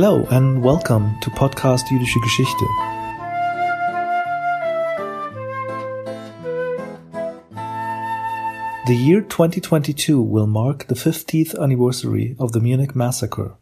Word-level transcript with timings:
Hello 0.00 0.24
and 0.30 0.62
welcome 0.62 1.18
to 1.22 1.30
Podcast 1.30 1.88
Jüdische 1.88 2.20
Geschichte. 2.20 2.64
The 8.86 8.94
year 8.94 9.22
2022 9.22 10.22
will 10.22 10.46
mark 10.46 10.86
the 10.86 10.94
50th 10.94 11.60
anniversary 11.60 12.36
of 12.38 12.52
the 12.52 12.60
Munich 12.60 12.94
massacre, 12.94 13.56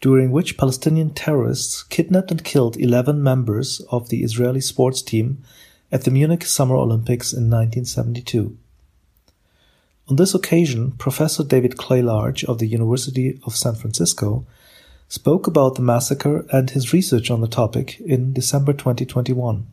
during 0.00 0.30
which 0.30 0.56
Palestinian 0.56 1.10
terrorists 1.10 1.82
kidnapped 1.82 2.30
and 2.30 2.42
killed 2.42 2.78
11 2.78 3.22
members 3.22 3.82
of 3.90 4.08
the 4.08 4.22
Israeli 4.22 4.62
sports 4.62 5.02
team 5.02 5.44
at 5.92 6.04
the 6.04 6.10
Munich 6.10 6.46
Summer 6.46 6.76
Olympics 6.76 7.34
in 7.34 7.50
1972. 7.50 8.56
On 10.08 10.16
this 10.16 10.34
occasion, 10.34 10.92
Professor 10.92 11.44
David 11.44 11.76
Clay 11.76 12.00
Large 12.00 12.42
of 12.44 12.58
the 12.58 12.68
University 12.68 13.38
of 13.44 13.54
San 13.54 13.74
Francisco 13.74 14.46
spoke 15.08 15.46
about 15.46 15.74
the 15.74 15.82
massacre 15.82 16.44
and 16.52 16.70
his 16.70 16.92
research 16.92 17.30
on 17.30 17.40
the 17.40 17.48
topic 17.48 17.98
in 18.00 18.34
December 18.34 18.74
2021. 18.74 19.66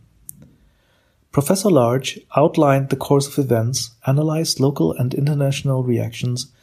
Professor 1.34 1.70
Large 1.70 2.22
outlined 2.38 2.88
the 2.88 2.96
course 2.96 3.28
of 3.28 3.38
events, 3.38 3.92
analyzed 4.08 4.62
local 4.62 4.94
and 4.94 5.14
international 5.14 5.84
reactions, 5.84 6.54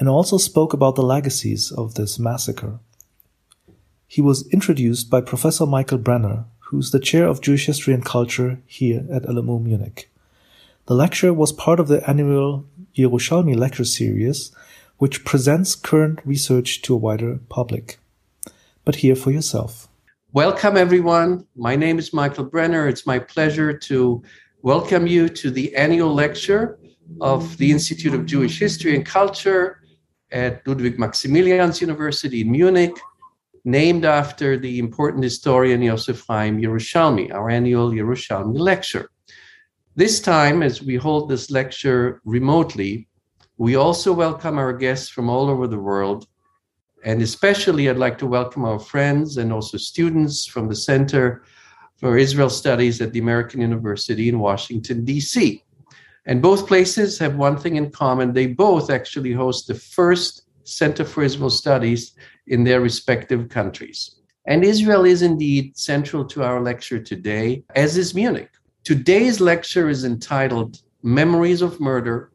and 0.00 0.08
also 0.08 0.38
spoke 0.38 0.72
about 0.72 0.96
the 0.96 1.04
legacies 1.04 1.70
of 1.70 1.94
this 1.94 2.18
massacre. 2.18 2.80
He 4.08 4.20
was 4.20 4.48
introduced 4.48 5.08
by 5.08 5.20
Professor 5.20 5.64
Michael 5.64 5.98
Brenner, 5.98 6.46
who's 6.58 6.90
the 6.90 6.98
chair 6.98 7.28
of 7.28 7.40
Jewish 7.40 7.66
History 7.66 7.94
and 7.94 8.04
Culture 8.04 8.58
here 8.66 9.06
at 9.12 9.22
LMU 9.22 9.62
Munich. 9.62 10.10
The 10.86 10.94
lecture 10.94 11.32
was 11.32 11.52
part 11.52 11.78
of 11.78 11.86
the 11.86 12.08
annual 12.10 12.66
Yerushalmi 12.96 13.56
lecture 13.56 13.84
series, 13.84 14.50
which 14.98 15.24
presents 15.24 15.76
current 15.76 16.18
research 16.24 16.82
to 16.82 16.94
a 16.94 16.98
wider 16.98 17.38
public. 17.48 18.00
But 18.86 18.94
hear 18.94 19.16
for 19.16 19.32
yourself. 19.32 19.88
Welcome, 20.32 20.76
everyone. 20.76 21.44
My 21.56 21.74
name 21.74 21.98
is 21.98 22.12
Michael 22.12 22.44
Brenner. 22.44 22.86
It's 22.86 23.04
my 23.04 23.18
pleasure 23.18 23.76
to 23.76 24.22
welcome 24.62 25.08
you 25.08 25.28
to 25.28 25.50
the 25.50 25.74
annual 25.74 26.14
lecture 26.14 26.78
of 27.20 27.58
the 27.58 27.72
Institute 27.72 28.14
of 28.14 28.26
Jewish 28.26 28.60
History 28.60 28.94
and 28.94 29.04
Culture 29.04 29.80
at 30.30 30.64
Ludwig 30.68 30.98
Maximilians 30.98 31.80
University 31.80 32.42
in 32.42 32.52
Munich, 32.52 32.96
named 33.64 34.04
after 34.04 34.56
the 34.56 34.78
important 34.78 35.24
historian 35.24 35.82
Yosef 35.82 36.24
Chaim 36.28 36.56
Yerushalmi, 36.62 37.34
our 37.34 37.50
annual 37.50 37.90
Yerushalmi 37.90 38.56
lecture. 38.56 39.10
This 39.96 40.20
time, 40.20 40.62
as 40.62 40.80
we 40.80 40.94
hold 40.94 41.28
this 41.28 41.50
lecture 41.50 42.20
remotely, 42.24 43.08
we 43.58 43.74
also 43.74 44.12
welcome 44.12 44.58
our 44.58 44.72
guests 44.72 45.08
from 45.08 45.28
all 45.28 45.50
over 45.50 45.66
the 45.66 45.76
world 45.80 46.28
and 47.06 47.22
especially, 47.22 47.88
I'd 47.88 47.98
like 47.98 48.18
to 48.18 48.26
welcome 48.26 48.64
our 48.64 48.80
friends 48.80 49.36
and 49.36 49.52
also 49.52 49.78
students 49.78 50.44
from 50.44 50.66
the 50.66 50.74
Center 50.74 51.44
for 51.98 52.18
Israel 52.18 52.50
Studies 52.50 53.00
at 53.00 53.12
the 53.12 53.20
American 53.20 53.60
University 53.60 54.28
in 54.28 54.40
Washington, 54.40 55.04
D.C. 55.04 55.62
And 56.26 56.42
both 56.42 56.66
places 56.66 57.16
have 57.20 57.36
one 57.36 57.58
thing 57.58 57.76
in 57.76 57.92
common 57.92 58.32
they 58.32 58.48
both 58.48 58.90
actually 58.90 59.32
host 59.32 59.68
the 59.68 59.76
first 59.76 60.48
Center 60.64 61.04
for 61.04 61.22
Israel 61.22 61.48
Studies 61.48 62.16
in 62.48 62.64
their 62.64 62.80
respective 62.80 63.48
countries. 63.48 64.16
And 64.48 64.64
Israel 64.64 65.04
is 65.04 65.22
indeed 65.22 65.78
central 65.78 66.24
to 66.24 66.42
our 66.42 66.60
lecture 66.60 66.98
today, 66.98 67.62
as 67.76 67.96
is 67.96 68.16
Munich. 68.16 68.50
Today's 68.82 69.40
lecture 69.40 69.88
is 69.88 70.04
entitled 70.04 70.82
Memories 71.04 71.62
of 71.62 71.78
Murder 71.80 72.32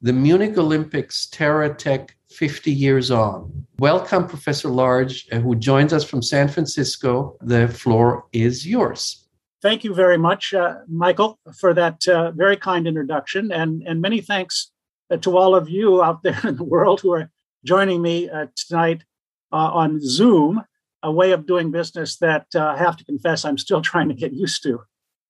The 0.00 0.14
Munich 0.14 0.56
Olympics 0.56 1.26
Terror 1.26 1.74
Tech 1.74 2.16
50 2.36 2.70
years 2.70 3.10
on. 3.10 3.66
Welcome, 3.78 4.26
Professor 4.26 4.68
Large, 4.68 5.26
uh, 5.32 5.38
who 5.38 5.54
joins 5.54 5.92
us 5.94 6.04
from 6.04 6.22
San 6.22 6.48
Francisco. 6.48 7.36
The 7.40 7.68
floor 7.68 8.26
is 8.32 8.66
yours. 8.66 9.26
Thank 9.62 9.84
you 9.84 9.94
very 9.94 10.18
much, 10.18 10.52
uh, 10.52 10.76
Michael, 10.86 11.38
for 11.58 11.72
that 11.72 12.06
uh, 12.06 12.32
very 12.32 12.58
kind 12.58 12.86
introduction. 12.86 13.50
And, 13.52 13.82
and 13.86 14.02
many 14.02 14.20
thanks 14.20 14.70
uh, 15.10 15.16
to 15.18 15.36
all 15.36 15.54
of 15.54 15.70
you 15.70 16.02
out 16.02 16.22
there 16.24 16.40
in 16.44 16.56
the 16.56 16.64
world 16.64 17.00
who 17.00 17.12
are 17.12 17.30
joining 17.64 18.02
me 18.02 18.28
uh, 18.28 18.46
tonight 18.54 19.02
uh, 19.50 19.70
on 19.72 19.98
Zoom, 20.00 20.62
a 21.02 21.10
way 21.10 21.32
of 21.32 21.46
doing 21.46 21.70
business 21.70 22.18
that 22.18 22.46
I 22.54 22.76
have 22.76 22.98
to 22.98 23.04
confess 23.04 23.44
I'm 23.44 23.58
still 23.58 23.80
trying 23.90 24.08
to 24.08 24.14
get 24.14 24.34
used 24.34 24.62
to. 24.64 24.82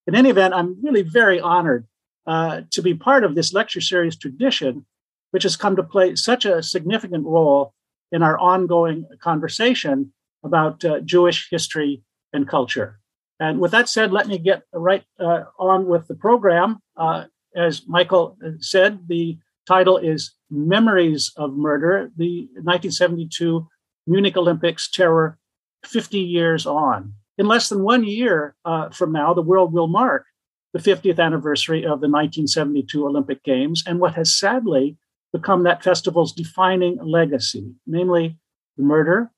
In 0.08 0.16
any 0.16 0.30
event, 0.30 0.54
I'm 0.54 0.76
really 0.82 1.02
very 1.02 1.40
honored 1.40 1.86
to 2.26 2.82
be 2.82 2.94
part 2.94 3.22
of 3.22 3.36
this 3.36 3.52
lecture 3.52 3.80
series 3.80 4.16
tradition 4.16 4.84
which 5.30 5.42
has 5.42 5.56
come 5.56 5.76
to 5.76 5.82
play 5.82 6.14
such 6.16 6.44
a 6.44 6.62
significant 6.62 7.24
role 7.24 7.74
in 8.12 8.22
our 8.22 8.38
ongoing 8.38 9.06
conversation 9.20 10.12
about 10.44 10.84
uh, 10.84 11.00
Jewish 11.00 11.48
history 11.50 12.02
and 12.32 12.48
culture. 12.48 13.00
And 13.38 13.60
with 13.60 13.72
that 13.72 13.88
said, 13.88 14.12
let 14.12 14.28
me 14.28 14.38
get 14.38 14.62
right 14.72 15.04
uh, 15.20 15.44
on 15.58 15.86
with 15.86 16.08
the 16.08 16.14
program. 16.14 16.78
Uh, 16.96 17.24
as 17.54 17.82
Michael 17.86 18.38
said, 18.60 19.00
the 19.08 19.38
title 19.66 19.98
is 19.98 20.34
Memories 20.50 21.32
of 21.36 21.54
Murder, 21.54 22.10
the 22.16 22.48
1972 22.54 23.66
Munich 24.06 24.36
Olympics 24.36 24.88
terror 24.90 25.38
50 25.84 26.18
years 26.18 26.66
on. 26.66 27.14
In 27.38 27.46
less 27.46 27.68
than 27.68 27.82
one 27.82 28.04
year 28.04 28.54
uh, 28.64 28.90
from 28.90 29.12
now, 29.12 29.34
the 29.34 29.42
world 29.42 29.72
will 29.72 29.88
mark 29.88 30.24
the 30.72 30.78
50th 30.78 31.18
anniversary 31.18 31.80
of 31.80 32.00
the 32.00 32.08
1972 32.08 33.06
Olympic 33.06 33.42
Games 33.42 33.82
and 33.86 33.98
what 33.98 34.14
has 34.14 34.34
sadly 34.34 34.96
become 35.36 35.64
that 35.64 35.84
festival's 35.84 36.32
defining 36.32 36.98
legacy, 37.02 37.74
namely 37.86 38.38
the 38.76 38.82
murder 38.82 39.30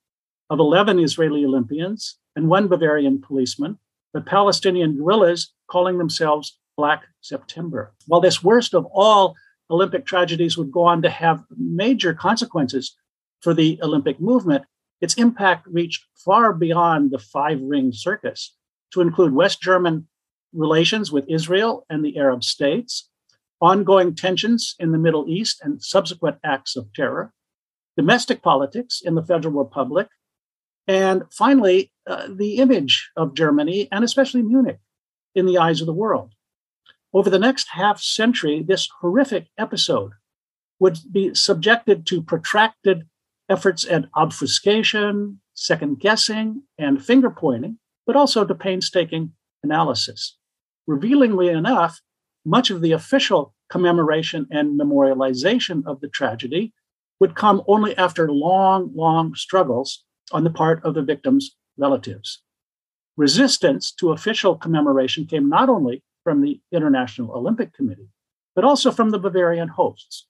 of 0.51 0.59
11 0.59 0.99
Israeli 1.01 1.45
Olympians 1.45 2.19
and 2.37 2.49
one 2.49 2.69
Bavarian 2.69 3.21
policeman, 3.21 3.79
the 4.15 4.21
Palestinian 4.21 4.97
guerrillas 4.97 5.53
calling 5.69 5.99
themselves 5.99 6.59
Black 6.77 7.05
September. 7.21 7.93
While 8.07 8.21
this 8.21 8.43
worst 8.43 8.75
of 8.75 8.87
all 8.87 9.35
Olympic 9.71 10.07
tragedies 10.07 10.57
would 10.57 10.71
go 10.71 10.85
on 10.85 11.03
to 11.03 11.11
have 11.11 11.45
major 11.57 12.15
consequences 12.15 12.97
for 13.43 13.53
the 13.53 13.79
Olympic 13.83 14.21
movement, 14.21 14.65
its 15.01 15.15
impact 15.15 15.67
reached 15.67 16.05
far 16.15 16.53
beyond 16.53 17.11
the 17.11 17.19
five 17.19 17.61
ring 17.61 17.93
circus 17.93 18.55
to 18.93 19.01
include 19.01 19.33
West 19.35 19.61
German 19.61 20.07
relations 20.53 21.13
with 21.13 21.29
Israel 21.29 21.85
and 21.91 22.05
the 22.05 22.17
Arab 22.17 22.43
states, 22.43 23.11
ongoing 23.61 24.15
tensions 24.15 24.75
in 24.79 24.93
the 24.93 24.99
Middle 24.99 25.29
East 25.29 25.61
and 25.63 25.83
subsequent 25.83 26.39
acts 26.45 26.77
of 26.77 26.93
terror, 26.95 27.33
domestic 27.97 28.43
politics 28.43 29.01
in 29.05 29.15
the 29.15 29.25
Federal 29.25 29.55
Republic, 29.55 30.09
and 30.87 31.25
finally, 31.31 31.93
uh, 32.07 32.29
the 32.31 32.57
image 32.57 33.11
of 33.15 33.35
Germany 33.35 33.89
and 33.93 34.03
especially 34.03 34.43
Munich 34.43 34.79
in 35.35 35.45
the 35.45 35.59
eyes 35.59 35.81
of 35.81 35.87
the 35.87 35.93
world. 35.93 36.33
Over 37.13 37.29
the 37.29 37.39
next 37.39 37.69
half 37.73 38.01
century, 38.01 38.63
this 38.67 38.89
horrific 39.01 39.49
episode 39.59 40.13
would 40.81 40.99
be 41.11 41.35
subjected 41.35 42.07
to 42.07 42.23
protracted 42.23 43.07
efforts 43.49 43.87
at 43.87 44.09
obfuscation, 44.15 45.41
second 45.55 46.01
guessing, 46.01 46.63
and 46.79 47.05
finger 47.05 47.31
pointing, 47.31 47.79
but 48.07 48.17
also 48.17 48.45
to 48.45 48.55
painstaking 48.55 49.33
analysis. 49.63 50.37
Revealingly 50.87 51.49
enough, 51.49 52.01
much 52.49 52.71
of 52.71 52.81
the 52.81 52.93
official 52.93 53.55
commemoration 53.69 54.47
and 54.51 54.81
memorialization 54.81 55.87
of 55.87 56.01
the 56.01 56.09
tragedy 56.09 56.73
would 57.21 57.35
come 57.35 57.63
only 57.67 57.97
after 57.99 58.31
long, 58.31 58.91
long 58.95 59.35
struggles 59.35 60.05
on 60.33 60.45
the 60.45 60.51
part 60.51 60.83
of 60.85 60.95
the 60.95 61.03
victims' 61.03 61.57
relatives. 61.77 62.43
Resistance 63.17 63.93
to 63.93 64.13
official 64.13 64.57
commemoration 64.57 65.27
came 65.27 65.49
not 65.49 65.69
only 65.69 66.03
from 66.25 66.41
the 66.41 66.61
International 66.73 67.33
Olympic 67.33 67.75
Committee, 67.75 68.09
but 68.55 68.65
also 68.65 68.91
from 68.91 69.11
the 69.11 69.19
Bavarian 69.19 69.69
hosts. 69.69 70.27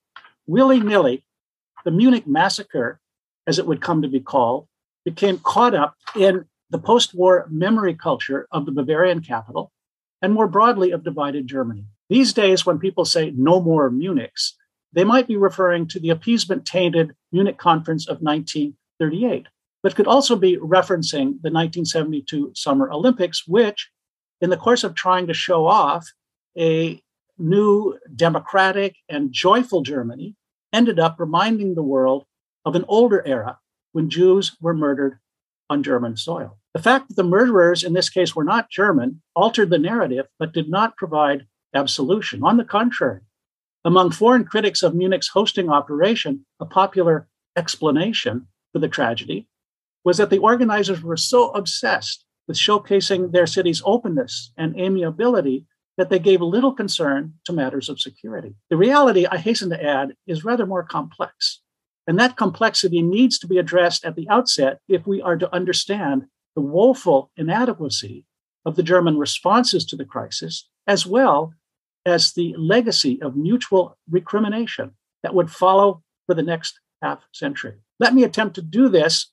Willy 0.46 0.80
nilly, 0.80 1.24
the 1.84 1.90
Munich 1.90 2.26
massacre, 2.26 3.00
as 3.46 3.58
it 3.58 3.66
would 3.66 3.80
come 3.80 4.02
to 4.02 4.08
be 4.08 4.20
called, 4.20 4.66
became 5.04 5.38
caught 5.38 5.74
up 5.74 5.94
in 6.16 6.46
the 6.70 6.78
post 6.78 7.14
war 7.14 7.46
memory 7.50 7.94
culture 7.94 8.48
of 8.50 8.66
the 8.66 8.72
Bavarian 8.72 9.20
capital 9.20 9.72
and 10.20 10.32
more 10.32 10.48
broadly 10.48 10.90
of 10.90 11.04
divided 11.04 11.46
Germany. 11.46 11.86
These 12.08 12.32
days, 12.32 12.64
when 12.64 12.78
people 12.78 13.04
say 13.04 13.32
no 13.36 13.60
more 13.60 13.90
Munichs, 13.90 14.54
they 14.92 15.04
might 15.04 15.28
be 15.28 15.36
referring 15.36 15.86
to 15.88 16.00
the 16.00 16.10
appeasement 16.10 16.64
tainted 16.64 17.14
Munich 17.32 17.58
Conference 17.58 18.08
of 18.08 18.22
1938, 18.22 19.46
but 19.82 19.94
could 19.94 20.06
also 20.06 20.34
be 20.34 20.56
referencing 20.56 21.40
the 21.42 21.52
1972 21.52 22.52
Summer 22.54 22.90
Olympics, 22.90 23.46
which, 23.46 23.90
in 24.40 24.50
the 24.50 24.56
course 24.56 24.84
of 24.84 24.94
trying 24.94 25.26
to 25.26 25.34
show 25.34 25.66
off 25.66 26.06
a 26.56 27.00
new 27.36 27.98
democratic 28.16 28.96
and 29.08 29.32
joyful 29.32 29.82
Germany, 29.82 30.34
ended 30.72 30.98
up 30.98 31.16
reminding 31.18 31.74
the 31.74 31.82
world 31.82 32.24
of 32.64 32.74
an 32.74 32.84
older 32.88 33.22
era 33.26 33.58
when 33.92 34.10
Jews 34.10 34.56
were 34.60 34.74
murdered 34.74 35.18
on 35.70 35.82
German 35.82 36.16
soil. 36.16 36.58
The 36.74 36.82
fact 36.82 37.08
that 37.08 37.16
the 37.16 37.24
murderers 37.24 37.84
in 37.84 37.92
this 37.92 38.08
case 38.08 38.34
were 38.34 38.44
not 38.44 38.70
German 38.70 39.22
altered 39.36 39.70
the 39.70 39.78
narrative, 39.78 40.26
but 40.38 40.52
did 40.52 40.68
not 40.68 40.96
provide 40.96 41.46
absolution. 41.74 42.42
On 42.42 42.56
the 42.56 42.64
contrary, 42.64 43.20
among 43.84 44.10
foreign 44.10 44.44
critics 44.44 44.82
of 44.82 44.94
Munich's 44.94 45.28
hosting 45.28 45.70
operation, 45.70 46.44
a 46.60 46.66
popular 46.66 47.28
explanation 47.56 48.46
for 48.72 48.78
the 48.78 48.88
tragedy 48.88 49.48
was 50.04 50.18
that 50.18 50.30
the 50.30 50.38
organizers 50.38 51.02
were 51.02 51.16
so 51.16 51.50
obsessed 51.50 52.24
with 52.46 52.56
showcasing 52.56 53.32
their 53.32 53.46
city's 53.46 53.82
openness 53.84 54.52
and 54.56 54.78
amiability 54.78 55.66
that 55.96 56.10
they 56.10 56.18
gave 56.18 56.40
little 56.40 56.72
concern 56.72 57.34
to 57.44 57.52
matters 57.52 57.88
of 57.88 58.00
security. 58.00 58.54
The 58.70 58.76
reality, 58.76 59.26
I 59.26 59.36
hasten 59.36 59.70
to 59.70 59.84
add, 59.84 60.14
is 60.26 60.44
rather 60.44 60.64
more 60.64 60.84
complex. 60.84 61.60
And 62.06 62.18
that 62.18 62.36
complexity 62.36 63.02
needs 63.02 63.38
to 63.40 63.46
be 63.46 63.58
addressed 63.58 64.04
at 64.04 64.16
the 64.16 64.28
outset 64.30 64.78
if 64.88 65.06
we 65.06 65.20
are 65.20 65.36
to 65.36 65.54
understand 65.54 66.26
the 66.54 66.62
woeful 66.62 67.30
inadequacy 67.36 68.24
of 68.64 68.76
the 68.76 68.82
German 68.82 69.18
responses 69.18 69.84
to 69.86 69.96
the 69.96 70.04
crisis, 70.04 70.68
as 70.86 71.04
well 71.04 71.52
as 72.08 72.32
the 72.32 72.54
legacy 72.56 73.20
of 73.22 73.36
mutual 73.36 73.96
recrimination 74.10 74.92
that 75.22 75.34
would 75.34 75.50
follow 75.50 76.02
for 76.26 76.34
the 76.34 76.42
next 76.42 76.80
half 77.02 77.20
century. 77.32 77.74
Let 78.00 78.14
me 78.14 78.24
attempt 78.24 78.54
to 78.56 78.62
do 78.62 78.88
this 78.88 79.30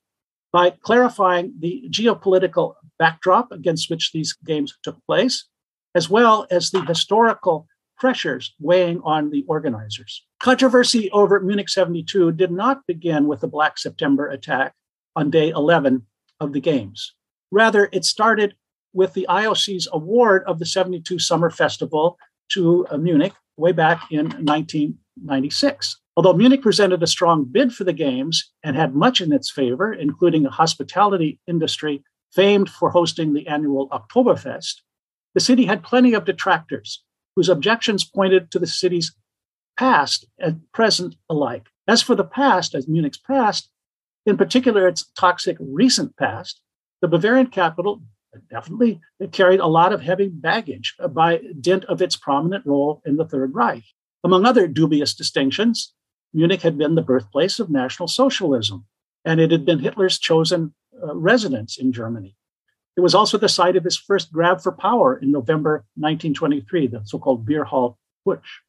by 0.51 0.69
clarifying 0.69 1.53
the 1.59 1.83
geopolitical 1.89 2.75
backdrop 2.97 3.51
against 3.51 3.89
which 3.89 4.11
these 4.13 4.33
games 4.45 4.77
took 4.83 4.97
place, 5.05 5.45
as 5.93 6.09
well 6.09 6.47
as 6.49 6.71
the 6.71 6.81
historical 6.85 7.67
pressures 7.97 8.53
weighing 8.59 9.01
on 9.03 9.29
the 9.29 9.43
organizers. 9.47 10.25
Controversy 10.41 11.09
over 11.11 11.39
Munich 11.39 11.69
72 11.69 12.31
did 12.33 12.51
not 12.51 12.85
begin 12.87 13.27
with 13.27 13.41
the 13.41 13.47
Black 13.47 13.77
September 13.77 14.27
attack 14.27 14.73
on 15.15 15.29
day 15.29 15.49
11 15.49 16.05
of 16.39 16.53
the 16.53 16.59
Games. 16.59 17.13
Rather, 17.51 17.89
it 17.91 18.05
started 18.05 18.55
with 18.93 19.13
the 19.13 19.25
IOC's 19.29 19.87
award 19.91 20.43
of 20.47 20.59
the 20.59 20.65
72 20.65 21.19
Summer 21.19 21.49
Festival 21.49 22.17
to 22.49 22.85
uh, 22.89 22.97
Munich 22.97 23.33
way 23.57 23.71
back 23.71 24.11
in 24.11 24.25
1996. 24.25 25.99
Although 26.17 26.33
Munich 26.33 26.61
presented 26.61 27.03
a 27.03 27.07
strong 27.07 27.45
bid 27.45 27.73
for 27.73 27.83
the 27.83 27.93
Games 27.93 28.51
and 28.63 28.75
had 28.75 28.95
much 28.95 29.19
in 29.19 29.33
its 29.33 29.51
favor, 29.51 29.93
including 29.93 30.45
a 30.45 30.51
hospitality 30.51 31.39
industry 31.47 32.03
famed 32.33 32.69
for 32.69 32.89
hosting 32.89 33.33
the 33.33 33.47
annual 33.47 33.89
Oktoberfest, 33.89 34.81
the 35.33 35.39
city 35.41 35.65
had 35.65 35.83
plenty 35.83 36.13
of 36.13 36.25
detractors 36.25 37.03
whose 37.35 37.49
objections 37.49 38.05
pointed 38.05 38.49
to 38.51 38.59
the 38.59 38.67
city's 38.67 39.13
past 39.77 40.25
and 40.39 40.61
present 40.71 41.15
alike. 41.29 41.67
As 41.87 42.01
for 42.01 42.15
the 42.15 42.23
past, 42.23 42.73
as 42.73 42.87
Munich's 42.87 43.17
past, 43.17 43.69
in 44.25 44.37
particular 44.37 44.87
its 44.87 45.11
toxic 45.17 45.57
recent 45.59 46.15
past, 46.17 46.61
the 47.01 47.07
Bavarian 47.07 47.47
capital 47.47 48.01
definitely 48.49 49.01
it 49.19 49.31
carried 49.31 49.59
a 49.59 49.67
lot 49.67 49.93
of 49.93 50.01
heavy 50.01 50.27
baggage 50.27 50.95
by 51.09 51.41
dint 51.59 51.85
of 51.85 52.01
its 52.01 52.15
prominent 52.15 52.65
role 52.65 53.01
in 53.05 53.17
the 53.17 53.25
Third 53.25 53.53
Reich. 53.53 53.83
Among 54.23 54.45
other 54.45 54.67
dubious 54.67 55.13
distinctions, 55.13 55.93
Munich 56.33 56.61
had 56.61 56.77
been 56.77 56.95
the 56.95 57.01
birthplace 57.01 57.59
of 57.59 57.69
National 57.69 58.07
Socialism, 58.07 58.85
and 59.23 59.39
it 59.39 59.51
had 59.51 59.65
been 59.65 59.79
Hitler's 59.79 60.19
chosen 60.19 60.73
uh, 61.01 61.15
residence 61.15 61.77
in 61.77 61.93
Germany. 61.93 62.35
It 62.97 63.01
was 63.01 63.15
also 63.15 63.37
the 63.37 63.49
site 63.49 63.75
of 63.75 63.83
his 63.83 63.97
first 63.97 64.31
grab 64.31 64.61
for 64.61 64.71
power 64.71 65.17
in 65.17 65.31
November 65.31 65.85
1923, 65.95 66.87
the 66.87 67.01
so 67.05 67.19
called 67.19 67.45
Beer 67.45 67.65
Hall 67.65 67.97
Putsch. 68.25 68.61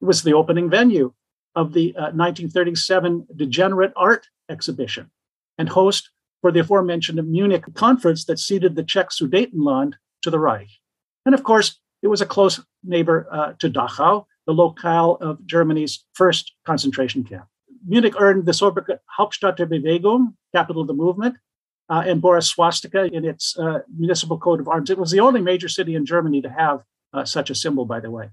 It 0.00 0.04
was 0.04 0.22
the 0.22 0.34
opening 0.34 0.70
venue 0.70 1.12
of 1.54 1.72
the 1.72 1.94
uh, 1.96 2.14
1937 2.14 3.26
Degenerate 3.36 3.92
Art 3.96 4.26
Exhibition 4.48 5.10
and 5.58 5.68
host 5.68 6.10
for 6.42 6.52
the 6.52 6.60
aforementioned 6.60 7.26
Munich 7.26 7.64
conference 7.74 8.26
that 8.26 8.38
ceded 8.38 8.76
the 8.76 8.82
Czech 8.82 9.08
Sudetenland 9.10 9.94
to 10.22 10.30
the 10.30 10.38
Reich. 10.38 10.68
And 11.24 11.34
of 11.34 11.44
course, 11.44 11.78
it 12.02 12.08
was 12.08 12.20
a 12.20 12.26
close 12.26 12.60
neighbor 12.84 13.26
uh, 13.30 13.52
to 13.60 13.70
Dachau, 13.70 14.26
the 14.46 14.52
locale 14.52 15.16
of 15.20 15.46
Germany's 15.46 16.04
first 16.14 16.52
concentration 16.66 17.22
camp. 17.24 17.46
Munich 17.86 18.20
earned 18.20 18.44
the 18.44 18.52
sobriquet 18.52 18.98
Hauptstadt 19.18 19.56
der 19.56 19.66
Bewegung, 19.66 20.34
capital 20.54 20.82
of 20.82 20.88
the 20.88 20.94
movement, 20.94 21.36
uh, 21.88 22.02
and 22.06 22.20
bore 22.20 22.36
a 22.36 22.42
swastika 22.42 23.04
in 23.04 23.24
its 23.24 23.56
uh, 23.58 23.80
municipal 23.96 24.38
coat 24.38 24.60
of 24.60 24.68
arms. 24.68 24.90
It 24.90 24.98
was 24.98 25.10
the 25.10 25.20
only 25.20 25.40
major 25.40 25.68
city 25.68 25.94
in 25.94 26.04
Germany 26.06 26.42
to 26.42 26.50
have 26.50 26.82
uh, 27.12 27.24
such 27.24 27.50
a 27.50 27.54
symbol, 27.54 27.84
by 27.84 28.00
the 28.00 28.10
way. 28.10 28.30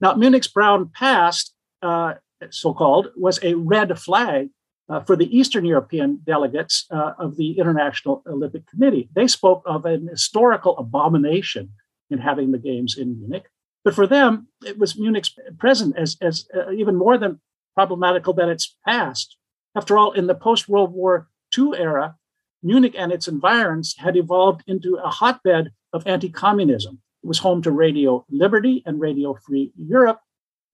Now, 0.00 0.14
Munich's 0.14 0.48
brown 0.48 0.90
past, 0.94 1.54
uh, 1.82 2.14
so 2.50 2.72
called, 2.72 3.08
was 3.16 3.38
a 3.42 3.54
red 3.54 3.98
flag 3.98 4.48
uh, 4.88 5.00
for 5.00 5.16
the 5.16 5.36
Eastern 5.36 5.64
European 5.64 6.20
delegates 6.24 6.86
uh, 6.90 7.12
of 7.18 7.36
the 7.36 7.58
International 7.58 8.22
Olympic 8.26 8.66
Committee. 8.66 9.08
They 9.14 9.26
spoke 9.26 9.62
of 9.66 9.84
an 9.84 10.08
historical 10.08 10.76
abomination 10.78 11.70
in 12.10 12.18
having 12.18 12.52
the 12.52 12.58
Games 12.58 12.96
in 12.96 13.18
Munich. 13.18 13.50
But 13.84 13.94
for 13.94 14.06
them, 14.06 14.48
it 14.64 14.78
was 14.78 14.98
Munich's 14.98 15.34
present 15.58 15.96
as, 15.96 16.16
as 16.20 16.46
uh, 16.54 16.70
even 16.72 16.96
more 16.96 17.18
than 17.18 17.40
problematical 17.74 18.32
than 18.32 18.48
its 18.48 18.76
past. 18.86 19.36
After 19.74 19.96
all, 19.96 20.12
in 20.12 20.26
the 20.26 20.34
post 20.34 20.68
World 20.68 20.92
War 20.92 21.28
II 21.56 21.72
era, 21.76 22.16
Munich 22.62 22.94
and 22.98 23.12
its 23.12 23.28
environs 23.28 23.94
had 23.98 24.16
evolved 24.16 24.64
into 24.66 24.96
a 24.96 25.08
hotbed 25.08 25.70
of 25.92 26.06
anti 26.06 26.28
communism. 26.28 27.00
It 27.22 27.26
was 27.28 27.38
home 27.38 27.62
to 27.62 27.70
Radio 27.70 28.24
Liberty 28.30 28.82
and 28.84 29.00
Radio 29.00 29.34
Free 29.34 29.72
Europe, 29.76 30.20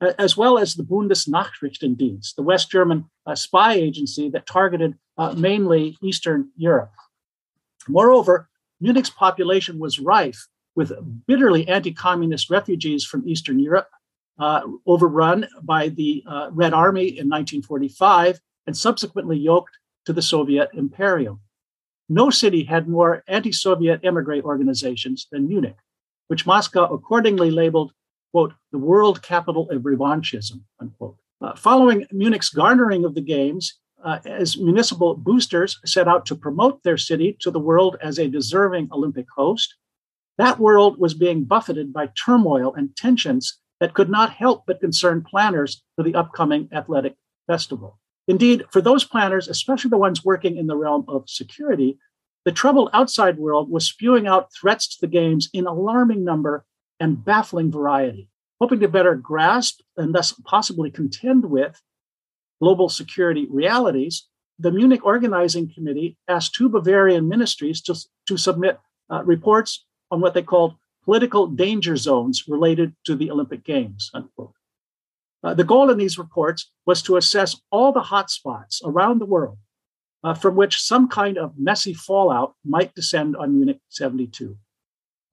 as 0.01 0.37
well 0.37 0.59
as 0.59 0.75
the 0.75 0.83
Bundesnachrichtendienst, 0.83 2.35
the 2.35 2.43
West 2.43 2.71
German 2.71 3.11
uh, 3.27 3.35
spy 3.35 3.75
agency 3.75 4.29
that 4.31 4.47
targeted 4.47 4.97
uh, 5.17 5.33
mainly 5.33 5.97
Eastern 6.03 6.51
Europe. 6.57 6.93
Moreover, 7.89 8.49
Munich's 8.81 9.11
population 9.11 9.79
was 9.79 9.99
rife 9.99 10.47
with 10.75 10.93
bitterly 11.27 11.67
anti 11.69 11.93
communist 11.93 12.51
refugees 12.51 13.05
from 13.05 13.27
Eastern 13.29 13.59
Europe, 13.59 13.89
uh, 14.39 14.63
overrun 14.87 15.47
by 15.63 15.89
the 15.89 16.25
uh, 16.27 16.49
Red 16.51 16.75
Army 16.75 17.07
in 17.07 17.29
1945 17.29 18.41
and 18.67 18.77
subsequently 18.77 19.37
yoked 19.37 19.79
to 20.07 20.13
the 20.13 20.23
Soviet 20.23 20.71
Imperium. 20.75 21.41
No 22.09 22.31
city 22.31 22.65
had 22.65 22.89
more 22.89 23.23
anti 23.29 23.53
Soviet 23.53 24.01
emigre 24.03 24.43
organizations 24.43 25.27
than 25.31 25.49
Munich, 25.49 25.77
which 26.27 26.47
Moscow 26.47 26.93
accordingly 26.93 27.51
labeled, 27.51 27.93
quote, 28.35 28.53
the 28.73 28.79
world 28.79 29.23
capital 29.23 29.71
of 29.71 29.83
revanchism, 29.83 30.61
unquote. 30.81 31.17
Uh, 31.41 31.55
following 31.55 32.05
Munich's 32.11 32.49
garnering 32.49 33.05
of 33.05 33.15
the 33.15 33.21
Games, 33.21 33.79
uh, 34.05 34.19
as 34.25 34.59
municipal 34.59 35.15
boosters 35.15 35.79
set 35.85 36.09
out 36.09 36.27
to 36.27 36.35
promote 36.35 36.83
their 36.83 36.97
city 36.97 37.37
to 37.43 37.53
the 37.53 37.61
world 37.61 37.97
as 38.03 38.19
a 38.19 38.27
deserving 38.27 38.89
Olympic 38.91 39.27
host, 39.37 39.77
that 40.37 40.59
world 40.59 40.99
was 40.99 41.15
being 41.15 41.45
buffeted 41.45 41.93
by 41.93 42.09
turmoil 42.25 42.75
and 42.75 42.97
tensions 42.97 43.61
that 43.79 43.95
could 43.95 44.11
not 44.11 44.33
help 44.33 44.65
but 44.67 44.81
concern 44.81 45.23
planners 45.23 45.85
for 45.95 46.03
the 46.03 46.17
upcoming 46.17 46.69
athletic 46.73 47.15
festival. 47.47 48.01
Indeed, 48.27 48.65
for 48.73 48.81
those 48.81 49.05
planners, 49.05 49.47
especially 49.47 49.91
the 49.91 49.97
ones 49.97 50.25
working 50.25 50.57
in 50.57 50.67
the 50.67 50.77
realm 50.77 51.05
of 51.07 51.31
security, 51.31 51.99
the 52.45 52.51
troubled 52.51 52.91
outside 52.93 53.39
world 53.39 53.71
was 53.71 53.87
spewing 53.87 54.27
out 54.27 54.53
threats 54.53 54.89
to 54.89 54.97
the 55.01 55.07
games 55.07 55.49
in 55.53 55.69
alarming 55.69 56.25
number 56.25 56.65
and 57.01 57.25
baffling 57.25 57.71
variety. 57.71 58.29
Hoping 58.61 58.81
to 58.81 58.89
better 58.89 59.15
grasp 59.15 59.81
and 59.97 60.15
thus 60.15 60.33
possibly 60.45 60.91
contend 60.91 61.45
with 61.45 61.81
global 62.61 62.89
security 62.89 63.47
realities, 63.51 64.29
the 64.59 64.71
Munich 64.71 65.05
Organizing 65.05 65.71
Committee 65.73 66.17
asked 66.29 66.55
two 66.55 66.69
Bavarian 66.69 67.29
ministries 67.29 67.81
to, 67.83 67.95
to 68.29 68.37
submit 68.37 68.79
uh, 69.11 69.23
reports 69.25 69.85
on 70.11 70.21
what 70.21 70.35
they 70.35 70.43
called 70.43 70.77
political 71.05 71.47
danger 71.47 71.97
zones 71.97 72.45
related 72.49 72.95
to 73.05 73.17
the 73.17 73.31
Olympic 73.31 73.65
Games. 73.65 74.11
Uh, 74.15 75.53
the 75.55 75.65
goal 75.65 75.91
in 75.91 75.99
these 75.99 76.17
reports 76.17 76.71
was 76.87 77.03
to 77.03 77.17
assess 77.17 77.61
all 77.71 77.93
the 77.93 78.01
hotspots 78.01 78.81
around 78.85 79.19
the 79.19 79.27
world 79.27 79.59
uh, 80.25 80.33
from 80.33 80.57
which 80.57 80.81
some 80.81 81.07
kind 81.07 81.37
of 81.37 81.53
messy 81.59 81.93
fallout 81.93 82.55
might 82.65 82.95
descend 82.95 83.37
on 83.37 83.55
Munich 83.55 83.81
72. 83.91 84.57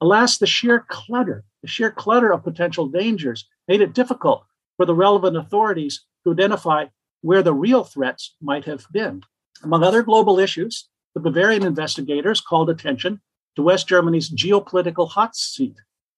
Alas, 0.01 0.37
the 0.37 0.45
sheer 0.45 0.85
clutter, 0.89 1.45
the 1.61 1.67
sheer 1.67 1.91
clutter 1.91 2.31
of 2.31 2.43
potential 2.43 2.87
dangers 2.87 3.47
made 3.67 3.81
it 3.81 3.93
difficult 3.93 4.45
for 4.77 4.85
the 4.85 4.95
relevant 4.95 5.37
authorities 5.37 6.05
to 6.23 6.31
identify 6.31 6.85
where 7.21 7.43
the 7.43 7.53
real 7.53 7.83
threats 7.83 8.35
might 8.41 8.65
have 8.65 8.85
been. 8.91 9.21
Among 9.63 9.83
other 9.83 10.01
global 10.01 10.39
issues, 10.39 10.89
the 11.13 11.19
Bavarian 11.19 11.63
investigators 11.65 12.41
called 12.41 12.69
attention 12.69 13.21
to 13.55 13.61
West 13.61 13.87
Germany's 13.87 14.29
geopolitical 14.29 15.09
hot 15.09 15.35
seat 15.35 15.75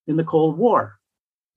in 0.08 0.18
the 0.18 0.24
Cold 0.24 0.58
War, 0.58 1.00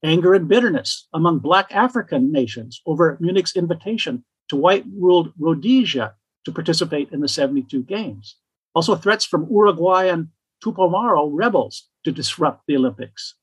anger 0.03 0.33
and 0.33 0.47
bitterness 0.47 1.07
among 1.13 1.39
Black 1.39 1.73
African 1.73 2.31
nations 2.31 2.81
over 2.85 3.17
Munich's 3.19 3.55
invitation 3.55 4.25
to 4.49 4.55
white 4.55 4.85
ruled 4.97 5.33
Rhodesia 5.37 6.15
to 6.45 6.51
participate 6.51 7.11
in 7.11 7.21
the 7.21 7.27
72 7.27 7.83
Games. 7.83 8.37
Also, 8.73 8.95
threats 8.95 9.25
from 9.25 9.47
Uruguayan 9.49 10.31
Tupamaro 10.63 11.29
rebels 11.31 11.89
to 12.05 12.11
disrupt 12.11 12.63
the 12.67 12.75
Olympics, 12.75 13.35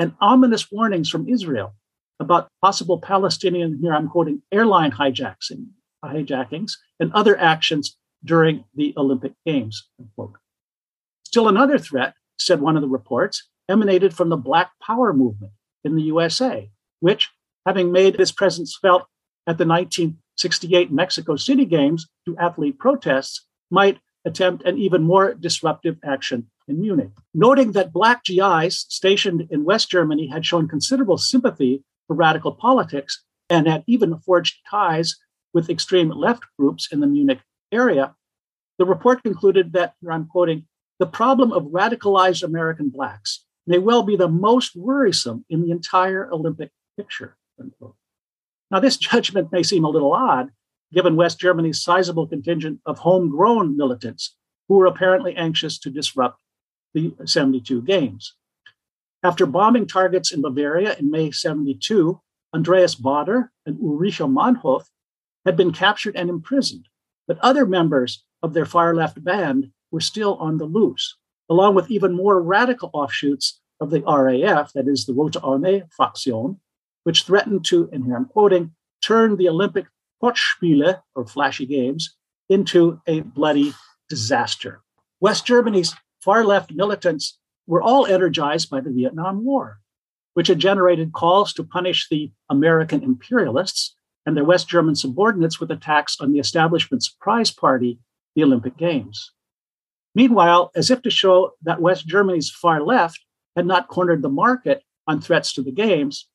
and 0.00 0.14
ominous 0.18 0.72
warnings 0.72 1.10
from 1.10 1.28
Israel 1.28 1.74
about 2.20 2.48
possible 2.62 2.98
Palestinian, 2.98 3.78
here 3.82 3.94
I'm 3.94 4.08
quoting, 4.08 4.40
airline 4.50 4.92
hijackings, 4.92 5.68
hijackings 6.02 6.72
and 6.98 7.12
other 7.12 7.38
actions 7.38 7.98
during 8.24 8.64
the 8.74 8.94
Olympic 8.96 9.34
Games. 9.44 9.88
Unquote. 10.00 10.36
Still 11.24 11.48
another 11.48 11.78
threat, 11.78 12.14
said 12.38 12.62
one 12.62 12.76
of 12.76 12.82
the 12.82 12.88
reports, 12.88 13.46
emanated 13.68 14.14
from 14.14 14.30
the 14.30 14.38
Black 14.38 14.70
Power 14.82 15.12
movement 15.12 15.52
in 15.84 15.96
the 15.96 16.02
USA, 16.04 16.70
which, 17.00 17.28
having 17.66 17.92
made 17.92 18.18
its 18.18 18.32
presence 18.32 18.78
felt 18.80 19.02
at 19.46 19.58
the 19.58 19.66
1968 19.66 20.90
Mexico 20.90 21.36
City 21.36 21.66
Games 21.66 22.08
through 22.24 22.38
athlete 22.38 22.78
protests, 22.78 23.46
might 23.70 23.98
attempt 24.24 24.64
an 24.64 24.78
even 24.78 25.02
more 25.02 25.34
disruptive 25.34 25.98
action 26.02 26.50
in 26.70 26.80
Munich. 26.80 27.10
Noting 27.34 27.72
that 27.72 27.92
black 27.92 28.24
GIs 28.24 28.86
stationed 28.88 29.48
in 29.50 29.64
West 29.64 29.90
Germany 29.90 30.28
had 30.28 30.46
shown 30.46 30.68
considerable 30.68 31.18
sympathy 31.18 31.84
for 32.06 32.14
radical 32.14 32.52
politics 32.52 33.22
and 33.50 33.66
had 33.66 33.84
even 33.86 34.18
forged 34.18 34.58
ties 34.70 35.16
with 35.52 35.68
extreme 35.68 36.08
left 36.10 36.44
groups 36.58 36.88
in 36.90 37.00
the 37.00 37.06
Munich 37.06 37.40
area, 37.72 38.14
the 38.78 38.86
report 38.86 39.22
concluded 39.22 39.72
that, 39.74 39.94
here 40.00 40.12
I'm 40.12 40.26
quoting, 40.26 40.66
the 40.98 41.06
problem 41.06 41.52
of 41.52 41.64
radicalized 41.64 42.42
American 42.42 42.88
blacks 42.88 43.44
may 43.66 43.78
well 43.78 44.02
be 44.02 44.16
the 44.16 44.28
most 44.28 44.74
worrisome 44.74 45.44
in 45.50 45.62
the 45.62 45.70
entire 45.70 46.32
Olympic 46.32 46.70
picture. 46.96 47.36
Unquote. 47.60 47.96
Now, 48.70 48.80
this 48.80 48.96
judgment 49.10 49.52
may 49.52 49.62
seem 49.62 49.84
a 49.84 49.90
little 49.90 50.14
odd, 50.14 50.50
given 50.92 51.16
West 51.16 51.38
Germany's 51.38 51.82
sizable 51.82 52.26
contingent 52.26 52.80
of 52.86 52.98
homegrown 52.98 53.76
militants 53.76 54.36
who 54.68 54.76
were 54.76 54.86
apparently 54.86 55.36
anxious 55.36 55.78
to 55.80 55.90
disrupt 55.90 56.39
the 56.94 57.14
72 57.24 57.82
games. 57.82 58.34
After 59.22 59.46
bombing 59.46 59.86
targets 59.86 60.32
in 60.32 60.42
Bavaria 60.42 60.96
in 60.98 61.10
May 61.10 61.30
72, 61.30 62.20
Andreas 62.54 62.94
Baader 62.94 63.50
and 63.66 63.76
Ulrike 63.76 64.30
Meinhof 64.30 64.84
had 65.44 65.56
been 65.56 65.72
captured 65.72 66.16
and 66.16 66.28
imprisoned, 66.28 66.88
but 67.26 67.38
other 67.38 67.66
members 67.66 68.24
of 68.42 68.54
their 68.54 68.64
far 68.64 68.94
left 68.94 69.22
band 69.22 69.70
were 69.90 70.00
still 70.00 70.36
on 70.36 70.58
the 70.58 70.64
loose, 70.64 71.16
along 71.48 71.74
with 71.74 71.90
even 71.90 72.12
more 72.12 72.40
radical 72.40 72.90
offshoots 72.92 73.60
of 73.80 73.90
the 73.90 74.02
RAF, 74.02 74.72
that 74.72 74.88
is 74.88 75.06
the 75.06 75.14
Rote 75.14 75.34
Armee 75.34 75.82
Fraktion, 75.98 76.58
which 77.04 77.24
threatened 77.24 77.64
to, 77.66 77.88
and 77.92 78.04
here 78.04 78.16
I'm 78.16 78.26
quoting, 78.26 78.72
turn 79.02 79.36
the 79.36 79.48
Olympic 79.48 79.86
Protzspiele, 80.22 81.00
or 81.14 81.26
flashy 81.26 81.66
games, 81.66 82.14
into 82.48 83.00
a 83.06 83.20
bloody 83.20 83.72
disaster. 84.08 84.82
West 85.20 85.46
Germany's 85.46 85.94
far 86.20 86.44
left 86.44 86.72
militants 86.72 87.38
were 87.66 87.82
all 87.82 88.06
energized 88.06 88.70
by 88.70 88.80
the 88.80 88.90
Vietnam 88.90 89.44
War, 89.44 89.80
which 90.34 90.48
had 90.48 90.58
generated 90.58 91.12
calls 91.12 91.52
to 91.54 91.64
punish 91.64 92.08
the 92.08 92.32
American 92.48 93.02
imperialists 93.02 93.94
and 94.26 94.36
their 94.36 94.44
West 94.44 94.68
German 94.68 94.94
subordinates 94.94 95.60
with 95.60 95.70
attacks 95.70 96.16
on 96.20 96.32
the 96.32 96.38
establishment's 96.38 97.08
prize 97.08 97.50
party, 97.50 97.98
the 98.34 98.42
Olympic 98.42 98.76
Games. 98.76 99.32
Meanwhile, 100.14 100.70
as 100.74 100.90
if 100.90 101.02
to 101.02 101.10
show 101.10 101.52
that 101.62 101.80
West 101.80 102.06
Germany's 102.06 102.50
far 102.50 102.82
left 102.82 103.24
had 103.56 103.66
not 103.66 103.88
cornered 103.88 104.22
the 104.22 104.28
market 104.28 104.82
on 105.06 105.20
threats 105.20 105.52
to 105.54 105.62
the 105.62 105.72
Games, 105.72 106.28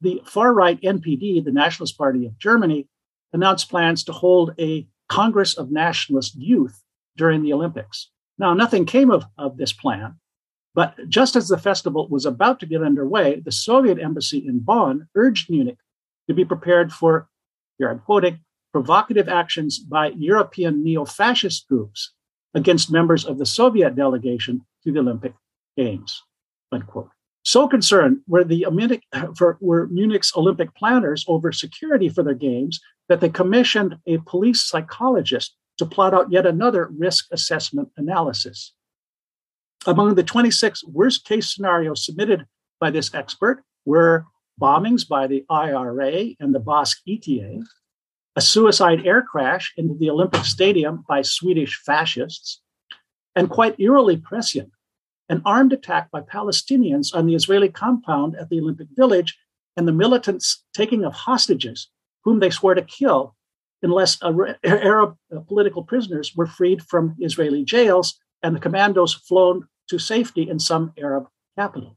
the 0.00 0.22
far 0.24 0.52
right 0.52 0.80
NPD, 0.80 1.44
the 1.44 1.52
Nationalist 1.52 1.96
Party 1.96 2.26
of 2.26 2.38
Germany, 2.38 2.88
announced 3.32 3.70
plans 3.70 4.04
to 4.04 4.12
hold 4.12 4.54
a 4.58 4.86
Congress 5.08 5.54
of 5.54 5.70
Nationalist 5.70 6.34
Youth 6.36 6.82
during 7.16 7.42
the 7.42 7.52
Olympics. 7.52 8.10
Now, 8.38 8.54
nothing 8.54 8.86
came 8.86 9.10
of, 9.10 9.24
of 9.38 9.56
this 9.56 9.72
plan, 9.72 10.16
but 10.74 10.96
just 11.08 11.36
as 11.36 11.48
the 11.48 11.58
festival 11.58 12.08
was 12.08 12.24
about 12.24 12.60
to 12.60 12.66
get 12.66 12.82
underway, 12.82 13.40
the 13.40 13.52
Soviet 13.52 13.98
embassy 13.98 14.38
in 14.38 14.60
Bonn 14.60 15.08
urged 15.14 15.50
Munich 15.50 15.78
to 16.28 16.34
be 16.34 16.44
prepared 16.44 16.92
for, 16.92 17.28
here 17.78 17.90
I'm 17.90 17.98
quoting, 17.98 18.40
provocative 18.72 19.28
actions 19.28 19.78
by 19.78 20.12
European 20.16 20.82
neo 20.82 21.04
fascist 21.04 21.68
groups 21.68 22.12
against 22.54 22.90
members 22.90 23.24
of 23.24 23.38
the 23.38 23.46
Soviet 23.46 23.94
delegation 23.94 24.64
to 24.84 24.92
the 24.92 25.00
Olympic 25.00 25.34
Games. 25.76 26.22
Unquote. 26.70 27.10
So 27.44 27.68
concerned 27.68 28.20
were 28.26 28.44
the 28.44 28.66
Munich, 28.70 29.02
for, 29.36 29.58
were 29.60 29.88
Munich's 29.88 30.32
Olympic 30.36 30.74
planners 30.74 31.24
over 31.28 31.52
security 31.52 32.08
for 32.08 32.22
their 32.22 32.34
games 32.34 32.80
that 33.08 33.20
they 33.20 33.28
commissioned 33.28 33.96
a 34.06 34.18
police 34.18 34.64
psychologist 34.64 35.54
to 35.82 35.94
plot 35.94 36.14
out 36.14 36.30
yet 36.30 36.46
another 36.46 36.88
risk 36.96 37.26
assessment 37.32 37.90
analysis. 37.96 38.72
Among 39.84 40.14
the 40.14 40.22
26 40.22 40.84
worst 40.84 41.24
case 41.24 41.52
scenarios 41.52 42.06
submitted 42.06 42.46
by 42.78 42.90
this 42.90 43.12
expert 43.12 43.64
were 43.84 44.26
bombings 44.60 45.06
by 45.08 45.26
the 45.26 45.44
IRA 45.50 46.34
and 46.38 46.54
the 46.54 46.60
Basque 46.60 47.00
ETA, 47.08 47.64
a 48.36 48.40
suicide 48.40 49.04
air 49.04 49.22
crash 49.22 49.72
into 49.76 49.94
the 49.94 50.08
Olympic 50.08 50.44
Stadium 50.44 51.04
by 51.08 51.22
Swedish 51.22 51.82
fascists, 51.84 52.60
and 53.34 53.50
quite 53.50 53.80
eerily 53.80 54.16
prescient, 54.16 54.70
an 55.28 55.42
armed 55.44 55.72
attack 55.72 56.12
by 56.12 56.20
Palestinians 56.20 57.12
on 57.12 57.26
the 57.26 57.34
Israeli 57.34 57.68
compound 57.68 58.36
at 58.36 58.50
the 58.50 58.60
Olympic 58.60 58.88
Village 58.94 59.36
and 59.76 59.88
the 59.88 59.92
militants 59.92 60.64
taking 60.74 61.04
of 61.04 61.12
hostages, 61.12 61.88
whom 62.22 62.38
they 62.38 62.50
swore 62.50 62.74
to 62.74 62.82
kill 62.82 63.34
unless 63.82 64.18
Arab 64.62 65.16
political 65.48 65.82
prisoners 65.82 66.34
were 66.34 66.46
freed 66.46 66.82
from 66.82 67.16
Israeli 67.18 67.64
jails 67.64 68.18
and 68.42 68.54
the 68.54 68.60
commandos 68.60 69.14
flown 69.14 69.66
to 69.88 69.98
safety 69.98 70.48
in 70.48 70.58
some 70.58 70.92
Arab 70.98 71.26
capital. 71.56 71.96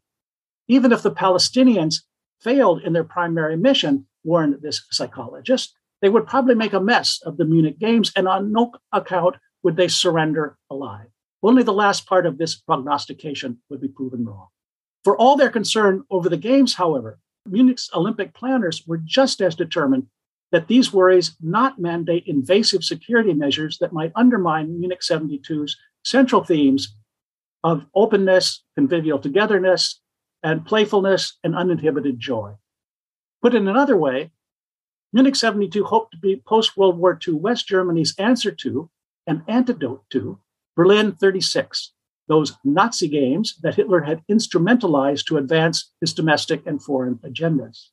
Even 0.68 0.92
if 0.92 1.04
the 1.04 1.12
Palestinians 1.12 2.02
failed 2.42 2.82
in 2.82 2.94
their 2.94 3.04
primary 3.04 3.56
mission, 3.56 4.08
warned 4.24 4.62
this 4.62 4.86
psychologist, 4.92 5.74
they 6.02 6.10
would 6.10 6.28
probably 6.28 6.56
make 6.56 6.74
a 6.74 6.80
mess 6.80 7.22
of 7.24 7.38
the 7.38 7.46
Munich 7.46 7.80
Games, 7.80 8.12
and 8.16 8.28
on 8.28 8.52
no 8.52 8.74
account 8.92 9.36
would 9.64 9.78
they 9.78 9.88
surrender 9.88 10.58
alive. 10.70 11.08
Only 11.42 11.64
the 11.64 11.74
last 11.74 12.06
part 12.08 12.26
of 12.26 12.38
this 12.38 12.56
prognostication 12.56 13.60
would 13.70 13.80
be 13.80 13.88
proven 13.88 14.26
wrong. 14.26 14.48
For 15.04 15.16
all 15.18 15.38
their 15.38 15.50
concern 15.50 16.04
over 16.10 16.28
the 16.30 16.38
Games, 16.38 16.76
however, 16.76 17.20
Munich's 17.48 17.90
Olympic 17.94 18.34
planners 18.34 18.86
were 18.88 18.98
just 18.98 19.42
as 19.42 19.56
determined 19.56 20.08
that 20.52 20.68
these 20.68 20.94
worries 20.94 21.36
not 21.42 21.80
mandate 21.80 22.24
invasive 22.28 22.84
security 22.84 23.34
measures 23.34 23.78
that 23.80 23.94
might 23.94 24.12
undermine 24.16 24.80
Munich 24.80 25.02
72's 25.02 25.78
central 26.04 26.44
themes 26.44 26.96
of 27.64 27.86
openness, 27.96 28.64
convivial 28.76 29.20
togetherness, 29.20 30.00
and 30.44 30.66
playfulness 30.66 31.38
and 31.44 31.56
uninhibited 31.56 32.20
joy. 32.20 32.54
Put 33.42 33.56
in 33.56 33.68
another 33.68 33.98
way, 33.98 34.32
Munich 35.12 35.36
72 35.36 35.84
hoped 35.84 36.12
to 36.12 36.18
be 36.18 36.36
post 36.36 36.78
World 36.78 36.98
War 36.98 37.18
II 37.28 37.36
West 37.36 37.68
Germany's 37.68 38.14
answer 38.20 38.52
to 38.52 38.90
and 39.26 39.42
antidote 39.48 40.04
to 40.12 40.40
Berlin 40.76 41.14
36, 41.14 41.94
those 42.28 42.54
Nazi 42.64 43.08
games 43.08 43.56
that 43.62 43.76
Hitler 43.76 44.02
had 44.02 44.24
instrumentalized 44.30 45.26
to 45.26 45.38
advance 45.38 45.92
his 46.02 46.14
domestic 46.14 46.66
and 46.68 46.84
foreign 46.84 47.16
agendas. 47.18 47.90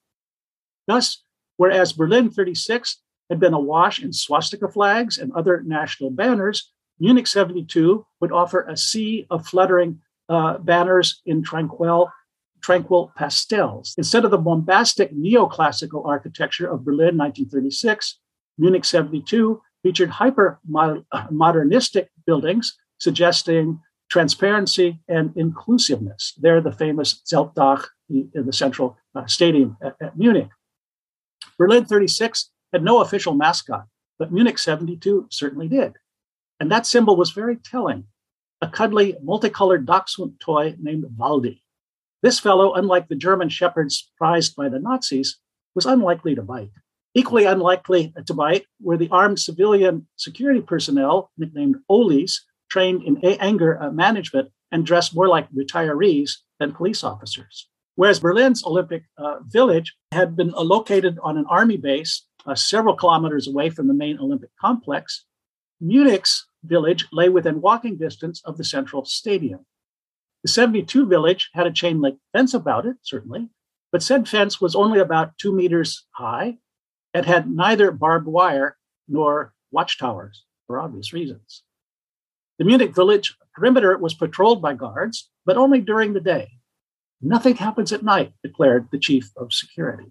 Thus, 0.87 1.23
whereas 1.63 1.93
Berlin 1.93 2.29
36 2.29 2.99
had 3.31 3.39
been 3.39 3.55
awash 3.55 4.03
in 4.03 4.13
swastika 4.13 4.67
flags 4.67 5.17
and 5.17 5.33
other 5.33 5.63
national 5.65 6.11
banners, 6.11 6.73
Munich 6.99 7.29
72 7.29 8.05
would 8.21 8.33
offer 8.33 8.63
a 8.63 8.77
sea 8.77 9.29
of 9.31 9.47
fluttering 9.47 10.01
uh, 10.29 10.59
banners 10.59 11.23
in 11.25 11.41
tranquil 11.45 12.11
tranquil 12.63 13.13
pastels. 13.17 13.95
Instead 13.97 14.25
of 14.25 14.33
the 14.33 14.39
bombastic 14.39 15.13
neoclassical 15.13 16.05
architecture 16.05 16.69
of 16.69 16.85
Berlin 16.85 17.17
1936, 17.17 18.19
Munich 18.59 18.85
72 18.85 19.61
featured 19.85 20.11
hyper 20.11 20.59
modernistic 21.31 22.11
buildings 22.27 22.77
suggesting 22.99 23.81
transparency 24.11 24.99
and 25.09 25.33
inclusiveness. 25.37 26.35
They're 26.41 26.61
the 26.61 26.73
famous 26.73 27.23
Zeltdach 27.25 27.85
in 28.11 28.47
the 28.47 28.53
central 28.53 28.97
uh, 29.15 29.27
stadium 29.27 29.77
at, 29.81 29.95
at 30.01 30.19
Munich. 30.19 30.51
Berlin 31.59 31.85
36 31.85 32.51
had 32.73 32.83
no 32.83 33.01
official 33.01 33.35
mascot, 33.35 33.87
but 34.19 34.33
Munich 34.33 34.59
72 34.59 35.27
certainly 35.31 35.69
did. 35.69 35.95
And 36.61 36.71
that 36.71 36.87
symbol 36.87 37.17
was 37.17 37.31
very 37.31 37.57
telling 37.57 38.05
a 38.61 38.69
cuddly, 38.69 39.17
multicolored 39.23 39.85
dachshund 39.85 40.35
toy 40.41 40.77
named 40.81 41.05
Waldi. 41.17 41.63
This 42.23 42.39
fellow, 42.39 42.75
unlike 42.75 43.09
the 43.09 43.17
German 43.17 43.49
shepherds 43.49 44.11
prized 44.17 44.55
by 44.55 44.69
the 44.69 44.79
Nazis, 44.79 45.39
was 45.75 45.87
unlikely 45.87 46.37
to 46.37 46.43
bite. 46.43 46.71
Equally 47.15 47.45
unlikely 47.45 48.15
to 48.25 48.35
bite 48.35 48.65
were 48.81 48.97
the 48.97 49.09
armed 49.11 49.41
civilian 49.41 50.07
security 50.17 50.61
personnel, 50.61 51.31
nicknamed 51.37 51.77
Olis, 51.91 52.41
trained 52.71 53.03
in 53.03 53.19
anger 53.25 53.83
uh, 53.83 53.91
management 53.91 54.51
and 54.71 54.87
dressed 54.87 55.15
more 55.15 55.29
like 55.29 55.51
retirees 55.51 56.31
than 56.59 56.73
police 56.73 57.05
officers. 57.05 57.69
Whereas 57.95 58.21
Berlin's 58.21 58.65
Olympic 58.65 59.05
uh, 59.19 59.41
Village 59.47 59.95
had 60.13 60.35
been 60.35 60.51
located 60.51 61.19
on 61.23 61.37
an 61.37 61.45
army 61.49 61.77
base 61.77 62.25
uh, 62.47 62.55
several 62.55 62.97
kilometers 62.97 63.47
away 63.47 63.71
from 63.71 63.87
the 63.87 63.95
main 63.95 64.19
Olympic 64.19 64.51
complex, 64.61 65.25
Munich's 65.81 66.47
village 66.65 67.07
lay 67.13 67.29
within 67.29 67.61
walking 67.61 67.97
distance 67.97 68.41
of 68.45 68.57
the 68.57 68.65
central 68.65 69.05
stadium. 69.05 69.67
The 70.43 70.49
72 70.49 71.07
village 71.07 71.51
had 71.55 71.67
a 71.67 71.73
chain 71.73 72.01
link 72.01 72.19
fence 72.33 72.55
about 72.55 72.87
it, 72.87 72.97
certainly, 73.03 73.49
but 73.91 74.03
said 74.03 74.29
fence 74.29 74.61
was 74.61 74.75
only 74.75 74.99
about 74.99 75.39
two 75.39 75.53
meters 75.53 76.07
high 76.13 76.59
and 77.15 77.27
had 77.27 77.51
neither 77.51 77.91
barbed 77.91 78.27
wire 78.27 78.77
nor 79.09 79.55
watchtowers 79.71 80.45
for 80.67 80.79
obvious 80.81 81.13
reasons. 81.13 81.63
The 82.59 82.65
Munich 82.65 82.95
village 82.95 83.37
perimeter 83.55 83.97
was 83.99 84.15
patrolled 84.15 84.63
by 84.63 84.75
guards, 84.75 85.31
but 85.45 85.57
only 85.57 85.81
during 85.81 86.13
the 86.13 86.21
day. 86.21 86.51
Nothing 87.23 87.55
happens 87.57 87.93
at 87.93 88.03
night, 88.03 88.33
declared 88.43 88.89
the 88.91 88.99
chief 88.99 89.31
of 89.37 89.53
security. 89.53 90.11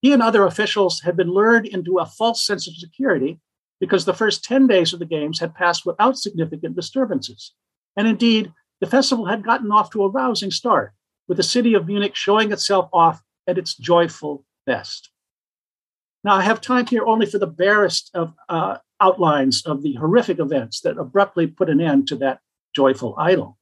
He 0.00 0.12
and 0.12 0.22
other 0.22 0.46
officials 0.46 1.02
had 1.02 1.16
been 1.16 1.30
lured 1.30 1.66
into 1.66 1.98
a 1.98 2.06
false 2.06 2.44
sense 2.44 2.66
of 2.66 2.74
security 2.74 3.38
because 3.78 4.04
the 4.04 4.14
first 4.14 4.42
10 4.44 4.66
days 4.66 4.92
of 4.92 4.98
the 4.98 5.06
Games 5.06 5.38
had 5.38 5.54
passed 5.54 5.84
without 5.84 6.16
significant 6.16 6.74
disturbances. 6.74 7.52
And 7.96 8.08
indeed, 8.08 8.52
the 8.80 8.86
festival 8.86 9.26
had 9.26 9.44
gotten 9.44 9.70
off 9.70 9.90
to 9.90 10.02
a 10.02 10.08
rousing 10.08 10.50
start, 10.50 10.92
with 11.28 11.36
the 11.36 11.42
city 11.42 11.74
of 11.74 11.86
Munich 11.86 12.16
showing 12.16 12.52
itself 12.52 12.88
off 12.92 13.22
at 13.46 13.58
its 13.58 13.76
joyful 13.76 14.44
best. 14.66 15.10
Now, 16.24 16.34
I 16.34 16.42
have 16.42 16.60
time 16.60 16.86
here 16.86 17.04
only 17.04 17.26
for 17.26 17.38
the 17.38 17.46
barest 17.46 18.10
of 18.14 18.32
uh, 18.48 18.78
outlines 19.00 19.66
of 19.66 19.82
the 19.82 19.94
horrific 19.94 20.38
events 20.38 20.80
that 20.80 20.98
abruptly 20.98 21.48
put 21.48 21.68
an 21.68 21.80
end 21.80 22.08
to 22.08 22.16
that 22.16 22.40
joyful 22.74 23.14
idyll. 23.18 23.58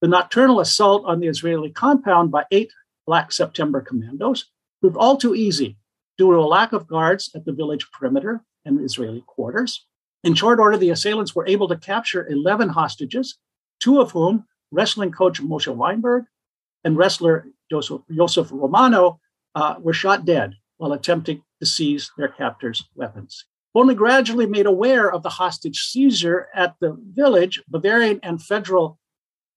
The 0.00 0.08
nocturnal 0.08 0.60
assault 0.60 1.04
on 1.04 1.20
the 1.20 1.28
Israeli 1.28 1.70
compound 1.70 2.30
by 2.30 2.44
eight 2.50 2.72
Black 3.06 3.32
September 3.32 3.80
commandos 3.80 4.46
proved 4.80 4.96
all 4.96 5.16
too 5.16 5.34
easy 5.34 5.76
due 6.16 6.30
to 6.32 6.38
a 6.38 6.46
lack 6.46 6.72
of 6.72 6.86
guards 6.86 7.30
at 7.34 7.44
the 7.44 7.52
village 7.52 7.86
perimeter 7.92 8.42
and 8.64 8.80
Israeli 8.80 9.22
quarters. 9.26 9.86
In 10.22 10.34
short 10.34 10.60
order, 10.60 10.76
the 10.76 10.90
assailants 10.90 11.34
were 11.34 11.46
able 11.46 11.68
to 11.68 11.76
capture 11.76 12.28
11 12.28 12.68
hostages, 12.68 13.38
two 13.80 14.00
of 14.00 14.12
whom, 14.12 14.44
wrestling 14.70 15.10
coach 15.10 15.40
Moshe 15.40 15.74
Weinberg 15.74 16.24
and 16.84 16.96
wrestler 16.96 17.46
Joseph, 17.70 18.48
Romano, 18.52 19.20
uh, 19.54 19.76
were 19.80 19.92
shot 19.92 20.24
dead 20.24 20.54
while 20.76 20.92
attempting 20.92 21.42
to 21.58 21.66
seize 21.66 22.10
their 22.16 22.28
captors' 22.28 22.84
weapons. 22.94 23.44
Only 23.74 23.94
gradually 23.94 24.46
made 24.46 24.66
aware 24.66 25.12
of 25.12 25.22
the 25.22 25.30
hostage 25.30 25.80
seizure 25.80 26.48
at 26.54 26.74
the 26.80 26.96
village, 27.12 27.62
Bavarian 27.68 28.20
and 28.22 28.42
federal 28.42 28.99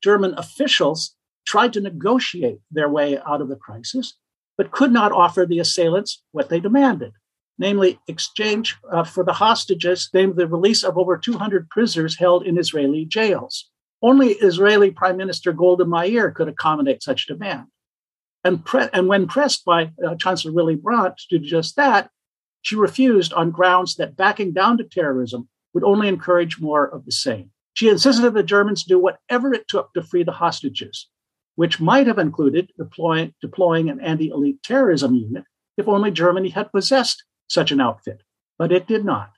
German 0.03 0.33
officials 0.37 1.15
tried 1.45 1.73
to 1.73 1.81
negotiate 1.81 2.59
their 2.69 2.89
way 2.89 3.17
out 3.25 3.41
of 3.41 3.49
the 3.49 3.55
crisis, 3.55 4.17
but 4.57 4.71
could 4.71 4.91
not 4.91 5.11
offer 5.11 5.45
the 5.45 5.59
assailants 5.59 6.21
what 6.31 6.49
they 6.49 6.59
demanded, 6.59 7.13
namely 7.57 7.99
exchange 8.07 8.77
uh, 8.91 9.03
for 9.03 9.23
the 9.23 9.33
hostages, 9.33 10.09
named 10.13 10.35
the 10.35 10.47
release 10.47 10.83
of 10.83 10.97
over 10.97 11.17
200 11.17 11.69
prisoners 11.69 12.17
held 12.17 12.45
in 12.45 12.57
Israeli 12.57 13.05
jails. 13.05 13.69
Only 14.01 14.33
Israeli 14.33 14.91
Prime 14.91 15.17
Minister 15.17 15.53
Golda 15.53 15.85
Meir 15.85 16.31
could 16.31 16.49
accommodate 16.49 17.01
such 17.01 17.27
demand. 17.27 17.67
And, 18.43 18.65
pre- 18.65 18.89
and 18.91 19.07
when 19.07 19.27
pressed 19.27 19.63
by 19.63 19.91
uh, 20.05 20.15
Chancellor 20.15 20.51
Willy 20.51 20.75
Brandt 20.75 21.17
to 21.29 21.39
do 21.39 21.45
just 21.45 21.77
that, 21.77 22.09
she 22.61 22.75
refused 22.75 23.31
on 23.33 23.51
grounds 23.51 23.95
that 23.95 24.17
backing 24.17 24.51
down 24.51 24.77
to 24.77 24.83
terrorism 24.83 25.47
would 25.73 25.83
only 25.83 26.09
encourage 26.09 26.59
more 26.59 26.85
of 26.85 27.05
the 27.05 27.11
same. 27.11 27.52
She 27.73 27.89
insisted 27.89 28.21
that 28.23 28.33
the 28.33 28.43
Germans 28.43 28.83
do 28.83 28.99
whatever 28.99 29.53
it 29.53 29.67
took 29.67 29.93
to 29.93 30.03
free 30.03 30.23
the 30.23 30.31
hostages, 30.31 31.09
which 31.55 31.81
might 31.81 32.07
have 32.07 32.19
included 32.19 32.71
deploying, 32.77 33.89
an 33.89 33.99
anti 33.99 34.29
elite 34.29 34.61
terrorism 34.63 35.15
unit 35.15 35.45
if 35.77 35.87
only 35.87 36.11
Germany 36.11 36.49
had 36.49 36.71
possessed 36.71 37.23
such 37.47 37.71
an 37.71 37.81
outfit. 37.81 38.21
But 38.59 38.71
it 38.71 38.87
did 38.87 39.03
not, 39.03 39.31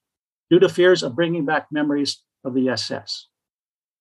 due 0.50 0.60
to 0.60 0.68
fears 0.68 1.01
of 1.01 1.15
bringing 1.15 1.46
back 1.46 1.68
memories 1.72 2.22
of 2.44 2.54
the 2.54 2.68
SS. 2.70 3.27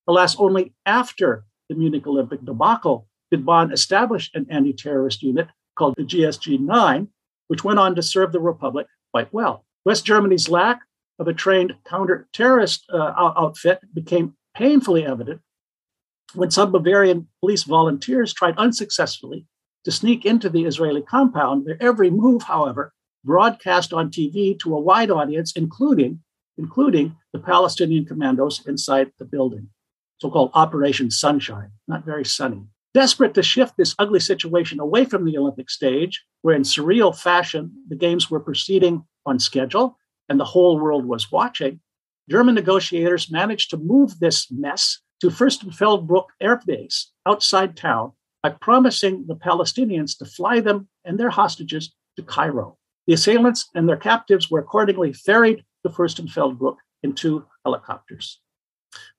Alas, 0.09 0.37
only 0.38 0.75
after 0.85 1.45
the 1.69 1.76
Munich 1.76 2.07
Olympic 2.07 2.45
debacle 2.45 3.09
did 3.31 3.47
Bonn 3.47 3.73
establish 3.73 4.31
an 4.35 4.47
anti 4.50 4.73
terrorist 4.73 5.23
unit 5.23 5.49
called 5.76 5.95
the 5.97 6.03
GSG 6.03 6.61
9, 6.61 7.09
which 7.49 7.64
went 7.64 7.79
on 7.79 7.95
to 7.95 8.03
serve 8.03 8.33
the 8.33 8.41
Republic 8.41 8.87
quite 9.12 9.33
well. 9.33 9.64
West 9.85 10.05
Germany's 10.05 10.49
lack 10.49 10.81
of 11.18 11.28
a 11.28 11.33
trained 11.33 11.75
counter-terrorist 11.85 12.85
uh, 12.92 13.12
outfit 13.37 13.80
became 13.94 14.35
painfully 14.54 15.06
evident 15.06 15.40
when 16.35 16.50
some 16.50 16.73
Bavarian 16.73 17.28
police 17.40 17.62
volunteers 17.62 18.33
tried 18.33 18.59
unsuccessfully 18.59 19.47
to 19.85 19.92
sneak 19.92 20.25
into 20.25 20.49
the 20.49 20.64
Israeli 20.64 21.02
compound. 21.02 21.66
Their 21.66 21.80
every 21.80 22.11
move, 22.11 22.42
however, 22.42 22.92
broadcast 23.25 23.92
on 23.92 24.11
TV 24.11 24.59
to 24.61 24.75
a 24.75 24.80
wide 24.80 25.11
audience, 25.11 25.52
including, 25.54 26.20
including 26.59 27.16
the 27.33 27.38
Palestinian 27.38 28.05
commandos 28.05 28.66
inside 28.66 29.12
the 29.18 29.24
building, 29.24 29.68
so-called 30.20 30.50
Operation 30.55 31.11
Sunshine, 31.11 31.70
not 31.87 32.05
very 32.05 32.24
sunny. 32.24 32.66
Desperate 32.92 33.35
to 33.35 33.42
shift 33.42 33.77
this 33.77 33.94
ugly 33.98 34.20
situation 34.20 34.79
away 34.79 35.05
from 35.05 35.24
the 35.24 35.37
Olympic 35.37 35.68
stage, 35.68 36.24
where 36.42 36.55
in 36.55 36.62
surreal 36.62 37.16
fashion 37.16 37.72
the 37.88 37.96
Games 37.96 38.31
were 38.31 38.40
proceeding 38.40 39.05
on 39.27 39.38
schedule 39.38 39.96
and 40.28 40.38
the 40.38 40.44
whole 40.44 40.78
world 40.78 41.06
was 41.06 41.30
watching, 41.30 41.80
German 42.28 42.54
negotiators 42.54 43.30
managed 43.30 43.70
to 43.70 43.76
move 43.76 44.18
this 44.18 44.50
mess 44.50 45.00
to 45.20 45.28
Fürstenfeldbruck 45.28 46.26
Air 46.40 46.60
Base 46.66 47.12
outside 47.26 47.76
town 47.76 48.12
by 48.42 48.50
promising 48.50 49.26
the 49.26 49.37
Palestinians 49.37 50.16
to 50.18 50.24
fly 50.24 50.60
them 50.60 50.88
and 51.04 51.18
their 51.18 51.30
hostages 51.30 51.94
to 52.16 52.22
Cairo. 52.22 52.78
The 53.06 53.14
assailants 53.14 53.68
and 53.74 53.88
their 53.88 53.96
captives 53.96 54.50
were 54.50 54.60
accordingly 54.60 55.12
ferried 55.12 55.64
to 55.82 55.92
Fürstenfeldbruck 55.92 56.76
in 57.02 57.14
two 57.14 57.46
helicopters. 57.64 58.40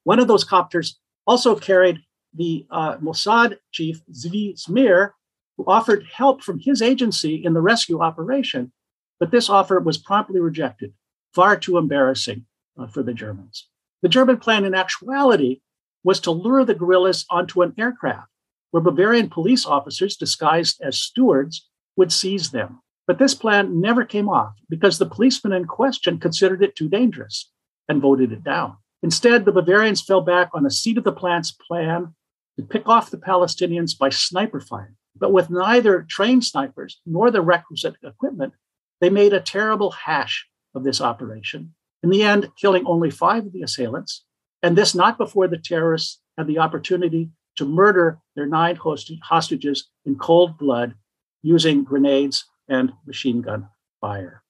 One 0.03 0.19
of 0.19 0.27
those 0.27 0.43
copters 0.43 0.99
also 1.27 1.55
carried 1.55 1.99
the 2.33 2.65
uh, 2.69 2.97
Mossad 2.97 3.57
chief 3.71 4.01
Zvi 4.11 4.55
Zamir, 4.55 5.11
who 5.57 5.65
offered 5.67 6.05
help 6.11 6.43
from 6.43 6.59
his 6.59 6.81
agency 6.81 7.35
in 7.43 7.53
the 7.53 7.61
rescue 7.61 8.01
operation, 8.01 8.71
but 9.19 9.31
this 9.31 9.49
offer 9.49 9.79
was 9.79 9.97
promptly 9.97 10.39
rejected, 10.39 10.93
far 11.33 11.57
too 11.57 11.77
embarrassing 11.77 12.45
uh, 12.77 12.87
for 12.87 13.03
the 13.03 13.13
Germans. 13.13 13.67
The 14.01 14.09
German 14.09 14.37
plan, 14.37 14.65
in 14.65 14.75
actuality, 14.75 15.61
was 16.03 16.19
to 16.21 16.31
lure 16.31 16.63
the 16.63 16.75
guerrillas 16.75 17.25
onto 17.29 17.61
an 17.61 17.73
aircraft 17.77 18.29
where 18.71 18.83
Bavarian 18.83 19.29
police 19.29 19.65
officers 19.65 20.17
disguised 20.17 20.81
as 20.81 20.99
stewards 20.99 21.69
would 21.95 22.11
seize 22.11 22.51
them. 22.51 22.81
But 23.07 23.19
this 23.19 23.33
plan 23.33 23.79
never 23.79 24.03
came 24.03 24.27
off 24.27 24.53
because 24.69 24.97
the 24.97 25.05
policemen 25.05 25.53
in 25.53 25.65
question 25.65 26.19
considered 26.19 26.61
it 26.61 26.75
too 26.75 26.89
dangerous 26.89 27.51
and 27.87 28.01
voted 28.01 28.31
it 28.31 28.43
down. 28.43 28.77
Instead, 29.01 29.45
the 29.45 29.51
Bavarians 29.51 30.01
fell 30.01 30.21
back 30.21 30.49
on 30.53 30.65
a 30.65 30.71
seat 30.71 30.97
of 30.97 31.03
the 31.03 31.11
plant's 31.11 31.51
plan 31.51 32.15
to 32.57 32.65
pick 32.65 32.87
off 32.87 33.11
the 33.11 33.17
Palestinians 33.17 33.97
by 33.97 34.09
sniper 34.09 34.59
fire. 34.59 34.93
But 35.15 35.31
with 35.31 35.49
neither 35.49 36.01
trained 36.01 36.43
snipers 36.43 36.99
nor 37.05 37.31
the 37.31 37.41
requisite 37.41 37.95
equipment, 38.03 38.53
they 39.01 39.09
made 39.09 39.33
a 39.33 39.39
terrible 39.39 39.91
hash 39.91 40.47
of 40.73 40.83
this 40.83 41.01
operation, 41.01 41.73
in 42.03 42.09
the 42.09 42.23
end, 42.23 42.51
killing 42.55 42.85
only 42.85 43.09
five 43.09 43.45
of 43.45 43.53
the 43.53 43.63
assailants, 43.63 44.23
and 44.61 44.77
this 44.77 44.95
not 44.95 45.17
before 45.17 45.47
the 45.47 45.57
terrorists 45.57 46.21
had 46.37 46.47
the 46.47 46.59
opportunity 46.59 47.29
to 47.55 47.65
murder 47.65 48.19
their 48.35 48.45
nine 48.45 48.77
hostages 49.23 49.89
in 50.05 50.15
cold 50.15 50.57
blood 50.57 50.95
using 51.41 51.83
grenades 51.83 52.45
and 52.67 52.91
machine 53.05 53.41
gun 53.41 53.67
fire. 54.01 54.43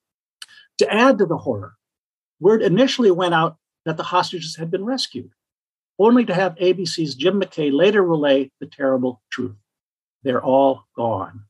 To 0.79 0.93
add 0.93 1.17
to 1.19 1.25
the 1.25 1.37
horror, 1.37 1.75
word 2.39 2.61
initially 2.61 3.11
went 3.11 3.33
out 3.33 3.57
that 3.85 3.97
the 3.97 4.03
hostages 4.03 4.55
had 4.55 4.71
been 4.71 4.83
rescued 4.83 5.31
only 5.97 6.25
to 6.25 6.33
have 6.33 6.55
ABC's 6.55 7.15
Jim 7.15 7.39
McKay 7.39 7.71
later 7.71 8.03
relay 8.03 8.51
the 8.59 8.65
terrible 8.65 9.21
truth. 9.31 9.55
They're 10.23 10.43
all 10.43 10.85
gone. 10.95 11.45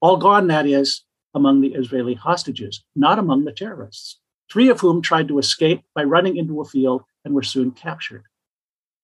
All 0.00 0.16
gone, 0.16 0.46
that 0.46 0.66
is, 0.66 1.04
among 1.34 1.60
the 1.60 1.74
Israeli 1.74 2.14
hostages, 2.14 2.84
not 2.94 3.18
among 3.18 3.44
the 3.44 3.52
terrorists, 3.52 4.18
three 4.50 4.68
of 4.68 4.80
whom 4.80 5.02
tried 5.02 5.28
to 5.28 5.38
escape 5.38 5.82
by 5.94 6.04
running 6.04 6.36
into 6.36 6.60
a 6.60 6.64
field 6.64 7.02
and 7.24 7.34
were 7.34 7.42
soon 7.42 7.70
captured. 7.70 8.24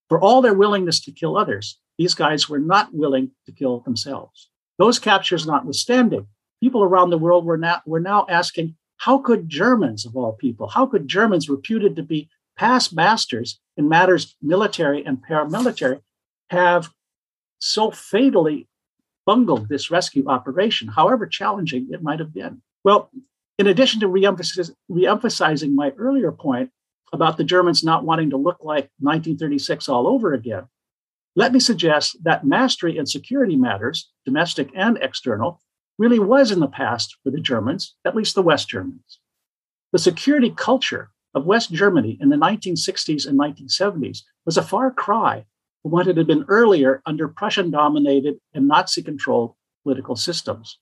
For 0.08 0.20
all 0.20 0.42
their 0.42 0.54
willingness 0.54 1.00
to 1.00 1.12
kill 1.12 1.37
others, 1.37 1.78
these 1.98 2.14
guys 2.14 2.48
were 2.48 2.58
not 2.58 2.94
willing 2.94 3.32
to 3.46 3.52
kill 3.52 3.80
themselves. 3.80 4.50
Those 4.78 4.98
captures 4.98 5.46
notwithstanding, 5.46 6.26
people 6.60 6.82
around 6.82 7.10
the 7.10 7.18
world 7.18 7.44
were 7.44 7.58
now, 7.58 7.82
were 7.87 8.00
now 8.00 8.26
asking 8.28 8.76
how 8.96 9.18
could 9.18 9.48
Germans, 9.48 10.06
of 10.06 10.16
all 10.16 10.32
people, 10.32 10.68
how 10.68 10.87
could 10.87 11.08
Germans 11.08 11.48
reputed 11.48 11.96
to 11.96 12.02
be 12.02 12.28
past 12.56 12.94
masters 12.94 13.60
in 13.76 13.88
matters 13.88 14.37
military 14.40 15.04
and 15.04 15.22
paramilitary 15.22 16.00
have 16.50 16.90
so 17.58 17.90
fatally 17.90 18.68
bungled 19.26 19.68
this 19.68 19.90
rescue 19.90 20.26
operation, 20.28 20.88
however 20.88 21.26
challenging 21.26 21.88
it 21.90 22.02
might 22.02 22.18
have 22.18 22.34
been. 22.34 22.62
Well, 22.84 23.10
in 23.58 23.66
addition 23.66 24.00
to 24.00 24.08
re-emphasizing 24.08 25.74
my 25.74 25.90
earlier 25.96 26.32
point 26.32 26.70
about 27.12 27.37
the 27.37 27.44
Germans 27.44 27.84
not 27.84 28.04
wanting 28.04 28.30
to 28.30 28.37
look 28.37 28.58
like 28.62 28.90
1936 28.98 29.88
all 29.88 30.08
over 30.08 30.32
again, 30.34 30.64
let 31.37 31.52
me 31.52 31.60
suggest 31.60 32.16
that 32.24 32.46
mastery 32.46 32.96
in 32.98 33.06
security 33.06 33.56
matters, 33.56 34.10
domestic 34.24 34.70
and 34.74 34.98
external, 35.00 35.60
really 35.98 36.18
was 36.18 36.50
in 36.50 36.60
the 36.60 36.68
past 36.68 37.16
for 37.22 37.30
the 37.30 37.40
Germans, 37.40 37.94
at 38.04 38.16
least 38.16 38.34
the 38.34 38.42
West 38.42 38.68
Germans. 38.68 39.20
The 39.92 39.98
security 39.98 40.50
culture 40.50 41.10
of 41.34 41.46
West 41.46 41.72
Germany 41.72 42.18
in 42.20 42.28
the 42.28 42.37
1960s 42.37 43.26
and 43.26 43.38
1970s 43.38 44.22
was 44.44 44.56
a 44.56 44.62
far 44.62 44.90
cry 44.90 45.46
what 45.85 46.09
it 46.09 46.16
had 46.16 46.27
been 46.27 46.47
earlier 46.49 47.03
under 47.05 47.29
Prussian 47.29 47.70
dominated 47.70 48.38
and 48.55 48.66
Nazi 48.66 49.03
controlled 49.03 49.55
political 49.83 50.16
systems. 50.16 50.79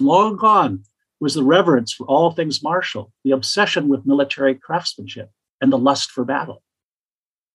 Long 0.00 0.36
gone 0.36 0.82
was 1.20 1.34
the 1.34 1.44
reverence 1.44 1.92
for 1.92 2.06
all 2.06 2.32
things 2.32 2.62
martial, 2.62 3.12
the 3.22 3.30
obsession 3.30 3.86
with 3.86 4.06
military 4.06 4.56
craftsmanship, 4.56 5.30
and 5.60 5.72
the 5.72 5.78
lust 5.78 6.10
for 6.10 6.24
battle. 6.24 6.62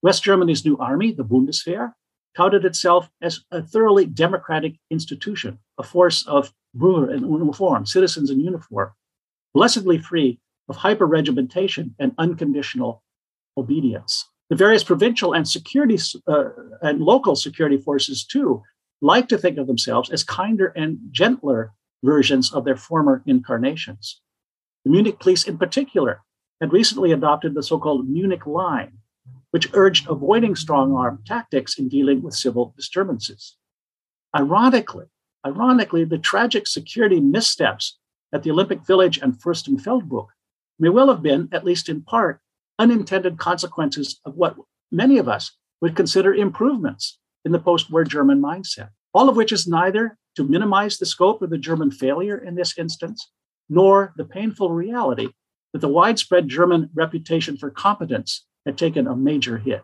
West 0.02 0.24
Germany's 0.24 0.63
new 0.63 0.78
army, 0.78 1.12
the 1.12 1.26
Bundeswehr, 1.26 1.94
touted 2.38 2.63
itself 2.63 3.10
as 3.22 3.41
a 3.52 3.62
thoroughly 3.62 4.06
democratic 4.06 4.76
institution, 4.89 5.60
a 5.78 5.84
force 5.84 6.26
of 6.26 6.54
Bürger 6.78 7.13
in 7.13 7.30
uniform, 7.30 7.86
citizens 7.86 8.30
in 8.30 8.39
uniform, 8.39 8.91
blessedly 9.54 9.98
free 9.98 10.39
of 10.70 10.78
hyperregimentation 10.78 11.96
and 12.00 12.13
unconditional 12.18 13.04
obedience. 13.58 14.26
The 14.49 14.55
various 14.55 14.84
provincial 14.84 15.34
and 15.34 15.47
security 15.47 15.97
uh, 16.27 16.49
and 16.81 17.01
local 17.01 17.36
security 17.36 17.77
forces, 17.77 18.23
too, 18.23 18.62
like 19.01 19.27
to 19.29 19.38
think 19.38 19.58
of 19.58 19.67
themselves 19.67 20.10
as 20.10 20.23
kinder 20.23 20.67
and 20.75 20.99
gentler 21.12 21.73
versions 22.03 22.53
of 22.53 22.63
their 22.65 22.75
former 22.75 23.23
incarnations. 23.25 24.21
The 24.84 24.91
Munich 24.91 25.19
police, 25.19 25.47
in 25.47 25.58
particular, 25.58 26.21
had 26.62 26.71
recently 26.71 27.12
adopted 27.12 27.55
the 27.55 27.63
so 27.63 27.79
called 27.79 28.08
Munich 28.08 28.45
Line, 28.45 28.99
which 29.51 29.69
urged 29.73 30.08
avoiding 30.08 30.55
strong 30.55 30.93
arm 30.95 31.23
tactics 31.25 31.79
in 31.79 31.89
dealing 31.89 32.21
with 32.21 32.36
civil 32.36 32.73
disturbances. 32.77 33.58
Ironically, 34.36 35.05
ironically, 35.45 36.03
the 36.03 36.17
tragic 36.17 36.67
security 36.67 37.19
missteps 37.19 37.97
at 38.31 38.43
the 38.43 38.51
Olympic 38.51 38.86
Village 38.86 39.17
and 39.17 39.34
Fürstenfeldbruck 39.34 40.27
may 40.77 40.89
well 40.89 41.08
have 41.08 41.23
been, 41.23 41.49
at 41.51 41.63
least 41.63 41.89
in 41.89 42.01
part, 42.01 42.41
unintended 42.80 43.38
consequences 43.38 44.20
of 44.26 44.36
what 44.36 44.56
many 44.92 45.18
of 45.18 45.28
us 45.28 45.52
would 45.82 45.96
consider 45.96 46.34
improvements 46.34 47.20
in 47.44 47.52
the 47.52 47.60
post 47.60 47.92
war 47.92 48.04
German 48.04 48.42
mindset, 48.42 48.90
all 49.14 49.30
of 49.30 49.36
which 49.36 49.52
is 49.52 49.68
neither 49.68 50.18
to 50.36 50.44
minimize 50.44 50.98
the 50.98 51.06
scope 51.06 51.42
of 51.42 51.50
the 51.50 51.58
German 51.58 51.92
failure 51.92 52.38
in 52.38 52.56
this 52.56 52.78
instance, 52.78 53.32
nor 53.70 54.14
the 54.18 54.26
painful 54.26 54.72
reality 54.72 55.30
that 55.74 55.80
the 55.80 55.88
widespread 55.88 56.48
German 56.48 56.90
reputation 56.94 57.58
for 57.58 57.70
competence 57.70 58.46
had 58.66 58.78
taken 58.78 59.08
a 59.08 59.16
major 59.16 59.58
hit. 59.58 59.84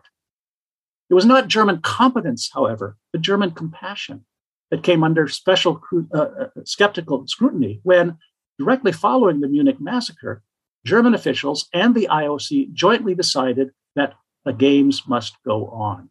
It 1.10 1.14
was 1.14 1.26
not 1.26 1.48
German 1.48 1.80
competence, 1.82 2.50
however, 2.52 2.96
but 3.12 3.20
German 3.20 3.50
compassion 3.52 4.24
that 4.70 4.82
came 4.82 5.04
under 5.04 5.28
special 5.28 5.82
uh, 6.14 6.18
uh, 6.18 6.46
skeptical 6.64 7.26
scrutiny 7.26 7.80
when, 7.82 8.16
directly 8.58 8.92
following 8.92 9.40
the 9.40 9.48
Munich 9.48 9.80
massacre, 9.80 10.42
German 10.84 11.14
officials 11.14 11.68
and 11.72 11.94
the 11.94 12.08
IOC 12.10 12.72
jointly 12.72 13.14
decided 13.14 13.70
that 13.94 14.14
the 14.44 14.52
games 14.52 15.02
must 15.06 15.36
go 15.44 15.68
on, 15.68 16.10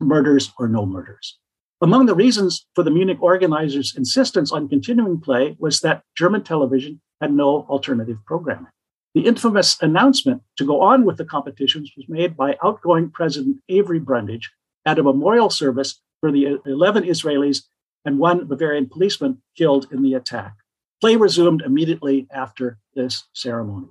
murders 0.00 0.52
or 0.58 0.68
no 0.68 0.86
murders. 0.86 1.38
Among 1.82 2.06
the 2.06 2.14
reasons 2.14 2.64
for 2.74 2.84
the 2.84 2.90
Munich 2.90 3.20
organizers' 3.20 3.94
insistence 3.96 4.52
on 4.52 4.68
continuing 4.68 5.20
play 5.20 5.56
was 5.58 5.80
that 5.80 6.04
German 6.16 6.44
television 6.44 7.00
had 7.20 7.32
no 7.32 7.66
alternative 7.68 8.18
programming. 8.24 8.70
The 9.14 9.26
infamous 9.26 9.76
announcement 9.82 10.42
to 10.56 10.64
go 10.64 10.80
on 10.80 11.04
with 11.04 11.18
the 11.18 11.24
competitions 11.24 11.92
was 11.96 12.08
made 12.08 12.36
by 12.36 12.56
outgoing 12.64 13.10
President 13.10 13.58
Avery 13.68 13.98
Brundage 13.98 14.50
at 14.86 14.98
a 14.98 15.02
memorial 15.02 15.50
service 15.50 16.00
for 16.20 16.32
the 16.32 16.58
11 16.64 17.02
Israelis 17.04 17.64
and 18.04 18.18
one 18.18 18.46
Bavarian 18.46 18.88
policeman 18.88 19.42
killed 19.56 19.86
in 19.92 20.02
the 20.02 20.14
attack. 20.14 20.54
Play 21.02 21.16
resumed 21.16 21.62
immediately 21.62 22.28
after 22.30 22.78
this 22.94 23.24
ceremony. 23.32 23.88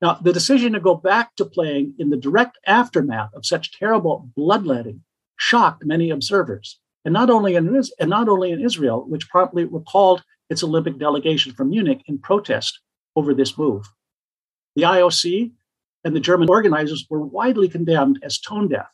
Now, 0.00 0.14
the 0.14 0.32
decision 0.32 0.72
to 0.72 0.80
go 0.80 0.94
back 0.94 1.36
to 1.36 1.44
playing 1.44 1.96
in 1.98 2.08
the 2.08 2.16
direct 2.16 2.56
aftermath 2.66 3.34
of 3.34 3.44
such 3.44 3.78
terrible 3.78 4.30
bloodletting 4.34 5.02
shocked 5.36 5.84
many 5.84 6.08
observers, 6.08 6.80
and 7.04 7.12
not 7.12 7.28
only 7.28 7.56
in 7.56 7.68
and 8.00 8.08
not 8.08 8.30
only 8.30 8.52
in 8.52 8.64
Israel, 8.64 9.04
which 9.06 9.28
promptly 9.28 9.66
recalled 9.66 10.24
its 10.48 10.64
Olympic 10.64 10.98
delegation 10.98 11.52
from 11.52 11.68
Munich 11.68 12.00
in 12.06 12.18
protest 12.18 12.80
over 13.16 13.34
this 13.34 13.58
move. 13.58 13.84
The 14.76 14.84
IOC 14.84 15.52
and 16.04 16.16
the 16.16 16.20
German 16.20 16.48
organizers 16.48 17.04
were 17.10 17.20
widely 17.20 17.68
condemned 17.68 18.18
as 18.22 18.38
tone 18.38 18.68
deaf 18.68 18.88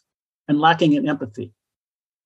and 0.49 0.59
lacking 0.59 0.95
in 0.95 1.09
empathy. 1.09 1.53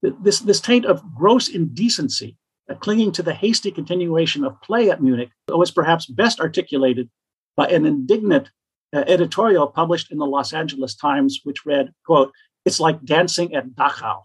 This, 0.00 0.38
this 0.38 0.62
taint 0.62 0.86
of 0.86 1.14
gross 1.14 1.46
indecency 1.48 2.38
clinging 2.80 3.12
to 3.12 3.22
the 3.22 3.34
hasty 3.34 3.70
continuation 3.70 4.44
of 4.44 4.60
play 4.62 4.90
at 4.90 5.02
Munich 5.02 5.30
was 5.48 5.70
perhaps 5.70 6.06
best 6.06 6.40
articulated 6.40 7.10
by 7.56 7.66
an 7.68 7.84
indignant 7.84 8.50
uh, 8.94 9.04
editorial 9.06 9.66
published 9.66 10.10
in 10.10 10.18
the 10.18 10.26
Los 10.26 10.52
Angeles 10.52 10.94
Times, 10.94 11.40
which 11.44 11.66
read, 11.66 11.92
quote, 12.06 12.32
it's 12.64 12.80
like 12.80 13.04
dancing 13.04 13.54
at 13.54 13.70
Dachau. 13.70 14.22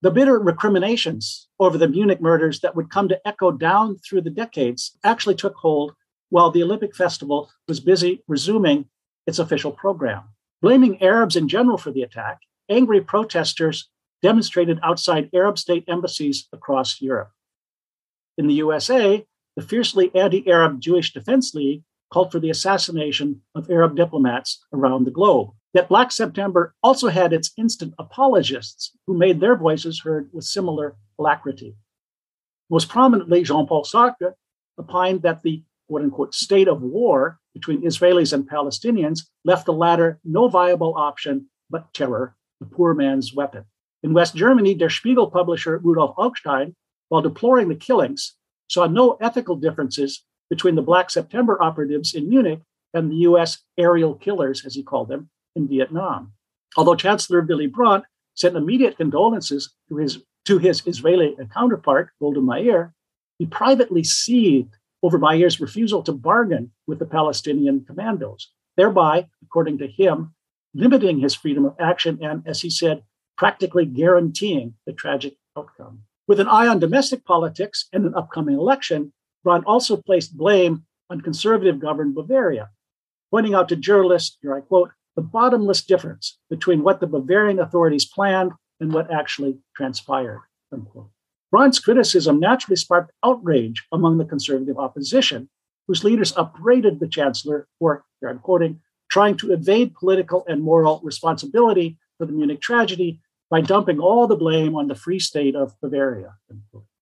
The 0.00 0.10
bitter 0.10 0.38
recriminations 0.38 1.48
over 1.60 1.78
the 1.78 1.86
Munich 1.86 2.20
murders 2.20 2.60
that 2.60 2.74
would 2.74 2.90
come 2.90 3.08
to 3.08 3.20
echo 3.28 3.52
down 3.52 3.98
through 3.98 4.22
the 4.22 4.30
decades 4.30 4.98
actually 5.04 5.36
took 5.36 5.54
hold 5.54 5.94
while 6.30 6.50
the 6.50 6.62
Olympic 6.62 6.96
Festival 6.96 7.50
was 7.68 7.78
busy 7.78 8.24
resuming 8.26 8.86
its 9.26 9.38
official 9.38 9.70
program. 9.70 10.22
Blaming 10.60 11.00
Arabs 11.02 11.36
in 11.36 11.48
general 11.48 11.78
for 11.78 11.92
the 11.92 12.02
attack, 12.02 12.40
angry 12.68 13.00
protesters 13.00 13.88
demonstrated 14.22 14.80
outside 14.82 15.30
Arab 15.32 15.58
state 15.58 15.84
embassies 15.88 16.48
across 16.52 17.00
Europe. 17.00 17.30
In 18.38 18.46
the 18.46 18.54
USA, 18.54 19.26
the 19.56 19.62
fiercely 19.62 20.10
anti 20.14 20.48
Arab 20.48 20.80
Jewish 20.80 21.12
Defense 21.12 21.54
League 21.54 21.82
called 22.10 22.32
for 22.32 22.40
the 22.40 22.50
assassination 22.50 23.40
of 23.54 23.70
Arab 23.70 23.96
diplomats 23.96 24.64
around 24.72 25.04
the 25.04 25.10
globe. 25.10 25.50
Yet 25.74 25.88
Black 25.88 26.12
September 26.12 26.74
also 26.82 27.08
had 27.08 27.32
its 27.32 27.52
instant 27.56 27.94
apologists 27.98 28.92
who 29.06 29.16
made 29.16 29.40
their 29.40 29.56
voices 29.56 30.00
heard 30.00 30.28
with 30.32 30.44
similar 30.44 30.96
alacrity. 31.18 31.74
Most 32.68 32.88
prominently, 32.88 33.42
Jean 33.42 33.66
Paul 33.66 33.84
Sartre 33.84 34.34
opined 34.78 35.22
that 35.22 35.42
the 35.42 35.62
quote 35.88 36.02
unquote 36.02 36.34
state 36.34 36.68
of 36.68 36.82
war 36.82 37.38
between 37.54 37.82
Israelis 37.82 38.32
and 38.32 38.48
Palestinians 38.48 39.26
left 39.44 39.66
the 39.66 39.72
latter 39.72 40.18
no 40.24 40.48
viable 40.48 40.94
option 40.96 41.46
but 41.70 41.92
terror, 41.94 42.36
the 42.60 42.66
poor 42.66 42.94
man's 42.94 43.34
weapon. 43.34 43.64
In 44.02 44.14
West 44.14 44.34
Germany, 44.34 44.74
Der 44.74 44.90
Spiegel 44.90 45.30
publisher 45.30 45.78
Rudolf 45.78 46.14
Augstein 46.16 46.74
while 47.12 47.20
deploring 47.20 47.68
the 47.68 47.74
killings, 47.74 48.36
saw 48.70 48.86
no 48.86 49.18
ethical 49.20 49.54
differences 49.54 50.24
between 50.48 50.76
the 50.76 50.80
Black 50.80 51.10
September 51.10 51.62
operatives 51.62 52.14
in 52.14 52.26
Munich 52.26 52.60
and 52.94 53.10
the 53.10 53.16
US 53.28 53.58
aerial 53.76 54.14
killers, 54.14 54.64
as 54.64 54.74
he 54.74 54.82
called 54.82 55.08
them, 55.08 55.28
in 55.54 55.68
Vietnam. 55.68 56.32
Although 56.74 56.94
Chancellor 56.94 57.42
Willy 57.42 57.66
Brandt 57.66 58.04
sent 58.32 58.56
immediate 58.56 58.96
condolences 58.96 59.74
to 59.90 59.98
his, 59.98 60.22
to 60.46 60.56
his 60.56 60.86
Israeli 60.86 61.36
counterpart, 61.52 62.12
Golda 62.18 62.40
Meir, 62.40 62.94
he 63.38 63.44
privately 63.44 64.02
seethed 64.02 64.78
over 65.02 65.18
Meir's 65.18 65.60
refusal 65.60 66.02
to 66.04 66.12
bargain 66.12 66.72
with 66.86 66.98
the 66.98 67.04
Palestinian 67.04 67.84
commandos, 67.84 68.50
thereby, 68.78 69.28
according 69.42 69.76
to 69.76 69.86
him, 69.86 70.34
limiting 70.72 71.18
his 71.18 71.34
freedom 71.34 71.66
of 71.66 71.76
action 71.78 72.18
and, 72.22 72.42
as 72.46 72.62
he 72.62 72.70
said, 72.70 73.02
practically 73.36 73.84
guaranteeing 73.84 74.72
the 74.86 74.94
tragic 74.94 75.36
outcome. 75.58 76.04
With 76.32 76.40
an 76.40 76.48
eye 76.48 76.66
on 76.66 76.78
domestic 76.78 77.26
politics 77.26 77.90
and 77.92 78.06
an 78.06 78.14
upcoming 78.14 78.54
election, 78.54 79.12
Brandt 79.44 79.66
also 79.66 79.98
placed 79.98 80.34
blame 80.34 80.86
on 81.10 81.20
conservative 81.20 81.78
governed 81.78 82.14
Bavaria, 82.14 82.70
pointing 83.30 83.52
out 83.52 83.68
to 83.68 83.76
journalists, 83.76 84.38
here 84.40 84.56
I 84.56 84.62
quote, 84.62 84.92
the 85.14 85.20
bottomless 85.20 85.82
difference 85.82 86.38
between 86.48 86.82
what 86.82 87.00
the 87.00 87.06
Bavarian 87.06 87.58
authorities 87.58 88.06
planned 88.06 88.52
and 88.80 88.94
what 88.94 89.12
actually 89.12 89.58
transpired. 89.76 90.40
Unquote. 90.72 91.10
Brandt's 91.50 91.78
criticism 91.78 92.40
naturally 92.40 92.76
sparked 92.76 93.12
outrage 93.22 93.84
among 93.92 94.16
the 94.16 94.24
conservative 94.24 94.78
opposition, 94.78 95.50
whose 95.86 96.02
leaders 96.02 96.32
upbraided 96.34 96.98
the 96.98 97.08
chancellor 97.08 97.68
for, 97.78 98.06
here 98.20 98.30
I'm 98.30 98.38
quoting, 98.38 98.80
trying 99.10 99.36
to 99.36 99.52
evade 99.52 99.92
political 99.92 100.46
and 100.48 100.62
moral 100.62 101.02
responsibility 101.04 101.98
for 102.16 102.24
the 102.24 102.32
Munich 102.32 102.62
tragedy 102.62 103.20
by 103.52 103.60
dumping 103.60 104.00
all 104.00 104.26
the 104.26 104.34
blame 104.34 104.74
on 104.74 104.88
the 104.88 104.94
Free 104.94 105.18
State 105.18 105.54
of 105.54 105.78
Bavaria. 105.82 106.36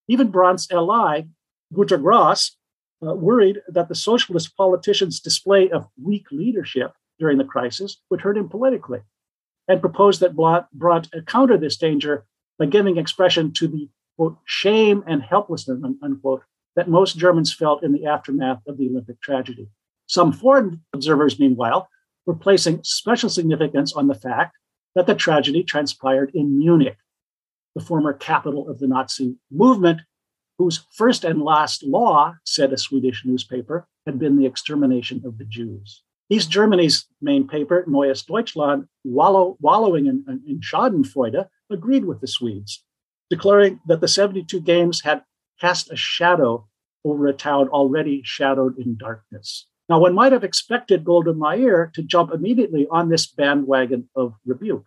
Even 0.09 0.33
Brandt's 0.33 0.69
ally, 0.73 1.23
Günter 1.73 2.03
Grass, 2.03 2.57
uh, 3.07 3.15
worried 3.15 3.61
that 3.69 3.89
the 3.89 3.95
socialist 3.95 4.57
politician's 4.57 5.21
display 5.21 5.71
of 5.71 5.87
weak 6.03 6.27
leadership 6.33 6.91
during 7.21 7.39
the 7.39 7.45
crisis 7.45 8.03
would 8.11 8.23
hurt 8.23 8.37
him 8.37 8.49
politically, 8.49 8.99
and 9.69 9.81
proposed 9.81 10.19
that 10.21 10.35
Brandt 10.73 11.09
counter 11.27 11.57
this 11.57 11.77
danger 11.77 12.25
by 12.59 12.67
giving 12.67 12.97
expression 12.97 13.53
to 13.53 13.69
the 13.69 13.89
quote, 14.17 14.37
shame 14.45 15.05
and 15.07 15.23
helplessness 15.23 15.81
unquote, 16.03 16.43
that 16.75 16.89
most 16.89 17.17
Germans 17.17 17.55
felt 17.55 17.85
in 17.85 17.93
the 17.93 18.07
aftermath 18.07 18.61
of 18.67 18.77
the 18.77 18.89
Olympic 18.89 19.21
tragedy. 19.21 19.69
Some 20.07 20.33
foreign 20.33 20.83
observers, 20.93 21.39
meanwhile, 21.39 21.89
were 22.27 22.35
placing 22.35 22.81
special 22.83 23.31
significance 23.31 23.93
on 23.93 24.09
the 24.09 24.17
fact 24.17 24.57
that 24.95 25.07
the 25.07 25.15
tragedy 25.15 25.63
transpired 25.63 26.31
in 26.35 26.59
Munich, 26.59 26.97
the 27.75 27.81
former 27.81 28.13
capital 28.13 28.69
of 28.69 28.79
the 28.79 28.89
Nazi 28.89 29.37
movement, 29.51 30.01
whose 30.59 30.85
first 30.93 31.25
and 31.25 31.43
last 31.43 31.83
law, 31.83 32.35
said 32.45 32.73
a 32.73 32.79
Swedish 32.79 33.25
newspaper, 33.25 33.87
had 34.07 34.19
been 34.19 34.37
the 34.37 34.47
extermination 34.47 35.23
of 35.25 35.39
the 35.39 35.45
Jews. 35.45 36.03
East 36.29 36.51
Germany's 36.51 37.07
main 37.21 37.47
paper, 37.49 37.85
Neues 37.89 38.23
Deutschland, 38.23 38.87
wallow, 39.05 39.57
wallowing 39.61 40.07
in, 40.07 40.25
in 40.47 40.61
Schadenfreude, 40.61 41.49
agreed 41.71 42.05
with 42.05 42.21
the 42.21 42.29
Swedes, 42.29 42.85
declaring 43.29 43.81
that 43.87 44.01
the 44.01 44.09
72 44.09 44.61
games 44.61 45.03
had 45.03 45.23
cast 45.61 45.91
a 45.91 45.97
shadow 45.97 46.69
over 47.05 47.27
a 47.27 47.33
town 47.33 47.69
already 47.69 48.23
shadowed 48.25 48.79
in 48.79 48.97
darkness. 48.97 49.67
Now, 49.91 49.99
one 49.99 50.15
might 50.15 50.31
have 50.31 50.45
expected 50.45 51.05
Golda 51.05 51.35
Meir 51.35 51.91
to 51.95 52.03
jump 52.05 52.33
immediately 52.33 52.87
on 52.93 53.09
this 53.09 53.27
bandwagon 53.27 54.09
of 54.15 54.35
rebuke. 54.47 54.87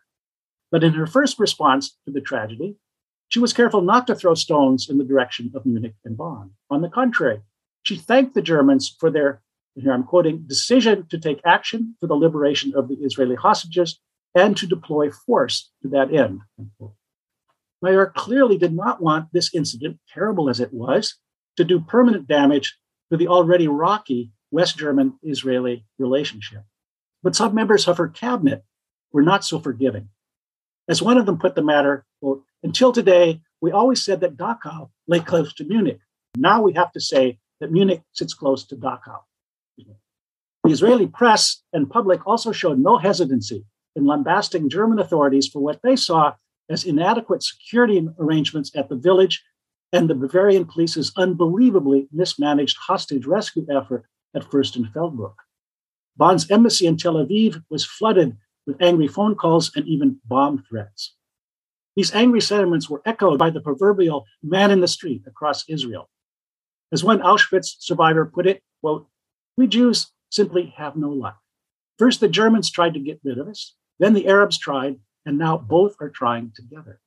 But 0.71 0.81
in 0.81 0.93
her 0.93 1.05
first 1.05 1.39
response 1.39 1.97
to 2.05 2.11
the 2.13 2.21
tragedy, 2.21 2.77
she 3.27 3.39
was 3.39 3.51
careful 3.51 3.81
not 3.81 4.07
to 4.07 4.15
throw 4.15 4.33
stones 4.33 4.89
in 4.89 4.97
the 4.97 5.03
direction 5.03 5.51
of 5.55 5.65
Munich 5.65 5.95
and 6.05 6.15
Bonn. 6.15 6.51
On 6.69 6.81
the 6.81 6.87
contrary, 6.87 7.41
she 7.81 7.97
thanked 7.97 8.33
the 8.33 8.41
Germans 8.41 8.95
for 8.97 9.11
their 9.11 9.41
here 9.75 9.91
I'm 9.91 10.03
quoting, 10.03 10.45
decision 10.47 11.07
to 11.09 11.17
take 11.17 11.41
action 11.43 11.95
for 11.99 12.07
the 12.07 12.13
liberation 12.13 12.73
of 12.75 12.87
the 12.87 12.95
Israeli 12.95 13.35
hostages 13.35 13.99
and 14.35 14.55
to 14.55 14.67
deploy 14.67 15.09
force 15.09 15.71
to 15.81 15.89
that 15.89 16.13
end. 16.13 16.41
Meir 17.81 18.13
clearly 18.15 18.57
did 18.57 18.73
not 18.73 19.01
want 19.01 19.29
this 19.33 19.53
incident, 19.53 19.99
terrible 20.13 20.49
as 20.49 20.61
it 20.61 20.71
was, 20.71 21.15
to 21.57 21.65
do 21.65 21.81
permanent 21.81 22.27
damage 22.27 22.77
to 23.11 23.17
the 23.17 23.27
already 23.27 23.67
rocky 23.67 24.31
West 24.53 24.77
German 24.77 25.17
Israeli 25.23 25.83
relationship. 25.97 26.63
But 27.23 27.35
some 27.35 27.55
members 27.55 27.87
of 27.87 27.97
her 27.97 28.07
cabinet 28.07 28.63
were 29.11 29.23
not 29.23 29.43
so 29.43 29.59
forgiving. 29.59 30.09
As 30.87 31.01
one 31.01 31.17
of 31.17 31.25
them 31.25 31.39
put 31.39 31.55
the 31.55 31.63
matter, 31.63 32.05
quote, 32.21 32.43
until 32.61 32.91
today, 32.91 33.41
we 33.61 33.71
always 33.71 34.05
said 34.05 34.21
that 34.21 34.37
Dachau 34.37 34.91
lay 35.07 35.21
close 35.21 35.55
to 35.55 35.63
Munich. 35.63 35.99
Now 36.37 36.61
we 36.61 36.73
have 36.73 36.91
to 36.91 37.01
say 37.01 37.39
that 37.59 37.71
Munich 37.71 38.03
sits 38.11 38.35
close 38.35 38.63
to 38.65 38.75
Dachau. 38.75 39.21
The 39.77 40.71
Israeli 40.71 41.07
press 41.07 41.63
and 41.73 41.89
public 41.89 42.25
also 42.27 42.51
showed 42.51 42.77
no 42.77 42.97
hesitancy 42.99 43.65
in 43.95 44.05
lambasting 44.05 44.69
German 44.69 44.99
authorities 44.99 45.47
for 45.47 45.59
what 45.63 45.81
they 45.81 45.95
saw 45.95 46.33
as 46.69 46.83
inadequate 46.83 47.41
security 47.41 48.07
arrangements 48.19 48.71
at 48.75 48.87
the 48.87 48.95
village 48.95 49.43
and 49.91 50.07
the 50.09 50.15
Bavarian 50.15 50.65
police's 50.65 51.11
unbelievably 51.17 52.07
mismanaged 52.11 52.77
hostage 52.77 53.25
rescue 53.25 53.65
effort 53.75 54.05
at 54.35 54.49
first 54.49 54.75
in 54.75 54.85
Fürstenfeldbruck. 54.85 55.35
Bonn's 56.15 56.49
embassy 56.49 56.85
in 56.85 56.97
Tel 56.97 57.15
Aviv 57.15 57.63
was 57.69 57.85
flooded 57.85 58.37
with 58.65 58.81
angry 58.81 59.07
phone 59.07 59.35
calls 59.35 59.71
and 59.75 59.87
even 59.87 60.19
bomb 60.25 60.63
threats. 60.69 61.15
These 61.95 62.13
angry 62.13 62.41
sentiments 62.41 62.89
were 62.89 63.01
echoed 63.05 63.37
by 63.37 63.49
the 63.49 63.61
proverbial 63.61 64.25
man 64.41 64.71
in 64.71 64.81
the 64.81 64.87
street 64.87 65.23
across 65.27 65.67
Israel. 65.69 66.09
As 66.91 67.03
one 67.03 67.19
Auschwitz 67.19 67.75
survivor 67.79 68.25
put 68.25 68.47
it, 68.47 68.63
quote, 68.81 69.07
we 69.57 69.67
Jews 69.67 70.11
simply 70.29 70.73
have 70.77 70.95
no 70.95 71.09
luck. 71.09 71.39
First, 71.99 72.19
the 72.19 72.27
Germans 72.27 72.71
tried 72.71 72.95
to 72.95 72.99
get 72.99 73.19
rid 73.23 73.37
of 73.37 73.47
us, 73.47 73.75
then 73.99 74.13
the 74.13 74.27
Arabs 74.27 74.57
tried, 74.57 74.99
and 75.25 75.37
now 75.37 75.57
both 75.57 75.95
are 75.99 76.09
trying 76.09 76.51
together. 76.55 76.99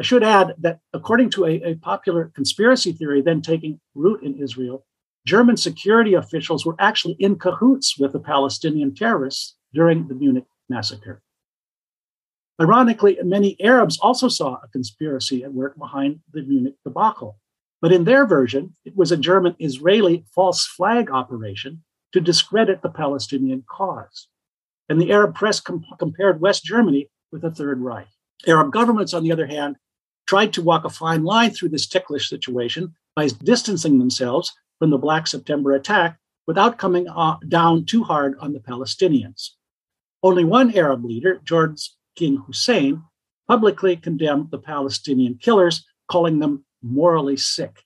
I 0.00 0.02
should 0.02 0.22
add 0.22 0.54
that 0.58 0.80
according 0.92 1.30
to 1.30 1.46
a, 1.46 1.62
a, 1.62 1.74
popular 1.74 2.30
conspiracy 2.34 2.92
theory 2.92 3.20
then 3.20 3.42
taking 3.42 3.80
root 3.94 4.22
in 4.22 4.34
Israel, 4.34 4.86
German 5.28 5.58
security 5.58 6.14
officials 6.14 6.64
were 6.64 6.74
actually 6.78 7.14
in 7.18 7.36
cahoots 7.36 7.98
with 7.98 8.12
the 8.14 8.18
Palestinian 8.18 8.94
terrorists 8.94 9.56
during 9.74 10.08
the 10.08 10.14
Munich 10.14 10.46
massacre. 10.70 11.20
Ironically, 12.58 13.18
many 13.22 13.60
Arabs 13.60 13.98
also 13.98 14.28
saw 14.28 14.54
a 14.54 14.68
conspiracy 14.68 15.44
at 15.44 15.52
work 15.52 15.78
behind 15.78 16.20
the 16.32 16.40
Munich 16.40 16.76
debacle. 16.82 17.38
But 17.82 17.92
in 17.92 18.04
their 18.04 18.24
version, 18.26 18.74
it 18.86 18.96
was 18.96 19.12
a 19.12 19.18
German 19.18 19.54
Israeli 19.58 20.24
false 20.34 20.66
flag 20.66 21.10
operation 21.10 21.84
to 22.14 22.22
discredit 22.22 22.80
the 22.80 22.88
Palestinian 22.88 23.64
cause. 23.68 24.28
And 24.88 24.98
the 24.98 25.12
Arab 25.12 25.34
press 25.34 25.60
com- 25.60 25.84
compared 25.98 26.40
West 26.40 26.64
Germany 26.64 27.10
with 27.30 27.42
the 27.42 27.50
Third 27.50 27.80
Reich. 27.82 28.08
Arab 28.46 28.72
governments, 28.72 29.12
on 29.12 29.24
the 29.24 29.32
other 29.32 29.46
hand, 29.46 29.76
tried 30.26 30.54
to 30.54 30.62
walk 30.62 30.86
a 30.86 30.88
fine 30.88 31.22
line 31.22 31.50
through 31.50 31.68
this 31.68 31.86
ticklish 31.86 32.30
situation 32.30 32.94
by 33.14 33.28
distancing 33.44 33.98
themselves 33.98 34.54
from 34.78 34.90
the 34.90 34.98
Black 34.98 35.26
September 35.26 35.72
attack 35.72 36.18
without 36.46 36.78
coming 36.78 37.08
uh, 37.08 37.36
down 37.46 37.84
too 37.84 38.04
hard 38.04 38.36
on 38.40 38.52
the 38.52 38.60
Palestinians. 38.60 39.50
Only 40.22 40.44
one 40.44 40.74
Arab 40.74 41.04
leader, 41.04 41.40
Jordan's 41.44 41.96
King 42.16 42.42
Hussein, 42.46 43.02
publicly 43.46 43.96
condemned 43.96 44.50
the 44.50 44.58
Palestinian 44.58 45.36
killers, 45.36 45.84
calling 46.10 46.38
them 46.38 46.64
morally 46.82 47.36
sick. 47.36 47.84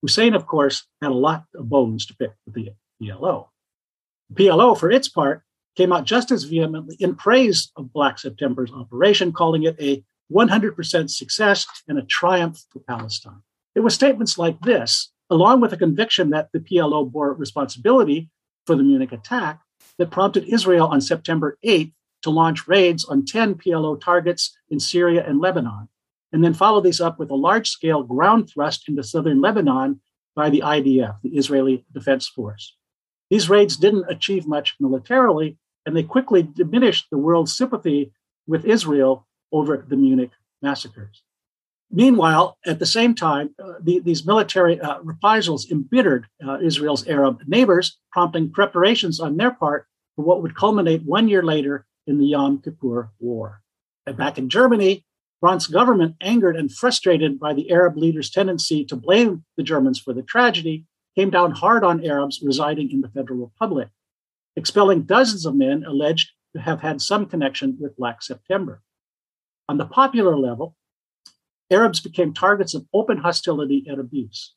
Hussein, 0.00 0.34
of 0.34 0.46
course, 0.46 0.84
had 1.00 1.12
a 1.12 1.14
lot 1.14 1.44
of 1.54 1.68
bones 1.68 2.06
to 2.06 2.16
pick 2.16 2.32
with 2.44 2.54
the 2.54 2.70
PLO. 3.00 3.48
The 4.30 4.44
PLO, 4.44 4.78
for 4.78 4.90
its 4.90 5.08
part, 5.08 5.42
came 5.76 5.92
out 5.92 6.04
just 6.04 6.30
as 6.30 6.44
vehemently 6.44 6.96
in 6.98 7.14
praise 7.14 7.70
of 7.76 7.92
Black 7.92 8.18
September's 8.18 8.72
operation, 8.72 9.32
calling 9.32 9.62
it 9.62 9.76
a 9.80 10.04
100% 10.32 11.10
success 11.10 11.66
and 11.88 11.98
a 11.98 12.02
triumph 12.02 12.62
for 12.70 12.80
Palestine. 12.80 13.42
It 13.74 13.80
was 13.80 13.94
statements 13.94 14.36
like 14.36 14.60
this, 14.60 15.11
along 15.32 15.62
with 15.62 15.72
a 15.72 15.78
conviction 15.78 16.30
that 16.30 16.50
the 16.52 16.60
PLO 16.60 17.10
bore 17.10 17.32
responsibility 17.32 18.28
for 18.66 18.76
the 18.76 18.82
Munich 18.82 19.12
attack, 19.12 19.60
that 19.98 20.10
prompted 20.10 20.44
Israel 20.44 20.88
on 20.88 21.00
September 21.00 21.58
8th 21.64 21.92
to 22.22 22.30
launch 22.30 22.68
raids 22.68 23.04
on 23.04 23.24
10 23.24 23.56
PLO 23.56 24.00
targets 24.00 24.56
in 24.70 24.78
Syria 24.78 25.24
and 25.26 25.40
Lebanon, 25.40 25.88
and 26.32 26.44
then 26.44 26.54
follow 26.54 26.80
these 26.80 27.00
up 27.00 27.18
with 27.18 27.30
a 27.30 27.34
large 27.34 27.68
scale 27.68 28.02
ground 28.02 28.48
thrust 28.50 28.88
into 28.88 29.02
southern 29.02 29.40
Lebanon 29.40 30.00
by 30.36 30.50
the 30.50 30.60
IDF, 30.60 31.16
the 31.22 31.30
Israeli 31.30 31.84
Defense 31.92 32.28
Force. 32.28 32.76
These 33.30 33.48
raids 33.48 33.76
didn't 33.76 34.10
achieve 34.10 34.46
much 34.46 34.76
militarily, 34.78 35.56
and 35.86 35.96
they 35.96 36.02
quickly 36.02 36.42
diminished 36.42 37.06
the 37.10 37.18
world's 37.18 37.56
sympathy 37.56 38.12
with 38.46 38.66
Israel 38.66 39.26
over 39.50 39.84
the 39.88 39.96
Munich 39.96 40.30
massacres. 40.60 41.22
Meanwhile, 41.94 42.56
at 42.64 42.78
the 42.78 42.86
same 42.86 43.14
time, 43.14 43.54
uh, 43.62 43.74
the, 43.80 44.00
these 44.00 44.24
military 44.24 44.80
uh, 44.80 45.00
reprisals 45.02 45.70
embittered 45.70 46.26
uh, 46.46 46.58
Israel's 46.60 47.06
Arab 47.06 47.42
neighbors, 47.46 47.98
prompting 48.10 48.50
preparations 48.50 49.20
on 49.20 49.36
their 49.36 49.50
part 49.50 49.86
for 50.16 50.24
what 50.24 50.42
would 50.42 50.56
culminate 50.56 51.02
one 51.02 51.28
year 51.28 51.42
later 51.42 51.84
in 52.06 52.18
the 52.18 52.26
Yom 52.26 52.62
Kippur 52.62 53.10
War. 53.20 53.60
And 54.06 54.16
back 54.16 54.38
in 54.38 54.48
Germany, 54.48 55.04
Brandt's 55.42 55.66
government, 55.66 56.16
angered 56.22 56.56
and 56.56 56.72
frustrated 56.72 57.38
by 57.38 57.52
the 57.52 57.70
Arab 57.70 57.98
leaders' 57.98 58.30
tendency 58.30 58.86
to 58.86 58.96
blame 58.96 59.44
the 59.58 59.62
Germans 59.62 59.98
for 59.98 60.14
the 60.14 60.22
tragedy, 60.22 60.86
came 61.14 61.28
down 61.28 61.50
hard 61.50 61.84
on 61.84 62.06
Arabs 62.06 62.40
residing 62.42 62.90
in 62.90 63.02
the 63.02 63.08
Federal 63.08 63.40
Republic, 63.40 63.88
expelling 64.56 65.02
dozens 65.02 65.44
of 65.44 65.54
men 65.54 65.84
alleged 65.84 66.30
to 66.54 66.62
have 66.62 66.80
had 66.80 67.02
some 67.02 67.26
connection 67.26 67.76
with 67.78 67.96
Black 67.96 68.22
September. 68.22 68.80
On 69.68 69.76
the 69.76 69.84
popular 69.84 70.38
level, 70.38 70.74
Arabs 71.72 72.00
became 72.00 72.32
targets 72.32 72.74
of 72.74 72.86
open 72.92 73.18
hostility 73.18 73.84
and 73.88 73.98
abuse. 73.98 74.54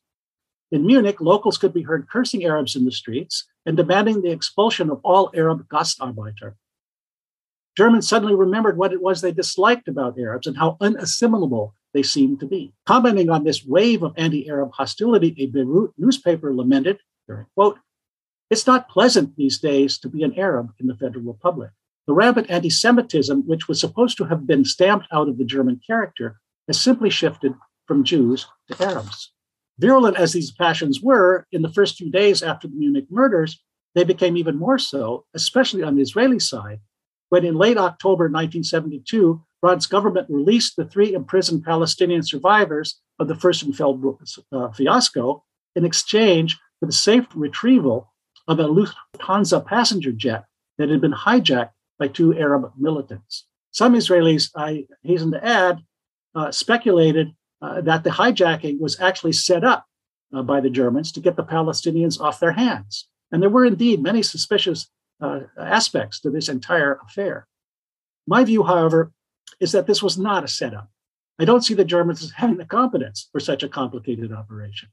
In 0.70 0.86
Munich, 0.86 1.20
locals 1.20 1.58
could 1.58 1.72
be 1.72 1.82
heard 1.82 2.08
cursing 2.08 2.44
Arabs 2.44 2.76
in 2.76 2.84
the 2.84 2.92
streets 2.92 3.46
and 3.64 3.76
demanding 3.76 4.22
the 4.22 4.30
expulsion 4.30 4.90
of 4.90 5.00
all 5.02 5.30
Arab 5.34 5.68
Gastarbeiter. 5.68 6.54
Germans 7.76 8.08
suddenly 8.08 8.34
remembered 8.34 8.78
what 8.78 8.92
it 8.92 9.02
was 9.02 9.20
they 9.20 9.32
disliked 9.32 9.86
about 9.86 10.18
Arabs 10.18 10.46
and 10.46 10.56
how 10.56 10.76
unassimilable 10.80 11.72
they 11.92 12.02
seemed 12.02 12.40
to 12.40 12.46
be. 12.46 12.72
Commenting 12.86 13.30
on 13.30 13.44
this 13.44 13.64
wave 13.64 14.02
of 14.02 14.14
anti 14.16 14.48
Arab 14.48 14.72
hostility, 14.72 15.34
a 15.38 15.46
Beirut 15.46 15.92
newspaper 15.98 16.54
lamented, 16.54 16.98
quote, 17.54 17.78
It's 18.50 18.66
not 18.66 18.88
pleasant 18.88 19.36
these 19.36 19.58
days 19.58 19.98
to 19.98 20.08
be 20.08 20.22
an 20.22 20.38
Arab 20.38 20.72
in 20.80 20.86
the 20.86 20.96
Federal 20.96 21.24
Republic. 21.24 21.70
The 22.06 22.14
rampant 22.14 22.50
anti 22.50 22.70
Semitism, 22.70 23.42
which 23.46 23.68
was 23.68 23.80
supposed 23.80 24.16
to 24.18 24.24
have 24.24 24.46
been 24.46 24.64
stamped 24.64 25.06
out 25.12 25.28
of 25.28 25.38
the 25.38 25.44
German 25.44 25.80
character, 25.86 26.40
has 26.66 26.80
simply 26.80 27.10
shifted 27.10 27.54
from 27.86 28.04
Jews 28.04 28.46
to 28.70 28.84
Arabs. 28.84 29.32
Virulent 29.78 30.16
as 30.16 30.32
these 30.32 30.50
passions 30.50 31.00
were, 31.02 31.46
in 31.52 31.62
the 31.62 31.72
first 31.72 31.96
few 31.96 32.10
days 32.10 32.42
after 32.42 32.66
the 32.66 32.76
Munich 32.76 33.06
murders, 33.10 33.62
they 33.94 34.04
became 34.04 34.36
even 34.36 34.56
more 34.56 34.78
so, 34.78 35.24
especially 35.34 35.82
on 35.82 35.96
the 35.96 36.02
Israeli 36.02 36.38
side, 36.38 36.80
when 37.28 37.44
in 37.44 37.56
late 37.56 37.78
October 37.78 38.24
1972, 38.24 39.42
Brandt's 39.60 39.86
government 39.86 40.28
released 40.30 40.76
the 40.76 40.84
three 40.84 41.14
imprisoned 41.14 41.64
Palestinian 41.64 42.22
survivors 42.22 43.00
of 43.18 43.28
the 43.28 43.34
Fürstenfeldbruck 43.34 44.38
uh, 44.52 44.70
fiasco 44.72 45.42
in 45.74 45.84
exchange 45.84 46.58
for 46.78 46.86
the 46.86 46.92
safe 46.92 47.26
retrieval 47.34 48.12
of 48.48 48.60
a 48.60 48.64
Lufthansa 48.64 49.64
passenger 49.64 50.12
jet 50.12 50.44
that 50.78 50.90
had 50.90 51.00
been 51.00 51.12
hijacked 51.12 51.70
by 51.98 52.08
two 52.08 52.36
Arab 52.38 52.70
militants. 52.76 53.46
Some 53.70 53.94
Israelis, 53.94 54.50
I 54.54 54.86
hasten 55.02 55.32
to 55.32 55.44
add, 55.44 55.82
uh, 56.36 56.52
speculated 56.52 57.32
uh, 57.62 57.80
that 57.80 58.04
the 58.04 58.10
hijacking 58.10 58.78
was 58.78 59.00
actually 59.00 59.32
set 59.32 59.64
up 59.64 59.86
uh, 60.34 60.42
by 60.42 60.60
the 60.60 60.70
Germans 60.70 61.10
to 61.12 61.20
get 61.20 61.36
the 61.36 61.44
Palestinians 61.44 62.20
off 62.20 62.40
their 62.40 62.52
hands. 62.52 63.08
And 63.32 63.42
there 63.42 63.50
were 63.50 63.64
indeed 63.64 64.02
many 64.02 64.22
suspicious 64.22 64.88
uh, 65.20 65.40
aspects 65.58 66.20
to 66.20 66.30
this 66.30 66.48
entire 66.48 67.00
affair. 67.06 67.48
My 68.26 68.44
view, 68.44 68.62
however, 68.62 69.12
is 69.60 69.72
that 69.72 69.86
this 69.86 70.02
was 70.02 70.18
not 70.18 70.44
a 70.44 70.48
setup. 70.48 70.90
I 71.38 71.44
don't 71.44 71.64
see 71.64 71.74
the 71.74 71.84
Germans 71.84 72.22
as 72.22 72.32
having 72.32 72.58
the 72.58 72.64
competence 72.64 73.28
for 73.32 73.40
such 73.40 73.62
a 73.62 73.68
complicated 73.68 74.32
operation. 74.32 74.90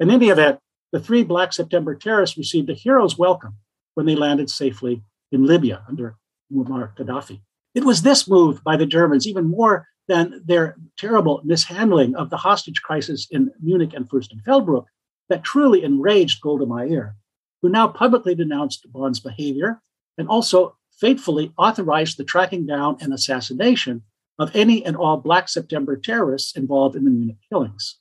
In 0.00 0.10
any 0.10 0.28
event, 0.28 0.58
the 0.92 1.00
three 1.00 1.24
Black 1.24 1.52
September 1.52 1.94
terrorists 1.94 2.38
received 2.38 2.70
a 2.70 2.74
hero's 2.74 3.18
welcome 3.18 3.56
when 3.94 4.06
they 4.06 4.16
landed 4.16 4.48
safely 4.48 5.02
in 5.32 5.44
Libya 5.44 5.82
under 5.88 6.16
Muammar 6.52 6.96
Gaddafi. 6.96 7.40
It 7.74 7.84
was 7.84 8.02
this 8.02 8.28
move 8.28 8.64
by 8.64 8.76
the 8.76 8.86
Germans, 8.86 9.26
even 9.26 9.50
more 9.50 9.86
than 10.08 10.42
their 10.44 10.76
terrible 10.96 11.40
mishandling 11.44 12.16
of 12.16 12.30
the 12.30 12.36
hostage 12.36 12.82
crisis 12.82 13.26
in 13.30 13.50
Munich 13.60 13.92
and 13.94 14.08
Fürstenfeldbruck, 14.08 14.86
that 15.28 15.44
truly 15.44 15.84
enraged 15.84 16.40
Golda 16.40 16.66
Meir 16.66 17.14
who 17.62 17.68
now 17.68 17.88
publicly 17.88 18.34
denounced 18.34 18.90
Bonn's 18.92 19.20
behavior 19.20 19.80
and 20.16 20.28
also 20.28 20.76
faithfully 20.92 21.52
authorized 21.58 22.16
the 22.16 22.24
tracking 22.24 22.66
down 22.66 22.96
and 23.00 23.12
assassination 23.12 24.02
of 24.38 24.54
any 24.54 24.84
and 24.84 24.96
all 24.96 25.16
Black 25.16 25.48
September 25.48 25.96
terrorists 25.96 26.56
involved 26.56 26.96
in 26.96 27.04
the 27.04 27.10
Munich 27.10 27.38
killings. 27.48 27.96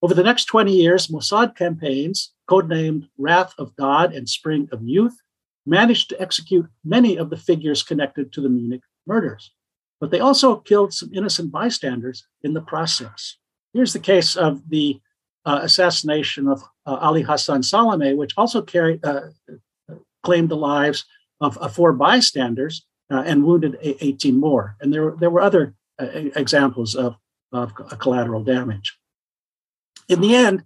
Over 0.00 0.14
the 0.14 0.22
next 0.22 0.46
20 0.46 0.72
years, 0.72 1.08
Mossad 1.08 1.56
campaigns 1.56 2.32
codenamed 2.48 3.08
Wrath 3.18 3.54
of 3.58 3.74
God 3.76 4.14
and 4.14 4.28
Spring 4.28 4.68
of 4.72 4.82
Youth, 4.82 5.20
managed 5.66 6.08
to 6.08 6.20
execute 6.20 6.66
many 6.84 7.16
of 7.18 7.28
the 7.28 7.36
figures 7.36 7.82
connected 7.82 8.32
to 8.32 8.40
the 8.40 8.48
Munich 8.48 8.80
murders. 9.06 9.52
But 10.00 10.10
they 10.10 10.20
also 10.20 10.56
killed 10.56 10.92
some 10.92 11.10
innocent 11.12 11.50
bystanders 11.50 12.26
in 12.42 12.54
the 12.54 12.60
process. 12.60 13.36
Here's 13.72 13.92
the 13.92 13.98
case 13.98 14.36
of 14.36 14.68
the 14.68 15.00
uh, 15.44 15.60
assassination 15.62 16.46
of 16.48 16.62
uh, 16.86 16.96
Ali 16.96 17.22
Hassan 17.22 17.62
Salameh, 17.62 18.16
which 18.16 18.34
also 18.36 18.62
carried, 18.62 19.04
uh, 19.04 19.22
claimed 20.22 20.48
the 20.48 20.56
lives 20.56 21.04
of 21.40 21.58
uh, 21.58 21.68
four 21.68 21.92
bystanders 21.92 22.86
uh, 23.10 23.22
and 23.26 23.44
wounded 23.44 23.78
18 23.82 24.38
more. 24.38 24.76
And 24.80 24.92
there, 24.92 25.14
there 25.18 25.30
were 25.30 25.40
other 25.40 25.74
uh, 26.00 26.06
examples 26.36 26.94
of, 26.94 27.16
of 27.52 27.74
collateral 27.74 28.44
damage. 28.44 28.98
In 30.08 30.20
the 30.20 30.34
end, 30.34 30.64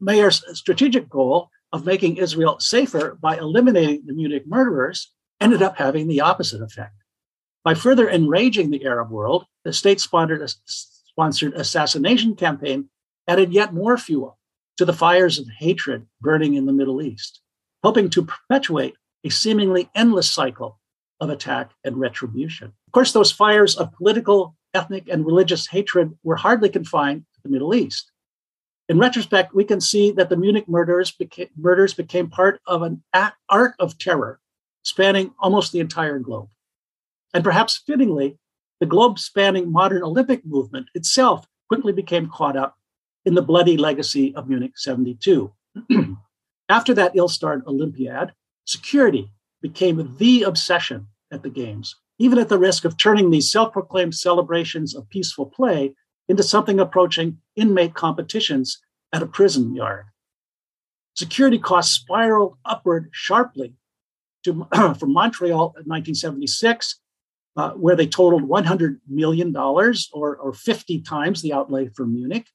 Meir's 0.00 0.44
strategic 0.56 1.08
goal 1.08 1.50
of 1.72 1.84
making 1.84 2.18
Israel 2.18 2.60
safer 2.60 3.18
by 3.20 3.36
eliminating 3.36 4.04
the 4.06 4.12
Munich 4.12 4.46
murderers 4.46 5.12
ended 5.40 5.62
up 5.62 5.76
having 5.76 6.06
the 6.06 6.20
opposite 6.20 6.62
effect. 6.62 6.94
By 7.64 7.74
further 7.74 8.08
enraging 8.08 8.70
the 8.70 8.84
Arab 8.84 9.10
world, 9.10 9.46
the 9.64 9.72
state 9.72 9.98
sponsored 9.98 11.54
assassination 11.54 12.36
campaign 12.36 12.90
added 13.26 13.54
yet 13.54 13.72
more 13.72 13.96
fuel 13.96 14.38
to 14.76 14.84
the 14.84 14.92
fires 14.92 15.38
of 15.38 15.48
hatred 15.58 16.06
burning 16.20 16.54
in 16.54 16.66
the 16.66 16.72
Middle 16.72 17.00
East, 17.00 17.40
helping 17.82 18.10
to 18.10 18.26
perpetuate 18.26 18.96
a 19.24 19.30
seemingly 19.30 19.88
endless 19.94 20.30
cycle 20.30 20.78
of 21.20 21.30
attack 21.30 21.70
and 21.84 21.96
retribution. 21.96 22.66
Of 22.86 22.92
course, 22.92 23.12
those 23.12 23.32
fires 23.32 23.76
of 23.76 23.92
political, 23.94 24.54
ethnic, 24.74 25.08
and 25.08 25.24
religious 25.24 25.66
hatred 25.66 26.12
were 26.22 26.36
hardly 26.36 26.68
confined 26.68 27.24
to 27.34 27.40
the 27.42 27.48
Middle 27.48 27.74
East. 27.74 28.10
In 28.90 28.98
retrospect, 28.98 29.54
we 29.54 29.64
can 29.64 29.80
see 29.80 30.10
that 30.12 30.28
the 30.28 30.36
Munich 30.36 30.68
murders 30.68 31.12
became, 31.12 31.48
murders 31.56 31.94
became 31.94 32.28
part 32.28 32.60
of 32.66 32.82
an 32.82 33.02
arc 33.48 33.74
of 33.78 33.96
terror 33.96 34.40
spanning 34.82 35.32
almost 35.38 35.72
the 35.72 35.80
entire 35.80 36.18
globe. 36.18 36.50
And 37.34 37.42
perhaps 37.42 37.82
fittingly, 37.84 38.38
the 38.80 38.86
globe 38.86 39.18
spanning 39.18 39.70
modern 39.70 40.02
Olympic 40.02 40.46
movement 40.46 40.88
itself 40.94 41.46
quickly 41.68 41.92
became 41.92 42.30
caught 42.30 42.56
up 42.56 42.78
in 43.24 43.34
the 43.34 43.42
bloody 43.42 43.76
legacy 43.76 44.34
of 44.36 44.48
Munich 44.48 44.78
72. 44.78 45.52
After 46.68 46.94
that 46.94 47.16
ill 47.16 47.28
starred 47.28 47.66
Olympiad, 47.66 48.32
security 48.64 49.30
became 49.60 50.16
the 50.18 50.44
obsession 50.44 51.08
at 51.30 51.42
the 51.42 51.50
Games, 51.50 51.96
even 52.18 52.38
at 52.38 52.48
the 52.48 52.58
risk 52.58 52.84
of 52.84 52.96
turning 52.96 53.30
these 53.30 53.50
self 53.50 53.72
proclaimed 53.72 54.14
celebrations 54.14 54.94
of 54.94 55.08
peaceful 55.10 55.46
play 55.46 55.94
into 56.28 56.42
something 56.42 56.78
approaching 56.78 57.38
inmate 57.56 57.94
competitions 57.94 58.80
at 59.12 59.22
a 59.22 59.26
prison 59.26 59.74
yard. 59.74 60.06
Security 61.16 61.58
costs 61.58 61.94
spiraled 61.94 62.56
upward 62.64 63.08
sharply 63.12 63.74
to, 64.44 64.66
from 64.98 65.12
Montreal 65.12 65.74
in 65.76 65.84
1976, 65.86 67.00
uh, 67.56 67.70
where 67.72 67.96
they 67.96 68.06
totaled 68.06 68.48
$100 68.48 68.98
million 69.08 69.54
or, 69.56 70.36
or 70.36 70.52
50 70.52 71.00
times 71.02 71.42
the 71.42 71.52
outlay 71.52 71.88
for 71.88 72.06
Munich, 72.06 72.46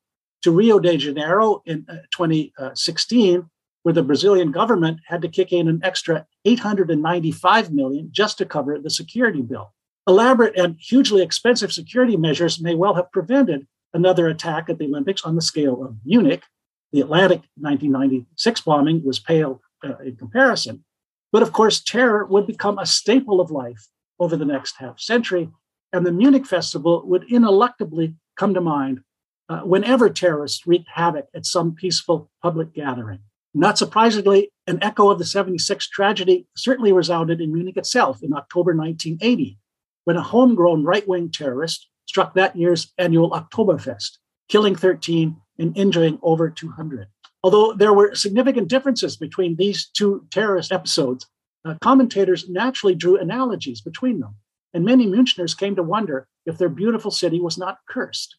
to 0.42 0.52
Rio 0.52 0.80
de 0.80 0.98
Janeiro 0.98 1.62
in 1.66 1.86
uh, 1.90 1.98
2016, 2.12 3.50
where 3.84 3.94
the 3.94 4.04
Brazilian 4.04 4.52
government 4.52 5.00
had 5.06 5.22
to 5.22 5.28
kick 5.28 5.52
in 5.52 5.68
an 5.68 5.82
extra 5.84 6.26
895 6.46 7.72
million 7.72 8.10
just 8.12 8.38
to 8.38 8.46
cover 8.46 8.78
the 8.78 8.90
security 8.90 9.42
bill. 9.42 9.74
Elaborate 10.08 10.58
and 10.58 10.78
hugely 10.80 11.22
expensive 11.22 11.72
security 11.72 12.18
measures 12.18 12.62
may 12.62 12.76
well 12.76 12.96
have 12.96 13.12
prevented 13.12 13.68
another 13.94 14.28
attack 14.28 14.70
at 14.70 14.80
the 14.80 14.86
Olympics 14.86 15.24
on 15.24 15.36
the 15.36 15.42
scale 15.42 15.84
of 15.84 15.96
Munich. 16.06 16.44
The 16.92 17.02
Atlanta 17.02 17.36
1996 17.58 18.62
bombing 18.62 19.04
was 19.06 19.20
pale 19.20 19.62
uh, 19.84 19.98
in 19.98 20.16
comparison. 20.16 20.84
But 21.32 21.44
of 21.44 21.54
course, 21.54 21.82
terror 21.82 22.26
would 22.26 22.48
become 22.48 22.80
a 22.80 22.86
staple 22.86 23.40
of 23.40 23.52
life 23.52 23.88
over 24.20 24.36
the 24.36 24.46
next 24.46 24.76
half 24.78 25.00
century, 25.00 25.50
and 25.94 26.06
the 26.06 26.12
Munich 26.12 26.46
Festival 26.46 27.04
would 27.06 27.28
ineluctably 27.30 28.16
come 28.36 28.54
to 28.54 28.62
mind 28.62 29.02
uh, 29.50 29.62
whenever 29.62 30.10
terrorists 30.10 30.68
wreaked 30.68 30.90
havoc 30.94 31.28
at 31.34 31.46
some 31.46 31.74
peaceful 31.74 32.30
public 32.42 32.74
gathering. 32.74 33.20
Not 33.54 33.78
surprisingly, 33.78 34.52
an 34.68 34.78
echo 34.84 35.10
of 35.10 35.18
the 35.18 35.26
76 35.26 35.90
tragedy 35.90 36.46
certainly 36.56 36.94
resounded 36.94 37.42
in 37.42 37.52
Munich 37.52 37.78
itself 37.78 38.22
in 38.22 38.34
October 38.34 38.76
1980, 38.76 39.58
when 40.04 40.18
a 40.18 40.22
homegrown 40.22 40.84
right 40.84 41.08
wing 41.08 41.32
terrorist 41.32 41.88
struck 42.08 42.36
that 42.36 42.56
year's 42.56 42.94
annual 42.98 43.32
Oktoberfest, 43.32 44.18
killing 44.50 44.76
13 44.76 45.36
and 45.58 45.78
injuring 45.78 46.20
over 46.22 46.50
200. 46.50 47.08
Although 47.44 47.74
there 47.74 47.94
were 47.94 48.16
significant 48.16 48.68
differences 48.68 49.18
between 49.18 49.56
these 49.56 49.88
two 49.88 50.26
terrorist 50.32 50.72
episodes, 50.72 51.26
uh, 51.66 51.76
commentators 51.82 52.50
naturally 52.50 52.96
drew 52.96 53.18
analogies 53.18 53.82
between 53.82 54.20
them, 54.20 54.36
and 54.74 54.86
many 54.86 55.06
Münchners 55.06 55.58
came 55.58 55.76
to 55.76 55.84
wonder 55.84 56.28
if 56.46 56.58
their 56.58 56.70
beautiful 56.70 57.12
city 57.12 57.40
was 57.40 57.58
not 57.58 57.80
cursed. 57.88 58.38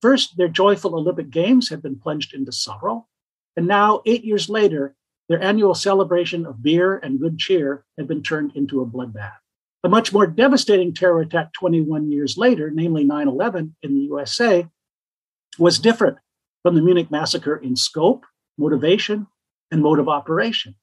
First, 0.00 0.36
their 0.36 0.48
joyful 0.48 0.94
Olympic 0.94 1.30
Games 1.30 1.68
had 1.68 1.82
been 1.82 1.98
plunged 1.98 2.34
into 2.34 2.52
sorrow, 2.52 3.06
and 3.56 3.66
now, 3.66 4.02
eight 4.06 4.24
years 4.24 4.48
later, 4.48 4.94
their 5.28 5.42
annual 5.42 5.74
celebration 5.74 6.46
of 6.46 6.62
beer 6.62 6.98
and 6.98 7.18
good 7.18 7.38
cheer 7.38 7.84
had 7.98 8.06
been 8.06 8.22
turned 8.22 8.52
into 8.54 8.80
a 8.80 8.86
bloodbath. 8.86 9.32
A 9.82 9.88
much 9.88 10.12
more 10.12 10.26
devastating 10.26 10.92
terror 10.92 11.20
attack 11.20 11.52
21 11.54 12.10
years 12.10 12.36
later, 12.36 12.70
namely 12.70 13.04
9 13.04 13.28
11 13.28 13.76
in 13.82 13.94
the 13.94 14.00
USA, 14.02 14.66
was 15.58 15.78
different 15.78 16.18
from 16.62 16.74
the 16.74 16.82
Munich 16.82 17.10
massacre 17.10 17.56
in 17.56 17.76
scope, 17.76 18.24
motivation, 18.58 19.26
and 19.70 19.82
mode 19.82 19.98
of 19.98 20.08
operation. 20.08 20.74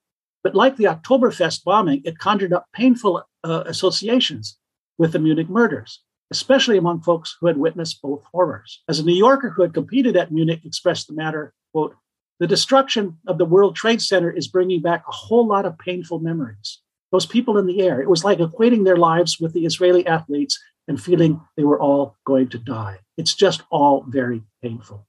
But 0.43 0.55
like 0.55 0.75
the 0.75 0.85
Oktoberfest 0.85 1.63
bombing, 1.63 2.01
it 2.03 2.19
conjured 2.19 2.53
up 2.53 2.67
painful 2.73 3.23
uh, 3.43 3.63
associations 3.65 4.57
with 4.97 5.13
the 5.13 5.19
Munich 5.19 5.49
murders, 5.49 6.01
especially 6.31 6.77
among 6.77 7.01
folks 7.01 7.37
who 7.39 7.47
had 7.47 7.57
witnessed 7.57 8.01
both 8.01 8.23
horrors. 8.31 8.83
As 8.89 8.99
a 8.99 9.05
New 9.05 9.15
Yorker 9.15 9.49
who 9.49 9.61
had 9.61 9.73
competed 9.73 10.17
at 10.17 10.31
Munich 10.31 10.61
expressed 10.65 11.07
the 11.07 11.13
matter, 11.13 11.53
quote, 11.71 11.95
the 12.39 12.47
destruction 12.47 13.17
of 13.27 13.37
the 13.37 13.45
World 13.45 13.75
Trade 13.75 14.01
Center 14.01 14.29
is 14.29 14.47
bringing 14.47 14.81
back 14.81 15.03
a 15.07 15.11
whole 15.11 15.47
lot 15.47 15.65
of 15.65 15.77
painful 15.77 16.19
memories 16.19 16.79
those 17.13 17.25
people 17.27 17.59
in 17.59 17.67
the 17.67 17.79
air. 17.79 18.01
It 18.01 18.09
was 18.09 18.25
like 18.25 18.39
equating 18.39 18.83
their 18.83 18.97
lives 18.97 19.39
with 19.39 19.53
the 19.53 19.65
Israeli 19.65 20.05
athletes 20.07 20.59
and 20.87 21.01
feeling 21.01 21.39
they 21.55 21.63
were 21.63 21.79
all 21.79 22.17
going 22.25 22.49
to 22.49 22.57
die. 22.57 22.99
It's 23.17 23.35
just 23.35 23.61
all 23.69 24.03
very 24.07 24.41
painful. 24.63 25.07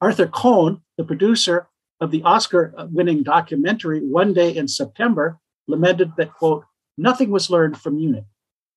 Arthur 0.00 0.26
Cohn, 0.26 0.80
the 0.96 1.04
producer 1.04 1.68
of 2.00 2.10
the 2.10 2.22
Oscar 2.22 2.74
winning 2.90 3.22
documentary 3.22 4.00
One 4.00 4.32
Day 4.32 4.56
in 4.56 4.68
September, 4.68 5.38
lamented 5.68 6.12
that, 6.16 6.32
quote, 6.32 6.64
nothing 6.96 7.30
was 7.30 7.50
learned 7.50 7.78
from 7.78 7.96
Munich, 7.96 8.24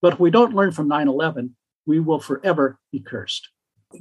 but 0.01 0.13
if 0.13 0.19
we 0.19 0.31
don't 0.31 0.55
learn 0.55 0.71
from 0.71 0.87
9 0.87 1.07
11, 1.07 1.55
we 1.85 1.99
will 1.99 2.19
forever 2.19 2.79
be 2.91 2.99
cursed. 2.99 3.49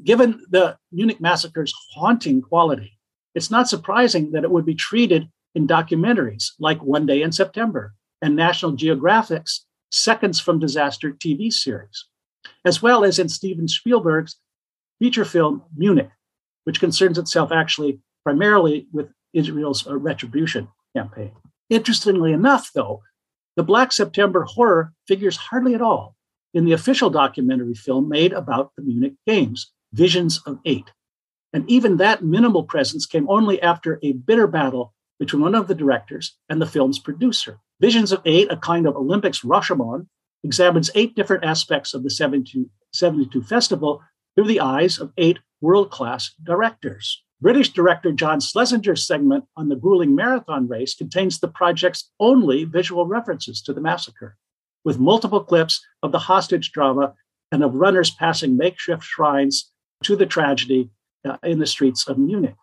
Given 0.05 0.45
the 0.51 0.77
Munich 0.91 1.21
massacre's 1.21 1.75
haunting 1.95 2.43
quality, 2.43 2.99
it's 3.35 3.51
not 3.51 3.69
surprising 3.69 4.33
that 4.33 4.45
it 4.45 4.51
would 4.51 4.67
be 4.67 4.75
treated 4.75 5.29
in 5.55 5.67
documentaries 5.67 6.53
like 6.59 6.83
One 6.83 7.07
Day 7.07 7.23
in 7.23 7.33
September 7.33 7.95
and 8.21 8.37
National 8.37 8.73
Geographic's 8.73 9.67
Seconds 9.91 10.41
from 10.41 10.59
Disaster 10.59 11.13
TV 11.13 11.53
series, 11.53 12.07
as 12.65 12.81
well 12.81 13.05
as 13.05 13.19
in 13.19 13.29
Steven 13.29 13.69
Spielberg's 13.69 14.37
feature 14.99 15.25
film 15.25 15.63
Munich, 15.77 16.11
which 16.65 16.81
concerns 16.81 17.19
itself 17.19 17.53
actually 17.53 18.01
primarily 18.25 18.87
with 18.93 19.09
Israel's 19.33 19.87
uh, 19.87 19.97
retribution 19.97 20.69
campaign. 20.97 21.33
Interestingly 21.71 22.33
enough, 22.33 22.71
though, 22.75 23.03
the 23.57 23.63
Black 23.63 23.93
September 23.93 24.45
horror 24.45 24.93
figures 25.07 25.37
hardly 25.37 25.75
at 25.75 25.83
all 25.83 26.17
in 26.55 26.65
the 26.65 26.73
official 26.73 27.11
documentary 27.11 27.75
film 27.75 28.09
made 28.09 28.33
about 28.33 28.73
the 28.77 28.83
Munich 28.83 29.15
Games, 29.27 29.73
Visions 29.93 30.41
of 30.47 30.59
Eight. 30.65 30.91
And 31.53 31.69
even 31.69 31.97
that 31.97 32.25
minimal 32.25 32.65
presence 32.65 33.07
came 33.07 33.29
only 33.29 33.61
after 33.61 33.99
a 34.03 34.13
bitter 34.13 34.47
battle 34.47 34.95
between 35.19 35.43
one 35.43 35.55
of 35.55 35.69
the 35.69 35.75
directors 35.75 36.37
and 36.49 36.61
the 36.61 36.67
film's 36.67 36.99
producer. 36.99 37.59
Visions 37.81 38.13
of 38.13 38.23
Eight, 38.25 38.51
a 38.51 38.57
kind 38.57 38.87
of 38.87 38.97
Olympics 38.97 39.41
Rashomon, 39.41 40.07
examines 40.45 40.91
eight 40.95 41.15
different 41.15 41.45
aspects 41.45 41.95
of 41.95 42.03
the 42.03 42.11
72, 42.11 42.69
72 42.93 43.43
festival 43.43 44.03
through 44.35 44.47
the 44.47 44.61
eyes 44.61 44.99
of 44.99 45.13
eight 45.17 45.39
world 45.61 45.91
class 45.91 46.33
directors. 46.43 47.23
British 47.43 47.71
director 47.71 48.13
John 48.13 48.39
Schlesinger's 48.39 49.05
segment 49.05 49.47
on 49.57 49.69
the 49.69 49.75
grueling 49.75 50.15
marathon 50.15 50.69
race 50.69 50.95
contains 50.95 51.41
the 51.41 51.49
project's 51.49 52.09
only 52.21 52.63
visual 52.63 53.05
references 53.05 53.61
to 53.63 53.73
the 53.73 53.81
massacre, 53.81 54.37
with 54.85 55.01
multiple 55.01 55.43
clips 55.43 55.85
of 56.05 56.13
the 56.13 56.21
hostage 56.21 56.71
drama 56.71 57.15
and 57.51 57.65
of 57.65 57.75
runners 57.75 58.13
passing 58.13 58.57
makeshift 58.57 59.03
shrines 59.03 59.73
to 60.05 60.15
the 60.15 60.25
tragedy 60.25 60.91
uh, 61.29 61.37
in 61.43 61.59
the 61.59 61.67
streets 61.67 62.07
of 62.07 62.17
Munich. 62.17 62.55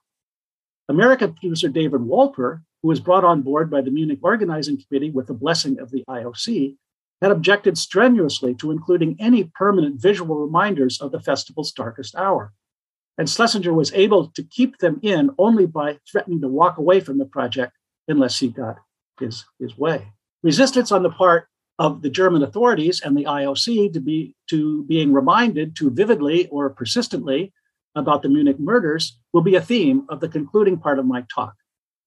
American 0.88 1.34
producer 1.34 1.68
David 1.68 2.00
Wolper, 2.00 2.62
who 2.82 2.88
was 2.88 3.02
brought 3.02 3.26
on 3.26 3.42
board 3.42 3.70
by 3.70 3.82
the 3.82 3.92
Munich 3.92 4.20
Organizing 4.22 4.82
Committee 4.82 5.12
with 5.12 5.28
the 5.28 5.34
blessing 5.34 5.78
of 5.80 5.92
the 5.92 6.06
IOC, 6.08 6.78
had 7.22 7.32
objected 7.32 7.78
strenuously 7.78 8.56
to 8.56 8.72
including 8.72 9.18
any 9.20 9.44
permanent 9.44 10.02
visual 10.02 10.38
reminders 10.38 11.02
of 11.02 11.12
the 11.12 11.20
festival's 11.20 11.74
darkest 11.74 12.16
hour. 12.16 12.54
And 13.20 13.30
Schlesinger 13.30 13.74
was 13.74 13.92
able 13.94 14.30
to 14.30 14.44
keep 14.44 14.78
them 14.78 14.98
in 15.04 15.32
only 15.38 15.66
by 15.66 16.00
threatening 16.10 16.40
to 16.40 16.48
walk 16.48 16.78
away 16.78 17.02
from 17.02 17.18
the 17.18 17.26
project 17.26 17.74
unless 18.08 18.40
he 18.40 18.48
got 18.48 18.78
his, 19.20 19.44
his 19.60 19.78
way. 19.78 20.14
Resistance 20.42 20.90
on 20.90 21.04
the 21.04 21.10
part 21.10 21.50
of 21.80 22.02
the 22.02 22.10
German 22.10 22.44
authorities 22.44 23.02
and 23.02 23.18
the 23.18 23.26
IOC 23.26 23.92
to 23.92 24.00
be 24.00 24.36
to 24.50 24.86
being 24.86 25.12
reminded 25.12 25.76
too 25.76 25.90
vividly 25.90 26.48
or 26.48 26.70
persistently 26.70 27.52
about 27.94 28.24
the 28.24 28.30
Munich 28.30 28.58
murders 28.58 29.18
will 29.34 29.42
be 29.42 29.56
a 29.56 29.62
theme 29.62 30.06
of 30.08 30.22
the 30.22 30.30
concluding 30.30 30.78
part 30.78 30.98
of 30.98 31.06
my 31.06 31.26
talk, 31.34 31.56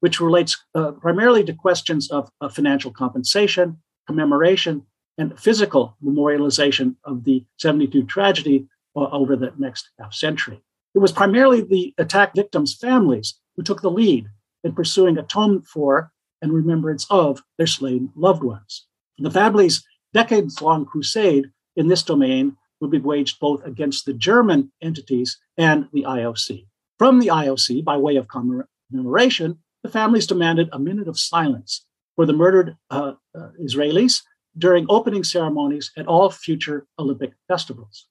which 0.00 0.18
relates 0.18 0.56
uh, 0.74 0.92
primarily 0.92 1.44
to 1.44 1.52
questions 1.52 2.10
of, 2.10 2.30
of 2.40 2.54
financial 2.54 2.90
compensation, 2.90 3.82
commemoration, 4.06 4.86
and 5.18 5.38
physical 5.38 5.94
memorialization 6.02 6.96
of 7.04 7.24
the 7.24 7.44
72 7.58 8.04
tragedy 8.04 8.66
uh, 8.96 9.00
over 9.10 9.36
the 9.36 9.52
next 9.58 9.90
half 9.98 10.14
century. 10.14 10.62
It 10.94 10.98
was 10.98 11.12
primarily 11.12 11.62
the 11.62 11.94
attack 11.98 12.34
victims' 12.34 12.74
families 12.74 13.38
who 13.56 13.62
took 13.62 13.80
the 13.80 13.90
lead 13.90 14.26
in 14.64 14.74
pursuing 14.74 15.18
atonement 15.18 15.66
for 15.66 16.12
and 16.40 16.52
remembrance 16.52 17.06
of 17.08 17.42
their 17.56 17.66
slain 17.66 18.10
loved 18.14 18.42
ones. 18.42 18.86
The 19.18 19.30
family's 19.30 19.84
decades 20.12 20.60
long 20.60 20.84
crusade 20.84 21.50
in 21.76 21.88
this 21.88 22.02
domain 22.02 22.56
would 22.80 22.90
be 22.90 22.98
waged 22.98 23.38
both 23.38 23.64
against 23.64 24.04
the 24.04 24.12
German 24.12 24.72
entities 24.82 25.38
and 25.56 25.88
the 25.92 26.02
IOC. 26.02 26.66
From 26.98 27.20
the 27.20 27.28
IOC, 27.28 27.84
by 27.84 27.96
way 27.96 28.16
of 28.16 28.28
commemoration, 28.28 29.58
the 29.82 29.88
families 29.88 30.26
demanded 30.26 30.68
a 30.72 30.78
minute 30.78 31.08
of 31.08 31.18
silence 31.18 31.86
for 32.16 32.26
the 32.26 32.32
murdered 32.32 32.76
uh, 32.90 33.14
uh, 33.34 33.48
Israelis 33.60 34.22
during 34.58 34.86
opening 34.88 35.24
ceremonies 35.24 35.92
at 35.96 36.06
all 36.06 36.30
future 36.30 36.86
Olympic 36.98 37.32
festivals. 37.48 38.06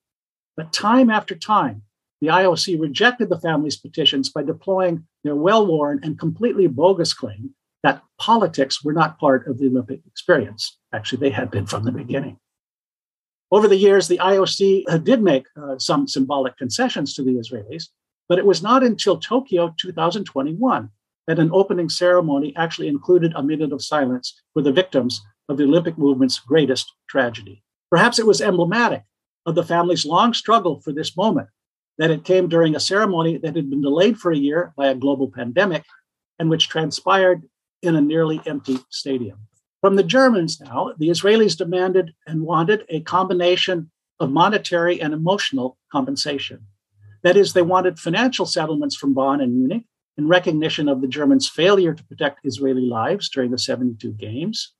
But 0.58 0.74
time 0.74 1.10
after 1.10 1.36
time, 1.36 1.84
the 2.22 2.28
IOC 2.28 2.80
rejected 2.80 3.30
the 3.30 3.40
family's 3.40 3.76
petitions 3.76 4.30
by 4.30 4.44
deploying 4.44 5.06
their 5.24 5.36
well 5.36 5.66
worn 5.66 6.00
and 6.04 6.20
completely 6.20 6.68
bogus 6.68 7.14
claim 7.14 7.56
that 7.84 8.04
politics 8.20 8.84
were 8.84 8.94
not 8.94 9.20
part 9.20 9.48
of 9.48 9.58
the 9.58 9.66
Olympic 9.66 10.02
experience. 10.06 10.78
Actually, 10.94 11.20
they 11.20 11.36
had 11.36 11.50
been 11.50 11.66
from 11.66 11.84
the 11.84 11.92
beginning. 11.92 12.38
Over 13.52 13.68
the 13.68 13.76
years, 13.76 14.08
the 14.08 14.20
IOC 14.20 14.84
uh, 14.88 14.98
did 15.00 15.22
make 15.22 15.48
uh, 15.62 15.80
some 15.80 16.08
symbolic 16.08 16.58
concessions 16.58 17.16
to 17.16 17.24
the 17.24 17.36
Israelis, 17.36 17.86
but 18.30 18.38
it 18.38 18.46
was 18.46 18.62
not 18.62 18.84
until 18.84 19.18
Tokyo 19.18 19.74
2021 19.80 20.90
that 21.28 21.40
an 21.40 21.50
opening 21.52 21.90
ceremony 21.90 22.54
actually 22.56 22.88
included 22.88 23.34
a 23.36 23.44
minute 23.44 23.74
of 23.74 23.84
silence 23.84 24.40
for 24.54 24.62
the 24.62 24.72
victims 24.72 25.22
of 25.50 25.58
the 25.58 25.64
Olympic 25.64 25.98
movement's 25.98 26.40
greatest 26.40 26.94
tragedy. 27.10 27.64
Perhaps 27.90 28.20
it 28.20 28.28
was 28.28 28.42
emblematic 28.42 29.04
of 29.46 29.56
the 29.56 29.64
family's 29.64 30.06
long 30.06 30.34
struggle 30.34 30.80
for 30.82 30.94
this 30.94 31.18
moment 31.18 31.50
that 32.02 32.10
it 32.10 32.24
came 32.24 32.47
during 32.47 32.76
a 32.76 32.80
ceremony 32.80 33.38
that 33.38 33.56
had 33.56 33.70
been 33.70 33.80
delayed 33.80 34.18
for 34.18 34.32
a 34.32 34.36
year 34.38 34.74
by 34.76 34.88
a 34.88 34.95
global 34.95 35.30
pandemic 35.30 35.86
and 36.39 36.49
which 36.49 36.68
transpired 36.68 37.43
in 37.84 37.95
a 37.95 38.02
nearly 38.02 38.41
empty 38.47 38.80
stadium. 38.89 39.38
From 39.82 39.97
the 39.97 40.04
Germans 40.04 40.60
now, 40.60 40.95
the 40.97 41.10
Israelis 41.10 41.56
demanded 41.56 42.16
and 42.26 42.41
wanted 42.41 42.86
a 42.89 43.02
combination 43.02 43.91
of 44.20 44.32
monetary 44.32 44.99
and 44.99 45.14
emotional 45.14 45.78
compensation. 45.91 46.66
That 47.22 47.38
is, 47.38 47.54
they 47.54 47.62
wanted 47.62 47.99
financial 47.99 48.47
settlements 48.47 48.95
from 48.95 49.14
Bonn 49.14 49.39
and 49.39 49.54
Munich 49.54 49.84
in 50.18 50.28
recognition 50.28 50.89
of 50.89 51.02
the 51.02 51.08
Germans' 51.08 51.47
failure 51.47 51.93
to 51.93 52.04
protect 52.06 52.39
Israeli 52.43 52.88
lives 52.88 53.30
during 53.30 53.52
the 53.52 53.60
72 53.60 54.12
games. 54.14 54.74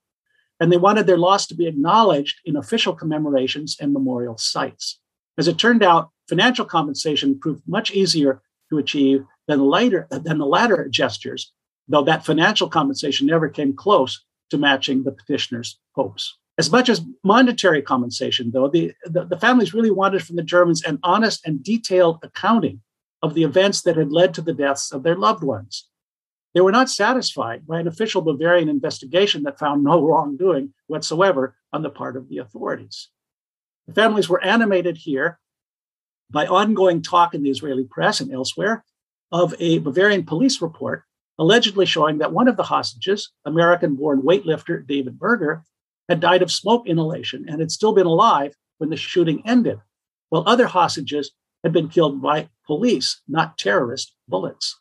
And 0.60 0.72
they 0.72 0.78
wanted 0.78 1.06
their 1.06 1.20
loss 1.20 1.46
to 1.48 1.56
be 1.56 1.68
acknowledged 1.68 2.40
in 2.46 2.56
official 2.56 2.96
commemorations 2.96 3.78
and 3.80 3.94
memorial 3.94 4.40
sites. 4.40 5.01
As 5.42 5.48
it 5.48 5.58
turned 5.58 5.82
out, 5.82 6.12
financial 6.30 6.66
compensation 6.66 7.40
proved 7.40 7.64
much 7.66 7.90
easier 7.90 8.44
to 8.70 8.78
achieve 8.78 9.26
than 9.48 9.58
the 9.58 9.66
later, 9.66 10.08
than 10.12 10.38
the 10.38 10.46
latter 10.46 10.88
gestures, 10.88 11.52
though 11.88 12.04
that 12.04 12.24
financial 12.24 12.70
compensation 12.70 13.26
never 13.26 13.50
came 13.50 13.76
close 13.76 14.24
to 14.52 14.60
matching 14.60 15.02
the 15.02 15.12
petitioner's 15.12 15.80
hopes. 15.96 16.38
As 16.60 16.72
much 16.72 16.90
as 16.90 17.02
monetary 17.24 17.82
compensation, 17.82 18.52
though, 18.54 18.68
the, 18.68 18.94
the, 19.06 19.26
the, 19.26 19.40
families 19.40 19.74
really 19.74 19.90
wanted 19.90 20.22
from 20.24 20.36
the 20.36 20.44
Germans 20.44 20.84
an 20.84 21.00
honest 21.02 21.42
and 21.44 21.64
detailed 21.64 22.20
accounting 22.22 22.82
of 23.24 23.34
the 23.34 23.44
events 23.44 23.82
that 23.82 23.98
had 23.98 24.12
led 24.12 24.36
to 24.36 24.44
the 24.44 24.54
deaths 24.54 24.92
of 24.92 25.02
their 25.02 25.16
loved 25.16 25.44
ones. 25.44 25.88
They 26.54 26.62
were 26.62 26.72
not 26.72 26.88
satisfied 26.88 27.66
by 27.66 27.80
an 27.80 27.88
official 27.88 28.22
Bavarian 28.22 28.70
investigation 28.70 29.42
that 29.42 29.58
found 29.58 29.84
no 29.84 30.06
wrongdoing 30.06 30.76
whatsoever 30.86 31.56
on 31.74 31.82
the 31.82 31.90
part 31.90 32.16
of 32.16 32.30
the 32.30 32.38
authorities. 32.38 33.10
The 33.88 33.94
families 33.94 34.30
were 34.30 34.44
animated 34.44 34.98
here 34.98 35.40
by 36.30 36.48
ongoing 36.48 37.02
talk 37.02 37.34
in 37.34 37.44
the 37.44 37.50
Israeli 37.50 37.84
press 37.84 38.22
and 38.22 38.32
elsewhere 38.32 38.84
of 39.32 39.54
a 39.60 39.80
Bavarian 39.80 40.26
police 40.26 40.62
report 40.62 41.04
allegedly 41.42 41.88
showing 41.88 42.20
that 42.20 42.32
one 42.32 42.48
of 42.48 42.56
the 42.56 42.64
hostages, 42.64 43.32
American 43.46 43.96
born 43.96 44.22
weightlifter 44.22 44.86
David 44.86 45.18
Berger, 45.18 45.64
had 46.08 46.20
died 46.20 46.44
of 46.44 46.52
smoke 46.52 46.88
inhalation 46.88 47.46
and 47.48 47.60
had 47.60 47.72
still 47.72 47.94
been 47.94 48.06
alive 48.06 48.54
when 48.78 48.92
the 48.92 48.96
shooting 48.96 49.42
ended, 49.44 49.80
while 50.30 50.44
other 50.46 50.68
hostages 50.68 51.32
had 51.64 51.74
been 51.74 51.90
killed 51.90 52.22
by 52.22 52.50
police, 52.68 53.22
not 53.28 53.58
terrorist 53.58 54.14
bullets. 54.28 54.80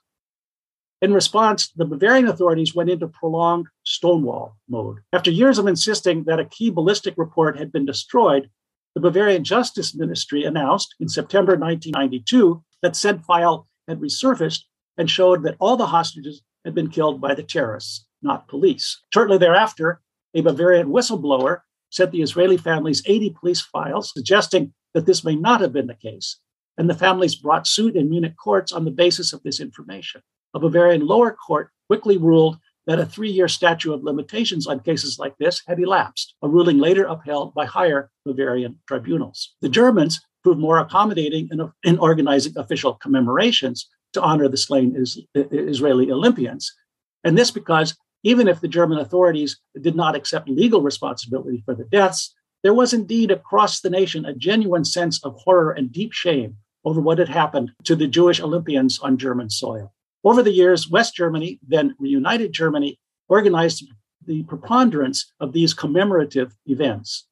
In 1.01 1.15
response, 1.15 1.69
the 1.69 1.87
Bavarian 1.87 2.29
authorities 2.29 2.75
went 2.75 2.91
into 2.91 3.09
prolonged 3.09 3.69
Stonewall 3.85 4.57
mode. 4.69 4.99
After 5.15 5.31
years 5.31 5.59
of 5.59 5.67
insisting 5.67 6.25
that 6.25 6.41
a 6.41 6.45
key 6.45 6.69
ballistic 6.69 7.15
report 7.17 7.59
had 7.59 7.73
been 7.73 7.87
destroyed, 7.87 8.51
the 8.95 9.01
Bavarian 9.01 9.45
Justice 9.45 9.95
Ministry 9.95 10.45
announced 10.45 10.95
in 10.99 11.09
September 11.09 11.53
1992 11.53 12.63
that 12.83 12.97
said 12.97 13.25
file 13.25 13.69
had 13.87 14.01
resurfaced 14.01 14.63
and 14.97 15.09
showed 15.09 15.43
that 15.45 15.57
all 15.61 15.77
the 15.77 15.87
hostages 15.87 16.43
had 16.65 16.75
been 16.75 16.91
killed 16.91 17.21
by 17.21 17.35
the 17.35 17.43
terrorists, 17.43 18.07
not 18.23 18.49
police. 18.49 19.01
Shortly 19.13 19.39
thereafter, 19.39 20.01
a 20.35 20.41
Bavarian 20.43 20.89
whistleblower 20.89 21.61
sent 21.91 22.13
the 22.13 22.23
Israeli 22.23 22.57
families 22.57 23.03
80 23.07 23.31
police 23.39 23.61
files 23.61 24.13
suggesting 24.13 24.73
that 24.95 25.07
this 25.07 25.25
may 25.25 25.37
not 25.37 25.61
have 25.61 25.73
been 25.73 25.87
the 25.87 25.95
case, 25.95 26.39
and 26.77 26.89
the 26.89 26.95
families 26.95 27.35
brought 27.35 27.67
suit 27.67 27.97
in 27.97 28.11
Munich 28.11 28.35
courts 28.37 28.73
on 28.73 28.85
the 28.85 28.91
basis 28.91 29.33
of 29.33 29.43
this 29.43 29.61
information. 29.61 30.23
A 30.55 30.59
Bavarian 30.59 31.07
lower 31.07 31.33
court 31.33 31.71
quickly 31.89 32.17
ruled 32.17 32.59
that 32.91 32.99
a 32.99 33.07
three 33.07 33.31
year 33.31 33.47
statute 33.47 33.93
of 33.93 34.03
limitations 34.03 34.67
on 34.67 34.81
cases 34.81 35.17
like 35.17 35.39
this 35.39 35.63
had 35.69 35.79
elapsed, 35.79 36.35
a 36.43 36.49
ruling 36.49 36.79
later 36.79 37.05
upheld 37.05 37.55
by 37.55 37.65
higher 37.65 38.11
Bavarian 38.27 38.81
tribunals. 38.89 39.55
The 39.61 39.69
Germans 39.69 40.21
proved 40.43 40.59
more 40.59 40.81
accommodating 40.81 41.49
in, 41.53 41.71
in 41.85 41.99
organizing 42.01 42.55
official 42.57 42.95
commemorations 42.95 43.89
to 44.15 44.21
honor 44.21 44.49
the 44.49 44.57
slain 44.57 44.97
is, 44.97 45.23
Israeli 45.37 46.11
Olympians. 46.11 46.75
And 47.23 47.39
this 47.39 47.53
because 47.53 47.97
even 48.25 48.49
if 48.49 48.61
the 48.61 48.67
German 48.67 48.99
authorities 48.99 49.61
did 49.81 49.95
not 49.95 50.17
accept 50.17 50.49
legal 50.49 50.83
responsibility 50.83 51.63
for 51.65 51.77
the 51.77 51.85
deaths, 51.85 52.35
there 52.65 52.75
was 52.75 52.93
indeed 52.93 53.31
across 53.31 53.83
the 53.83 53.91
nation 53.91 54.25
a 54.25 54.35
genuine 54.35 54.85
sense 54.85 55.25
of 55.25 55.37
horror 55.37 55.71
and 55.71 55.93
deep 55.93 56.13
shame 56.13 56.57
over 56.85 57.01
what 57.01 57.19
had 57.19 57.29
happened 57.29 57.71
to 57.85 57.95
the 57.95 58.09
Jewish 58.09 58.41
Olympians 58.41 58.99
on 58.99 59.17
German 59.17 59.49
soil. 59.49 59.93
Over 60.23 60.43
the 60.43 60.53
years, 60.53 60.91
West 60.91 61.15
Germany, 61.15 61.59
then 61.67 61.95
reunited 61.99 62.53
Germany, 62.53 62.99
organized 63.29 63.89
the 64.27 64.43
preponderance 64.45 65.33
of 65.41 65.53
these 65.53 65.73
commemorative 65.73 66.55
events. 66.67 67.27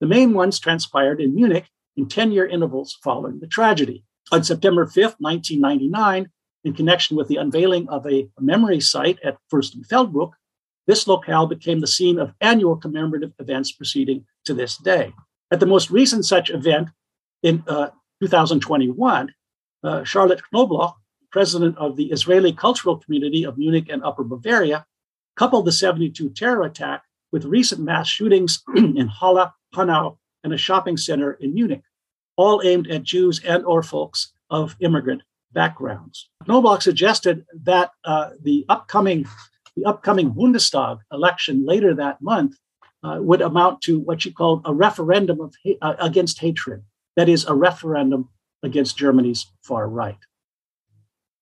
The 0.00 0.06
main 0.06 0.34
ones 0.34 0.58
transpired 0.58 1.20
in 1.20 1.34
Munich 1.34 1.66
in 1.96 2.06
10 2.06 2.32
year 2.32 2.46
intervals 2.46 2.98
following 3.02 3.40
the 3.40 3.46
tragedy. 3.46 4.04
On 4.30 4.44
September 4.44 4.84
5th, 4.84 5.16
1999, 5.18 6.28
in 6.64 6.74
connection 6.74 7.16
with 7.16 7.28
the 7.28 7.36
unveiling 7.36 7.88
of 7.88 8.06
a 8.06 8.28
memory 8.38 8.80
site 8.80 9.18
at 9.24 9.38
Fürstenfeldbruck, 9.50 10.32
this 10.86 11.06
locale 11.06 11.46
became 11.46 11.80
the 11.80 11.86
scene 11.86 12.18
of 12.18 12.32
annual 12.40 12.76
commemorative 12.76 13.32
events 13.38 13.72
proceeding 13.72 14.24
to 14.44 14.54
this 14.54 14.76
day. 14.76 15.12
At 15.50 15.60
the 15.60 15.66
most 15.66 15.90
recent 15.90 16.24
such 16.24 16.50
event 16.50 16.88
in 17.42 17.62
uh, 17.66 17.88
2021, 18.22 19.32
uh, 19.82 20.04
Charlotte 20.04 20.42
Knobloch, 20.52 20.96
president 21.30 21.76
of 21.78 21.96
the 21.96 22.10
Israeli 22.10 22.52
Cultural 22.52 22.96
Community 22.96 23.44
of 23.44 23.58
Munich 23.58 23.88
and 23.90 24.02
Upper 24.04 24.24
Bavaria, 24.24 24.86
coupled 25.36 25.66
the 25.66 25.72
72 25.72 26.30
terror 26.30 26.64
attack 26.64 27.02
with 27.32 27.44
recent 27.44 27.80
mass 27.80 28.08
shootings 28.08 28.62
in 28.76 29.08
Halle, 29.08 29.52
Hanau, 29.74 30.18
and 30.44 30.52
a 30.52 30.58
shopping 30.58 30.96
center 30.96 31.32
in 31.34 31.54
Munich 31.54 31.82
all 32.36 32.62
aimed 32.64 32.88
at 32.88 33.02
Jews 33.02 33.42
and 33.44 33.64
or 33.66 33.82
folks 33.82 34.32
of 34.48 34.76
immigrant 34.80 35.22
backgrounds. 35.52 36.30
Knobloch 36.46 36.82
suggested 36.82 37.44
that 37.64 37.90
uh, 38.04 38.30
the 38.42 38.64
upcoming 38.68 39.26
the 39.76 39.84
upcoming 39.84 40.32
Bundestag 40.32 40.98
election 41.12 41.64
later 41.64 41.94
that 41.94 42.20
month 42.20 42.56
uh, 43.04 43.18
would 43.20 43.40
amount 43.40 43.80
to 43.82 44.00
what 44.00 44.22
she 44.22 44.32
called 44.32 44.62
a 44.64 44.74
referendum 44.74 45.40
of 45.40 45.54
uh, 45.82 45.94
against 46.00 46.40
hatred. 46.40 46.82
That 47.16 47.28
is, 47.28 47.44
a 47.44 47.54
referendum 47.54 48.28
against 48.62 48.96
Germany's 48.96 49.46
far 49.62 49.88
right. 49.88 50.18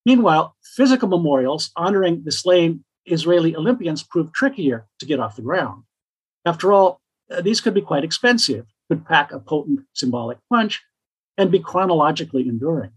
Meanwhile, 0.06 0.56
physical 0.62 1.08
memorials 1.08 1.70
honoring 1.76 2.22
the 2.24 2.32
slain 2.32 2.84
Israeli 3.04 3.54
Olympians 3.54 4.02
proved 4.02 4.32
trickier 4.32 4.86
to 5.00 5.06
get 5.06 5.20
off 5.20 5.36
the 5.36 5.42
ground. 5.42 5.82
After 6.46 6.72
all, 6.72 7.00
uh, 7.30 7.42
these 7.42 7.60
could 7.60 7.74
be 7.74 7.82
quite 7.82 8.04
expensive 8.04 8.64
could 8.88 9.04
pack 9.04 9.32
a 9.32 9.40
potent 9.40 9.80
symbolic 9.94 10.38
punch 10.48 10.82
and 11.36 11.50
be 11.50 11.58
chronologically 11.58 12.48
enduring. 12.48 12.92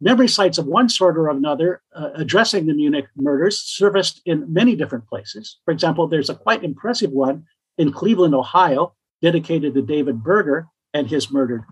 Memory 0.00 0.28
sites 0.28 0.58
of 0.58 0.66
one 0.66 0.88
sort 0.88 1.16
or 1.16 1.30
another 1.30 1.80
uh, 1.94 2.10
addressing 2.14 2.66
the 2.66 2.74
Munich 2.74 3.06
murders 3.16 3.60
surfaced 3.60 4.20
in 4.26 4.52
many 4.52 4.76
different 4.76 5.08
places. 5.08 5.58
For 5.64 5.72
example, 5.72 6.06
there's 6.06 6.28
a 6.28 6.34
quite 6.34 6.62
impressive 6.62 7.12
one 7.12 7.44
in 7.78 7.92
Cleveland, 7.92 8.34
Ohio, 8.34 8.94
dedicated 9.22 9.72
to 9.74 9.82
David 9.82 10.22
Berger 10.22 10.66
and 10.92 11.08
his 11.08 11.30
murdered 11.30 11.64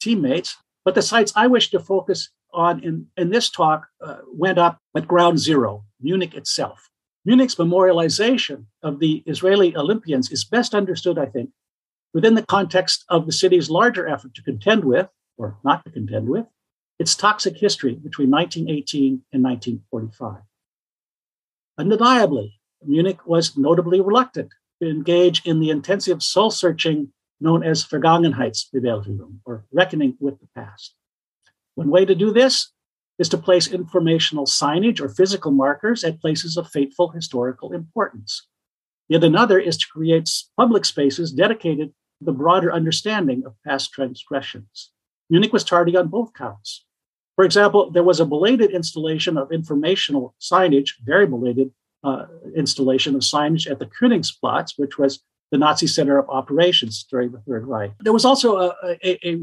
teammates. 0.00 0.56
But 0.84 0.94
the 0.94 1.02
sites 1.02 1.32
I 1.34 1.48
wish 1.48 1.70
to 1.70 1.80
focus 1.80 2.30
on 2.54 2.82
in, 2.82 3.06
in 3.16 3.30
this 3.30 3.50
talk 3.50 3.86
uh, 4.00 4.18
went 4.32 4.58
up 4.58 4.78
at 4.96 5.08
ground 5.08 5.38
zero, 5.38 5.84
Munich 6.00 6.34
itself. 6.34 6.88
Munich's 7.24 7.54
memorialization 7.56 8.66
of 8.82 8.98
the 8.98 9.22
Israeli 9.26 9.76
Olympians 9.76 10.30
is 10.30 10.44
best 10.44 10.74
understood, 10.74 11.18
I 11.18 11.26
think, 11.26 11.50
within 12.12 12.34
the 12.34 12.42
context 12.42 13.04
of 13.08 13.26
the 13.26 13.32
city's 13.32 13.70
larger 13.70 14.06
effort 14.06 14.34
to 14.34 14.42
contend 14.42 14.84
with, 14.84 15.08
or 15.36 15.58
not 15.64 15.84
to 15.84 15.90
contend 15.90 16.28
with, 16.28 16.46
its 16.98 17.14
toxic 17.14 17.56
history 17.56 17.94
between 17.94 18.30
1918 18.30 19.22
and 19.32 19.42
1945. 19.42 20.42
Undeniably, 21.78 22.60
Munich 22.84 23.26
was 23.26 23.56
notably 23.56 24.00
reluctant 24.00 24.52
to 24.80 24.88
engage 24.88 25.44
in 25.44 25.60
the 25.60 25.70
intensive 25.70 26.22
soul 26.22 26.50
searching 26.50 27.12
known 27.40 27.64
as 27.64 27.84
Vergangenheitsbewältigung, 27.84 29.38
or 29.44 29.64
reckoning 29.72 30.16
with 30.20 30.38
the 30.40 30.48
past. 30.54 30.94
One 31.74 31.90
way 31.90 32.04
to 32.04 32.14
do 32.14 32.32
this 32.32 32.70
is 33.18 33.28
to 33.28 33.38
place 33.38 33.68
informational 33.68 34.46
signage 34.46 35.00
or 35.00 35.08
physical 35.08 35.52
markers 35.52 36.02
at 36.04 36.20
places 36.20 36.56
of 36.56 36.68
fateful 36.70 37.10
historical 37.10 37.72
importance. 37.72 38.46
Yet 39.08 39.24
another 39.24 39.58
is 39.58 39.76
to 39.78 39.86
create 39.92 40.30
public 40.56 40.84
spaces 40.84 41.32
dedicated 41.32 41.88
to 41.90 42.24
the 42.24 42.32
broader 42.32 42.72
understanding 42.72 43.44
of 43.44 43.54
past 43.66 43.92
transgressions. 43.92 44.90
Munich 45.30 45.52
was 45.52 45.64
tardy 45.64 45.96
on 45.96 46.08
both 46.08 46.32
counts. 46.34 46.84
For 47.36 47.44
example, 47.44 47.90
there 47.90 48.02
was 48.02 48.20
a 48.20 48.26
belated 48.26 48.70
installation 48.70 49.36
of 49.36 49.50
informational 49.52 50.34
signage, 50.40 50.90
very 51.02 51.26
belated 51.26 51.70
uh, 52.04 52.26
installation 52.54 53.14
of 53.14 53.22
signage 53.22 53.70
at 53.70 53.78
the 53.78 53.86
Königsplatz, 53.86 54.74
which 54.76 54.98
was 54.98 55.20
the 55.50 55.58
Nazi 55.58 55.86
center 55.86 56.18
of 56.18 56.28
operations 56.28 57.04
during 57.10 57.32
the 57.32 57.40
Third 57.40 57.66
Reich. 57.66 57.92
There 58.00 58.12
was 58.12 58.24
also 58.24 58.56
a, 58.56 58.74
a, 59.04 59.28
a 59.28 59.40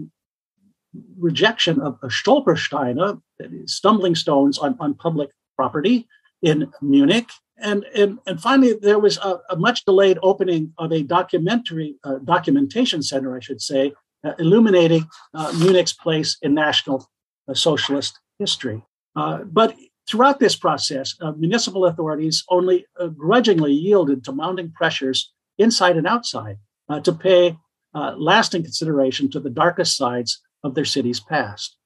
rejection 1.17 1.79
of 1.79 1.99
Stolpersteine, 2.01 3.21
stumbling 3.65 4.15
stones 4.15 4.57
on, 4.57 4.75
on 4.79 4.93
public 4.93 5.29
property 5.55 6.07
in 6.41 6.71
Munich. 6.81 7.29
And, 7.57 7.85
and, 7.95 8.19
and 8.25 8.41
finally, 8.41 8.73
there 8.73 8.99
was 8.99 9.17
a, 9.17 9.39
a 9.51 9.55
much 9.55 9.85
delayed 9.85 10.17
opening 10.23 10.73
of 10.77 10.91
a 10.91 11.03
documentary 11.03 11.95
uh, 12.03 12.15
documentation 12.23 13.03
center, 13.03 13.35
I 13.35 13.39
should 13.39 13.61
say, 13.61 13.93
uh, 14.23 14.33
illuminating 14.39 15.07
uh, 15.33 15.53
Munich's 15.59 15.93
place 15.93 16.37
in 16.41 16.53
national 16.53 17.07
uh, 17.47 17.53
socialist 17.53 18.19
history. 18.39 18.83
Uh, 19.15 19.39
but 19.43 19.75
throughout 20.07 20.39
this 20.39 20.55
process, 20.55 21.15
uh, 21.21 21.31
municipal 21.33 21.85
authorities 21.85 22.43
only 22.49 22.85
grudgingly 23.15 23.73
yielded 23.73 24.23
to 24.23 24.31
mounting 24.31 24.71
pressures 24.71 25.31
inside 25.57 25.97
and 25.97 26.07
outside 26.07 26.57
to 27.03 27.13
pay 27.13 27.57
lasting 27.93 28.63
consideration 28.63 29.29
to 29.29 29.39
the 29.39 29.49
darkest 29.49 29.95
sides 29.95 30.41
of 30.63 30.75
their 30.75 30.85
city's 30.85 31.19
past. 31.19 31.77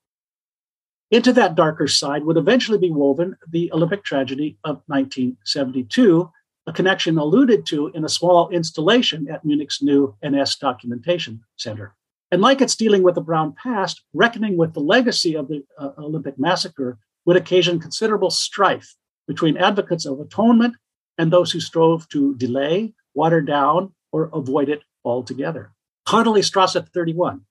Into 1.12 1.32
that 1.34 1.56
darker 1.56 1.88
side 1.88 2.24
would 2.24 2.38
eventually 2.38 2.78
be 2.78 2.90
woven 2.90 3.38
the 3.48 3.72
Olympic 3.72 4.04
tragedy 4.04 4.58
of 4.64 4.82
1972, 4.88 6.32
a 6.68 6.74
connection 6.74 7.18
alluded 7.18 7.66
to 7.68 7.88
in 7.90 8.04
a 8.04 8.10
small 8.10 8.50
installation 8.50 9.30
at 9.30 9.46
Munich's 9.46 9.82
new 9.82 10.16
NS 10.26 10.56
Documentation 10.56 11.42
Center. 11.58 11.94
And 12.32 12.42
like 12.42 12.60
its 12.60 12.76
dealing 12.76 13.04
with 13.04 13.16
the 13.16 13.22
brown 13.22 13.54
past, 13.54 14.02
reckoning 14.14 14.58
with 14.58 14.74
the 14.74 14.80
legacy 14.80 15.36
of 15.36 15.48
the 15.48 15.64
uh, 15.78 15.92
Olympic 16.00 16.40
massacre 16.40 16.98
would 17.26 17.38
occasion 17.38 17.80
considerable 17.80 18.32
strife 18.32 18.96
between 19.28 19.58
advocates 19.58 20.06
of 20.06 20.20
atonement 20.20 20.76
and 21.18 21.32
those 21.32 21.52
who 21.52 21.60
strove 21.60 22.10
to 22.10 22.36
delay, 22.36 22.94
water 23.14 23.42
down, 23.42 23.94
or 24.12 24.30
avoid 24.34 24.70
it 24.70 24.84
altogether. 25.04 25.72
Connolly 26.06 26.42
Strasse 26.42 26.78
31, 26.94 27.42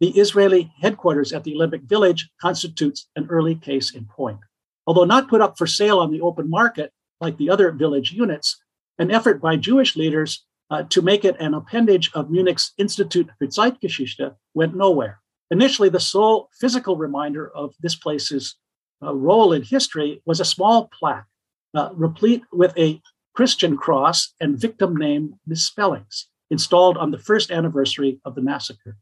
the 0.00 0.10
Israeli 0.10 0.72
headquarters 0.80 1.32
at 1.32 1.44
the 1.44 1.54
Olympic 1.54 1.82
Village 1.82 2.28
constitutes 2.40 3.08
an 3.16 3.26
early 3.30 3.54
case 3.54 3.94
in 3.94 4.04
point. 4.04 4.40
Although 4.86 5.04
not 5.04 5.28
put 5.28 5.40
up 5.40 5.56
for 5.56 5.66
sale 5.66 5.98
on 5.98 6.12
the 6.12 6.20
open 6.20 6.48
market 6.50 6.92
like 7.20 7.38
the 7.38 7.50
other 7.50 7.72
village 7.72 8.12
units, 8.12 8.62
an 8.98 9.10
effort 9.10 9.40
by 9.40 9.56
Jewish 9.56 9.96
leaders 9.96 10.44
uh, 10.70 10.82
to 10.84 11.02
make 11.02 11.24
it 11.24 11.36
an 11.40 11.54
appendage 11.54 12.10
of 12.14 12.30
Munich's 12.30 12.72
Institut 12.78 13.28
für 13.40 13.48
Zeitgeschichte 13.48 14.34
went 14.54 14.76
nowhere. 14.76 15.20
Initially, 15.50 15.88
the 15.88 16.00
sole 16.00 16.48
physical 16.60 16.96
reminder 16.96 17.50
of 17.54 17.74
this 17.80 17.94
place's 17.94 18.56
uh, 19.02 19.14
role 19.14 19.52
in 19.52 19.62
history 19.62 20.22
was 20.26 20.40
a 20.40 20.44
small 20.44 20.88
plaque 20.88 21.26
uh, 21.74 21.90
replete 21.94 22.42
with 22.52 22.76
a 22.76 23.00
Christian 23.34 23.76
cross 23.76 24.32
and 24.40 24.58
victim 24.58 24.96
name 24.96 25.34
misspellings 25.46 26.28
installed 26.50 26.96
on 26.96 27.10
the 27.10 27.18
first 27.18 27.50
anniversary 27.50 28.18
of 28.24 28.34
the 28.34 28.40
massacre. 28.40 28.96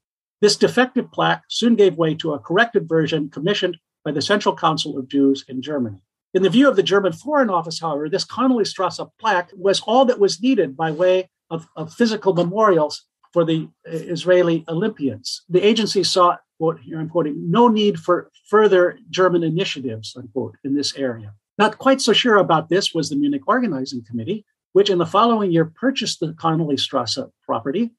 This 0.45 0.57
defective 0.57 1.11
plaque 1.11 1.45
soon 1.49 1.75
gave 1.75 1.97
way 1.97 2.15
to 2.17 2.35
a 2.35 2.39
corrected 2.39 2.87
version 2.87 3.31
commissioned 3.31 3.79
by 4.05 4.13
the 4.13 4.21
Central 4.21 4.55
Council 4.55 4.99
of 4.99 5.09
Jews 5.09 5.43
in 5.49 5.63
Germany. 5.63 6.03
In 6.35 6.43
the 6.43 6.51
view 6.51 6.69
of 6.69 6.77
the 6.77 6.83
German 6.83 7.15
Foreign 7.15 7.49
Office, 7.49 7.81
however, 7.81 8.11
this 8.11 8.27
Connolly 8.27 8.67
Strasse 8.67 9.01
plaque 9.19 9.53
was 9.57 9.81
all 9.87 10.05
that 10.05 10.19
was 10.19 10.43
needed 10.43 10.77
by 10.77 10.91
way 10.91 11.31
of, 11.49 11.67
of 11.77 11.95
physical 11.95 12.35
memorials 12.35 13.07
for 13.33 13.47
the 13.47 13.71
uh, 13.89 13.93
Israeli 13.93 14.67
Olympians. 14.69 15.45
The 15.49 15.67
agency 15.67 16.05
saw, 16.05 16.37
quote, 16.59 16.79
here 16.81 17.01
I'm 17.01 17.09
quoting, 17.09 17.51
no 17.51 17.69
need 17.69 17.99
for 17.99 18.31
further 18.47 18.99
German 19.09 19.45
initiatives, 19.45 20.15
unquote, 20.15 20.59
in 20.63 20.75
this 20.75 20.95
area. 20.95 21.33
Not 21.57 21.79
quite 21.79 22.03
so 22.03 22.13
sure 22.13 22.37
about 22.37 22.69
this 22.69 22.93
was 22.93 23.09
the 23.09 23.17
Munich 23.17 23.49
Organizing 23.49 24.05
Committee, 24.05 24.45
which 24.75 24.91
in 24.91 24.99
the 24.99 25.07
following 25.07 25.53
year 25.53 25.65
purchased 25.65 26.21
the 26.21 26.35
Connolly 26.35 26.77
Strasse 26.77 27.31
property 27.47 27.93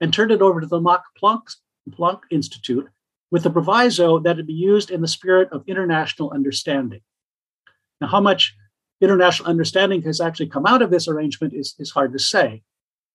and 0.00 0.12
turned 0.12 0.32
it 0.32 0.42
over 0.42 0.60
to 0.60 0.66
the 0.66 0.80
Max 0.80 1.04
Planck 1.22 1.42
Planck 1.90 2.20
Institute 2.30 2.88
with 3.30 3.42
the 3.42 3.50
proviso 3.50 4.18
that 4.20 4.38
it 4.38 4.46
be 4.46 4.52
used 4.52 4.90
in 4.90 5.00
the 5.00 5.08
spirit 5.08 5.48
of 5.52 5.64
international 5.66 6.30
understanding. 6.30 7.00
Now, 8.00 8.08
how 8.08 8.20
much 8.20 8.54
international 9.00 9.48
understanding 9.48 10.02
has 10.02 10.20
actually 10.20 10.48
come 10.48 10.66
out 10.66 10.82
of 10.82 10.90
this 10.90 11.08
arrangement 11.08 11.54
is, 11.54 11.74
is 11.78 11.90
hard 11.90 12.12
to 12.12 12.18
say. 12.18 12.62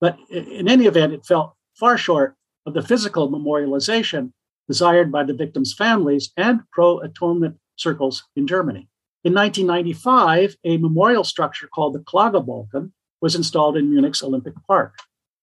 But 0.02 0.18
in 0.30 0.68
any 0.68 0.86
event, 0.86 1.14
it 1.14 1.26
fell 1.26 1.56
far 1.76 1.98
short 1.98 2.36
of 2.66 2.74
the 2.74 2.82
physical 2.82 3.32
memorialization 3.32 4.34
desired 4.68 5.12
by 5.12 5.24
the 5.24 5.34
victims' 5.34 5.74
families 5.74 6.32
and 6.36 6.62
pro 6.72 7.00
atonement 7.00 7.58
circles 7.78 8.26
in 8.36 8.48
Germany. 8.48 8.90
In 9.24 9.34
1995, 9.34 10.58
a 10.64 10.78
memorial 10.78 11.24
structure 11.24 11.68
called 11.68 11.94
the 11.94 12.00
Klagebalken 12.00 12.92
was 13.22 13.36
installed 13.36 13.78
in 13.78 13.90
Munich's 13.90 14.22
Olympic 14.22 14.54
Park. 14.68 14.96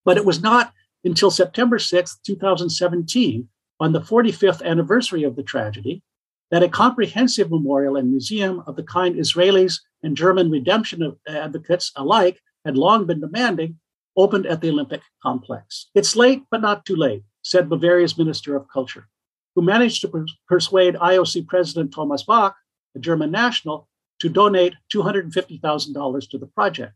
But 0.04 0.16
it 0.16 0.24
was 0.24 0.42
not 0.42 0.72
until 1.04 1.30
September 1.30 1.78
6, 1.78 2.18
2017, 2.24 3.48
on 3.80 3.92
the 3.92 4.00
45th 4.00 4.62
anniversary 4.64 5.24
of 5.24 5.36
the 5.36 5.42
tragedy, 5.42 6.02
that 6.50 6.62
a 6.62 6.68
comprehensive 6.68 7.50
memorial 7.50 7.96
and 7.96 8.10
museum 8.10 8.62
of 8.66 8.76
the 8.76 8.82
kind 8.82 9.16
Israelis 9.16 9.80
and 10.02 10.16
German 10.16 10.50
redemption 10.50 11.02
uh, 11.02 11.14
advocates 11.30 11.92
alike 11.96 12.40
had 12.64 12.76
long 12.76 13.06
been 13.06 13.20
demanding 13.20 13.78
opened 14.16 14.46
at 14.46 14.60
the 14.60 14.70
Olympic 14.70 15.02
complex. 15.22 15.90
It's 15.94 16.14
late, 16.14 16.44
but 16.50 16.60
not 16.60 16.84
too 16.84 16.96
late, 16.96 17.24
said 17.42 17.68
Bavaria's 17.68 18.16
Minister 18.16 18.54
of 18.56 18.68
Culture, 18.72 19.08
who 19.54 19.62
managed 19.62 20.00
to 20.02 20.26
persuade 20.48 20.94
IOC 20.94 21.48
President 21.48 21.92
Thomas 21.92 22.22
Bach, 22.22 22.54
a 22.94 23.00
German 23.00 23.30
national, 23.30 23.88
to 24.20 24.28
donate 24.28 24.74
$250,000 24.94 26.30
to 26.30 26.38
the 26.38 26.46
project. 26.46 26.94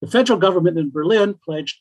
The 0.00 0.08
federal 0.08 0.38
government 0.38 0.78
in 0.78 0.90
Berlin 0.90 1.38
pledged 1.44 1.80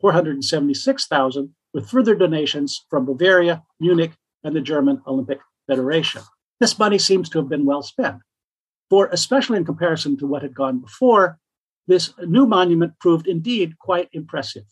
476,000, 0.00 1.54
with 1.72 1.88
further 1.88 2.14
donations 2.14 2.84
from 2.88 3.06
Bavaria, 3.06 3.62
Munich, 3.80 4.12
and 4.44 4.54
the 4.54 4.60
German 4.60 5.02
Olympic 5.06 5.40
Federation. 5.66 6.22
This 6.60 6.78
money 6.78 6.98
seems 6.98 7.28
to 7.30 7.38
have 7.38 7.48
been 7.48 7.64
well 7.64 7.82
spent. 7.82 8.18
For 8.88 9.08
especially 9.12 9.58
in 9.58 9.64
comparison 9.64 10.16
to 10.18 10.26
what 10.26 10.42
had 10.42 10.54
gone 10.54 10.80
before, 10.80 11.38
this 11.86 12.12
new 12.24 12.46
monument 12.46 12.98
proved 13.00 13.26
indeed 13.26 13.78
quite 13.78 14.08
impressive. 14.12 14.64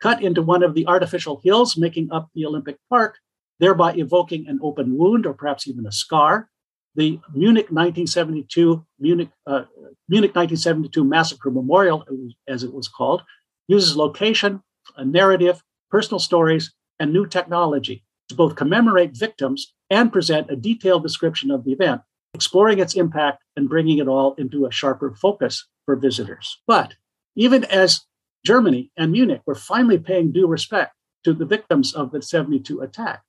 Cut 0.00 0.22
into 0.22 0.42
one 0.42 0.62
of 0.62 0.74
the 0.74 0.86
artificial 0.86 1.40
hills 1.42 1.76
making 1.76 2.12
up 2.12 2.28
the 2.34 2.46
Olympic 2.46 2.78
Park, 2.88 3.18
thereby 3.58 3.94
evoking 3.94 4.46
an 4.46 4.60
open 4.62 4.96
wound 4.96 5.26
or 5.26 5.34
perhaps 5.34 5.66
even 5.66 5.86
a 5.86 5.92
scar, 5.92 6.48
the 6.94 7.20
Munich 7.32 7.70
1972 7.70 8.84
Munich, 8.98 9.30
uh, 9.46 9.64
Munich 10.08 10.34
1972 10.34 11.04
Massacre 11.04 11.50
Memorial, 11.50 12.04
as 12.48 12.64
it 12.64 12.72
was 12.72 12.88
called, 12.88 13.22
uses 13.68 13.96
location, 13.96 14.62
a 14.96 15.04
narrative, 15.04 15.62
personal 15.90 16.18
stories, 16.18 16.72
and 16.98 17.12
new 17.12 17.26
technology 17.26 18.04
to 18.28 18.34
both 18.34 18.56
commemorate 18.56 19.16
victims 19.16 19.72
and 19.90 20.12
present 20.12 20.50
a 20.50 20.56
detailed 20.56 21.02
description 21.02 21.50
of 21.50 21.64
the 21.64 21.72
event, 21.72 22.00
exploring 22.34 22.78
its 22.78 22.94
impact 22.94 23.42
and 23.56 23.68
bringing 23.68 23.98
it 23.98 24.08
all 24.08 24.34
into 24.34 24.66
a 24.66 24.72
sharper 24.72 25.14
focus 25.14 25.66
for 25.86 25.96
visitors. 25.96 26.60
But 26.66 26.94
even 27.36 27.64
as 27.64 28.02
Germany 28.44 28.90
and 28.96 29.12
Munich 29.12 29.42
were 29.46 29.54
finally 29.54 29.98
paying 29.98 30.32
due 30.32 30.46
respect 30.46 30.94
to 31.24 31.32
the 31.32 31.46
victims 31.46 31.94
of 31.94 32.10
the 32.10 32.22
72 32.22 32.80
attack, 32.80 33.22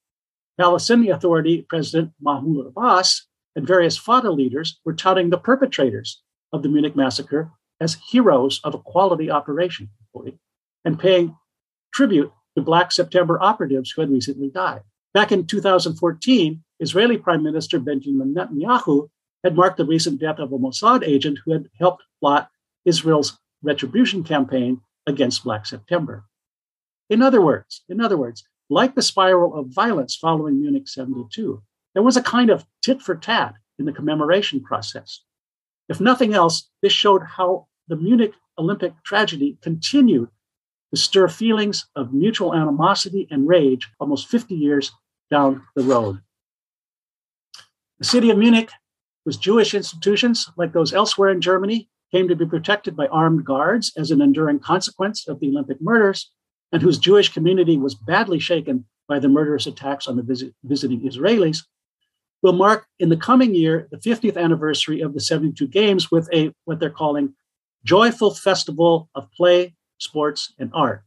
Palestinian 0.57 1.15
Authority 1.15 1.65
President 1.69 2.11
Mahmoud 2.21 2.67
Abbas 2.67 3.27
and 3.55 3.65
various 3.65 3.97
Fatah 3.97 4.31
leaders 4.31 4.79
were 4.83 4.93
touting 4.93 5.29
the 5.29 5.37
perpetrators 5.37 6.21
of 6.51 6.63
the 6.63 6.69
Munich 6.69 6.95
massacre 6.95 7.51
as 7.79 7.97
heroes 8.09 8.59
of 8.63 8.73
a 8.73 8.79
quality 8.79 9.29
operation 9.29 9.89
and 10.85 10.99
paying 10.99 11.35
tribute 11.93 12.31
to 12.55 12.61
Black 12.61 12.91
September 12.91 13.41
operatives 13.41 13.91
who 13.91 14.01
had 14.01 14.11
recently 14.11 14.49
died. 14.49 14.81
Back 15.13 15.31
in 15.31 15.45
2014, 15.45 16.63
Israeli 16.79 17.17
Prime 17.17 17.43
Minister 17.43 17.79
Benjamin 17.79 18.33
Netanyahu 18.33 19.09
had 19.43 19.55
marked 19.55 19.77
the 19.77 19.85
recent 19.85 20.19
death 20.19 20.39
of 20.39 20.51
a 20.51 20.57
Mossad 20.57 21.03
agent 21.03 21.39
who 21.43 21.51
had 21.53 21.69
helped 21.79 22.03
plot 22.19 22.49
Israel's 22.85 23.37
retribution 23.63 24.23
campaign 24.23 24.81
against 25.07 25.43
Black 25.43 25.65
September. 25.65 26.25
In 27.09 27.21
other 27.21 27.41
words, 27.41 27.81
in 27.89 28.01
other 28.01 28.17
words, 28.17 28.43
like 28.69 28.95
the 28.95 29.01
spiral 29.01 29.55
of 29.55 29.67
violence 29.67 30.15
following 30.15 30.61
Munich 30.61 30.87
72, 30.87 31.61
there 31.93 32.03
was 32.03 32.17
a 32.17 32.21
kind 32.21 32.49
of 32.49 32.65
tit 32.83 33.01
for 33.01 33.15
tat 33.15 33.55
in 33.79 33.85
the 33.85 33.91
commemoration 33.91 34.61
process. 34.61 35.21
If 35.89 35.99
nothing 35.99 36.33
else, 36.33 36.69
this 36.81 36.93
showed 36.93 37.23
how 37.23 37.67
the 37.87 37.95
Munich 37.95 38.33
Olympic 38.57 38.93
tragedy 39.03 39.57
continued 39.61 40.29
to 40.93 40.99
stir 40.99 41.27
feelings 41.27 41.87
of 41.95 42.13
mutual 42.13 42.53
animosity 42.53 43.27
and 43.31 43.47
rage 43.47 43.89
almost 43.99 44.27
50 44.27 44.53
years 44.53 44.91
down 45.31 45.63
the 45.75 45.83
road. 45.83 46.21
The 47.97 48.05
city 48.05 48.29
of 48.29 48.37
Munich, 48.37 48.71
whose 49.25 49.37
Jewish 49.37 49.73
institutions, 49.73 50.49
like 50.57 50.73
those 50.73 50.93
elsewhere 50.93 51.29
in 51.29 51.41
Germany, 51.41 51.89
came 52.11 52.27
to 52.27 52.35
be 52.35 52.45
protected 52.45 52.95
by 52.95 53.07
armed 53.07 53.45
guards 53.45 53.91
as 53.97 54.11
an 54.11 54.21
enduring 54.21 54.59
consequence 54.59 55.27
of 55.27 55.39
the 55.39 55.49
Olympic 55.49 55.81
murders, 55.81 56.31
and 56.71 56.81
whose 56.81 56.97
Jewish 56.97 57.29
community 57.29 57.77
was 57.77 57.95
badly 57.95 58.39
shaken 58.39 58.85
by 59.07 59.19
the 59.19 59.27
murderous 59.27 59.67
attacks 59.67 60.07
on 60.07 60.15
the 60.15 60.23
visit, 60.23 60.53
visiting 60.63 61.01
Israelis, 61.01 61.63
will 62.41 62.53
mark 62.53 62.85
in 62.99 63.09
the 63.09 63.17
coming 63.17 63.53
year 63.53 63.87
the 63.91 63.97
50th 63.97 64.37
anniversary 64.37 65.01
of 65.01 65.13
the 65.13 65.19
72 65.19 65.67
Games 65.67 66.09
with 66.11 66.29
a 66.33 66.51
what 66.65 66.79
they're 66.79 66.89
calling 66.89 67.33
joyful 67.83 68.33
festival 68.33 69.09
of 69.15 69.31
play, 69.31 69.75
sports, 69.97 70.53
and 70.59 70.71
art. 70.73 71.03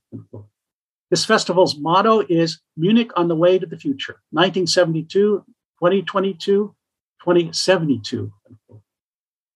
This 1.11 1.25
festival's 1.25 1.79
motto 1.79 2.23
is 2.29 2.61
Munich 2.77 3.11
on 3.17 3.29
the 3.29 3.37
way 3.37 3.59
to 3.59 3.67
the 3.67 3.79
future, 3.79 4.23
1972, 4.31 5.45
2022, 5.79 6.75
2072. 7.21 8.33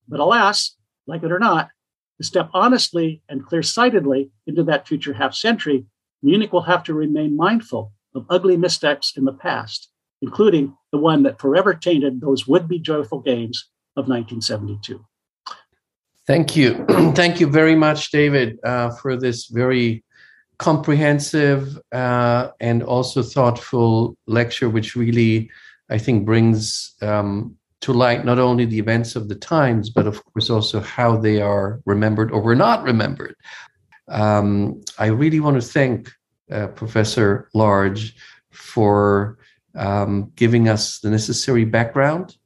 But 0.08 0.20
alas, 0.20 0.76
like 1.06 1.22
it 1.22 1.32
or 1.32 1.38
not, 1.38 1.70
to 2.18 2.24
step 2.24 2.50
honestly 2.52 3.22
and 3.28 3.44
clear-sightedly 3.44 4.30
into 4.46 4.62
that 4.64 4.86
future 4.86 5.14
half 5.14 5.34
century, 5.34 5.86
Munich 6.22 6.52
will 6.52 6.62
have 6.62 6.82
to 6.84 6.94
remain 6.94 7.36
mindful 7.36 7.92
of 8.14 8.26
ugly 8.30 8.56
missteps 8.56 9.16
in 9.16 9.24
the 9.24 9.32
past, 9.32 9.90
including 10.22 10.76
the 10.92 10.98
one 10.98 11.22
that 11.24 11.40
forever 11.40 11.74
tainted 11.74 12.20
those 12.20 12.46
would-be 12.46 12.78
joyful 12.78 13.20
games 13.20 13.68
of 13.96 14.08
1972. 14.08 15.04
Thank 16.26 16.56
you. 16.56 16.84
Thank 17.14 17.40
you 17.40 17.46
very 17.46 17.76
much, 17.76 18.10
David, 18.10 18.58
uh, 18.64 18.90
for 18.90 19.16
this 19.16 19.46
very 19.46 20.04
comprehensive 20.58 21.78
uh, 21.92 22.48
and 22.60 22.82
also 22.82 23.22
thoughtful 23.22 24.16
lecture, 24.26 24.68
which 24.68 24.96
really, 24.96 25.50
I 25.90 25.98
think, 25.98 26.24
brings 26.24 26.94
um, 27.02 27.56
to 27.82 27.92
light 27.92 28.24
not 28.24 28.38
only 28.38 28.64
the 28.64 28.78
events 28.78 29.16
of 29.16 29.28
the 29.28 29.34
times, 29.34 29.90
but 29.90 30.06
of 30.06 30.24
course 30.24 30.50
also 30.50 30.80
how 30.80 31.16
they 31.16 31.40
are 31.40 31.80
remembered 31.84 32.32
or 32.32 32.40
were 32.40 32.56
not 32.56 32.82
remembered. 32.82 33.36
Um, 34.08 34.80
I 34.98 35.06
really 35.06 35.40
want 35.40 35.60
to 35.60 35.68
thank 35.68 36.10
uh, 36.50 36.68
Professor 36.68 37.48
Large 37.54 38.16
for 38.50 39.38
um, 39.76 40.32
giving 40.36 40.68
us 40.68 41.00
the 41.00 41.10
necessary 41.10 41.64
background 41.64 42.36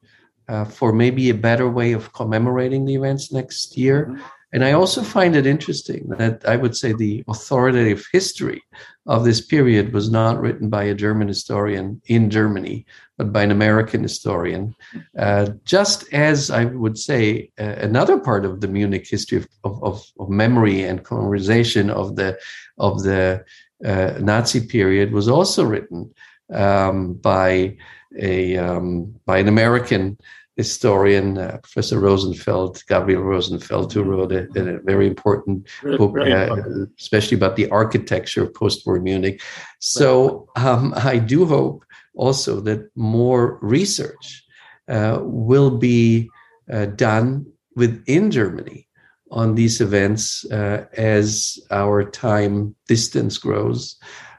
uh, 0.48 0.64
for 0.64 0.92
maybe 0.92 1.30
a 1.30 1.34
better 1.34 1.70
way 1.70 1.92
of 1.92 2.12
commemorating 2.12 2.84
the 2.84 2.94
events 2.94 3.32
next 3.32 3.76
year. 3.76 4.18
And 4.52 4.64
I 4.64 4.72
also 4.72 5.02
find 5.02 5.36
it 5.36 5.46
interesting 5.46 6.08
that 6.18 6.42
I 6.44 6.56
would 6.56 6.76
say 6.76 6.92
the 6.92 7.22
authoritative 7.28 8.04
history 8.12 8.62
of 9.06 9.24
this 9.24 9.40
period 9.40 9.92
was 9.92 10.10
not 10.10 10.40
written 10.40 10.68
by 10.68 10.84
a 10.84 10.94
German 10.94 11.28
historian 11.28 12.02
in 12.06 12.30
Germany, 12.30 12.84
but 13.16 13.32
by 13.32 13.44
an 13.44 13.52
American 13.52 14.02
historian. 14.02 14.74
Uh, 15.16 15.50
just 15.64 16.12
as 16.12 16.50
I 16.50 16.64
would 16.64 16.98
say 16.98 17.50
uh, 17.60 17.76
another 17.78 18.18
part 18.18 18.44
of 18.44 18.60
the 18.60 18.68
Munich 18.68 19.06
history 19.08 19.38
of, 19.62 19.82
of, 19.84 20.04
of, 20.18 20.28
memory 20.28 20.82
and 20.82 21.04
conversation 21.04 21.88
of 21.88 22.16
the 22.16 22.36
of 22.78 23.04
the 23.04 23.44
uh, 23.84 24.14
Nazi 24.20 24.66
period 24.66 25.12
was 25.12 25.28
also 25.28 25.64
written 25.64 26.12
um, 26.52 27.14
by 27.14 27.76
a 28.18 28.56
um, 28.56 29.14
by 29.26 29.38
an 29.38 29.48
American 29.48 30.18
historian, 30.56 31.38
uh, 31.38 31.58
Professor 31.62 31.98
Rosenfeld, 31.98 32.82
Gabriel 32.86 33.22
Rosenfeld, 33.22 33.92
who 33.92 34.02
wrote 34.02 34.32
a, 34.32 34.46
a 34.56 34.78
very 34.80 35.06
important 35.06 35.66
really, 35.82 35.98
book, 35.98 36.14
really 36.14 36.32
uh, 36.32 36.86
especially 36.98 37.36
about 37.36 37.56
the 37.56 37.68
architecture 37.70 38.42
of 38.42 38.52
post-war 38.52 39.00
Munich. 39.00 39.40
So 39.78 40.48
um, 40.56 40.92
I 40.96 41.18
do 41.18 41.46
hope 41.46 41.84
also 42.14 42.60
that 42.60 42.90
more 42.94 43.58
research 43.62 44.44
uh, 44.88 45.20
will 45.22 45.70
be 45.70 46.28
uh, 46.70 46.86
done 46.86 47.46
within 47.76 48.30
Germany 48.30 48.86
on 49.30 49.54
these 49.54 49.80
events 49.80 50.44
uh, 50.50 50.84
as 50.96 51.58
our 51.70 52.04
time 52.10 52.74
distance 52.88 53.38
grows. 53.38 53.96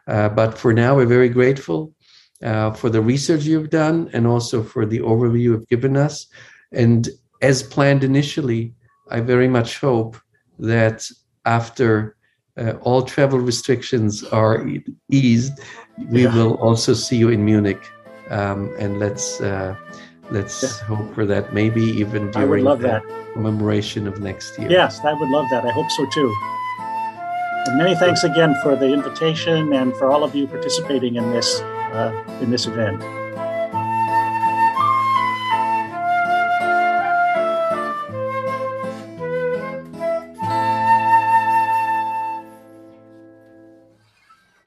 Uh, 0.08 0.30
but 0.30 0.58
for 0.58 0.74
now, 0.74 0.96
we're 0.96 1.06
very 1.06 1.30
grateful 1.30 1.94
uh, 2.44 2.72
for 2.72 2.90
the 2.90 3.02
research 3.02 3.44
you've 3.44 3.70
done 3.70 4.10
and 4.14 4.26
also 4.28 4.64
for 4.64 4.86
the 4.86 5.00
overview 5.00 5.42
you've 5.42 5.68
given 5.68 5.98
us. 5.98 6.28
And 6.72 7.10
as 7.42 7.64
planned 7.64 8.04
initially, 8.04 8.74
I 9.10 9.20
very 9.20 9.48
much 9.48 9.80
hope 9.80 10.18
that 10.60 11.10
after 11.46 12.16
uh, 12.58 12.74
all 12.82 13.02
travel 13.04 13.40
restrictions 13.40 14.24
are 14.26 14.68
eased, 15.10 15.54
we 16.10 16.24
yeah. 16.24 16.34
will 16.36 16.56
also 16.56 16.94
see 16.94 17.18
you 17.18 17.30
in 17.30 17.44
Munich. 17.44 17.82
Um, 18.30 18.74
and 18.80 19.00
let's 19.00 19.42
uh, 19.42 19.76
let's 20.30 20.64
yeah. 20.64 20.86
hope 20.86 21.14
for 21.14 21.26
that. 21.26 21.54
Maybe 21.54 21.84
even 21.84 22.32
during 22.32 22.64
the 22.64 22.76
that. 22.78 23.04
commemoration 23.34 24.08
of 24.08 24.22
next 24.22 24.58
year. 24.58 24.72
Yes, 24.72 25.00
I 25.04 25.14
would 25.14 25.30
love 25.30 25.48
that. 25.52 25.66
I 25.66 25.72
hope 25.72 25.90
so 25.92 26.06
too. 26.06 26.34
And 27.68 27.78
many 27.78 27.96
thanks 27.96 28.24
again 28.24 28.56
for 28.64 28.76
the 28.76 28.88
invitation 28.88 29.74
and 29.74 29.96
for 29.96 30.12
all 30.12 30.24
of 30.24 30.36
you 30.36 30.48
participating 30.48 31.16
in 31.16 31.32
this 31.32 31.62
uh, 31.62 32.12
in 32.42 32.50
this 32.50 32.66
event. 32.66 33.21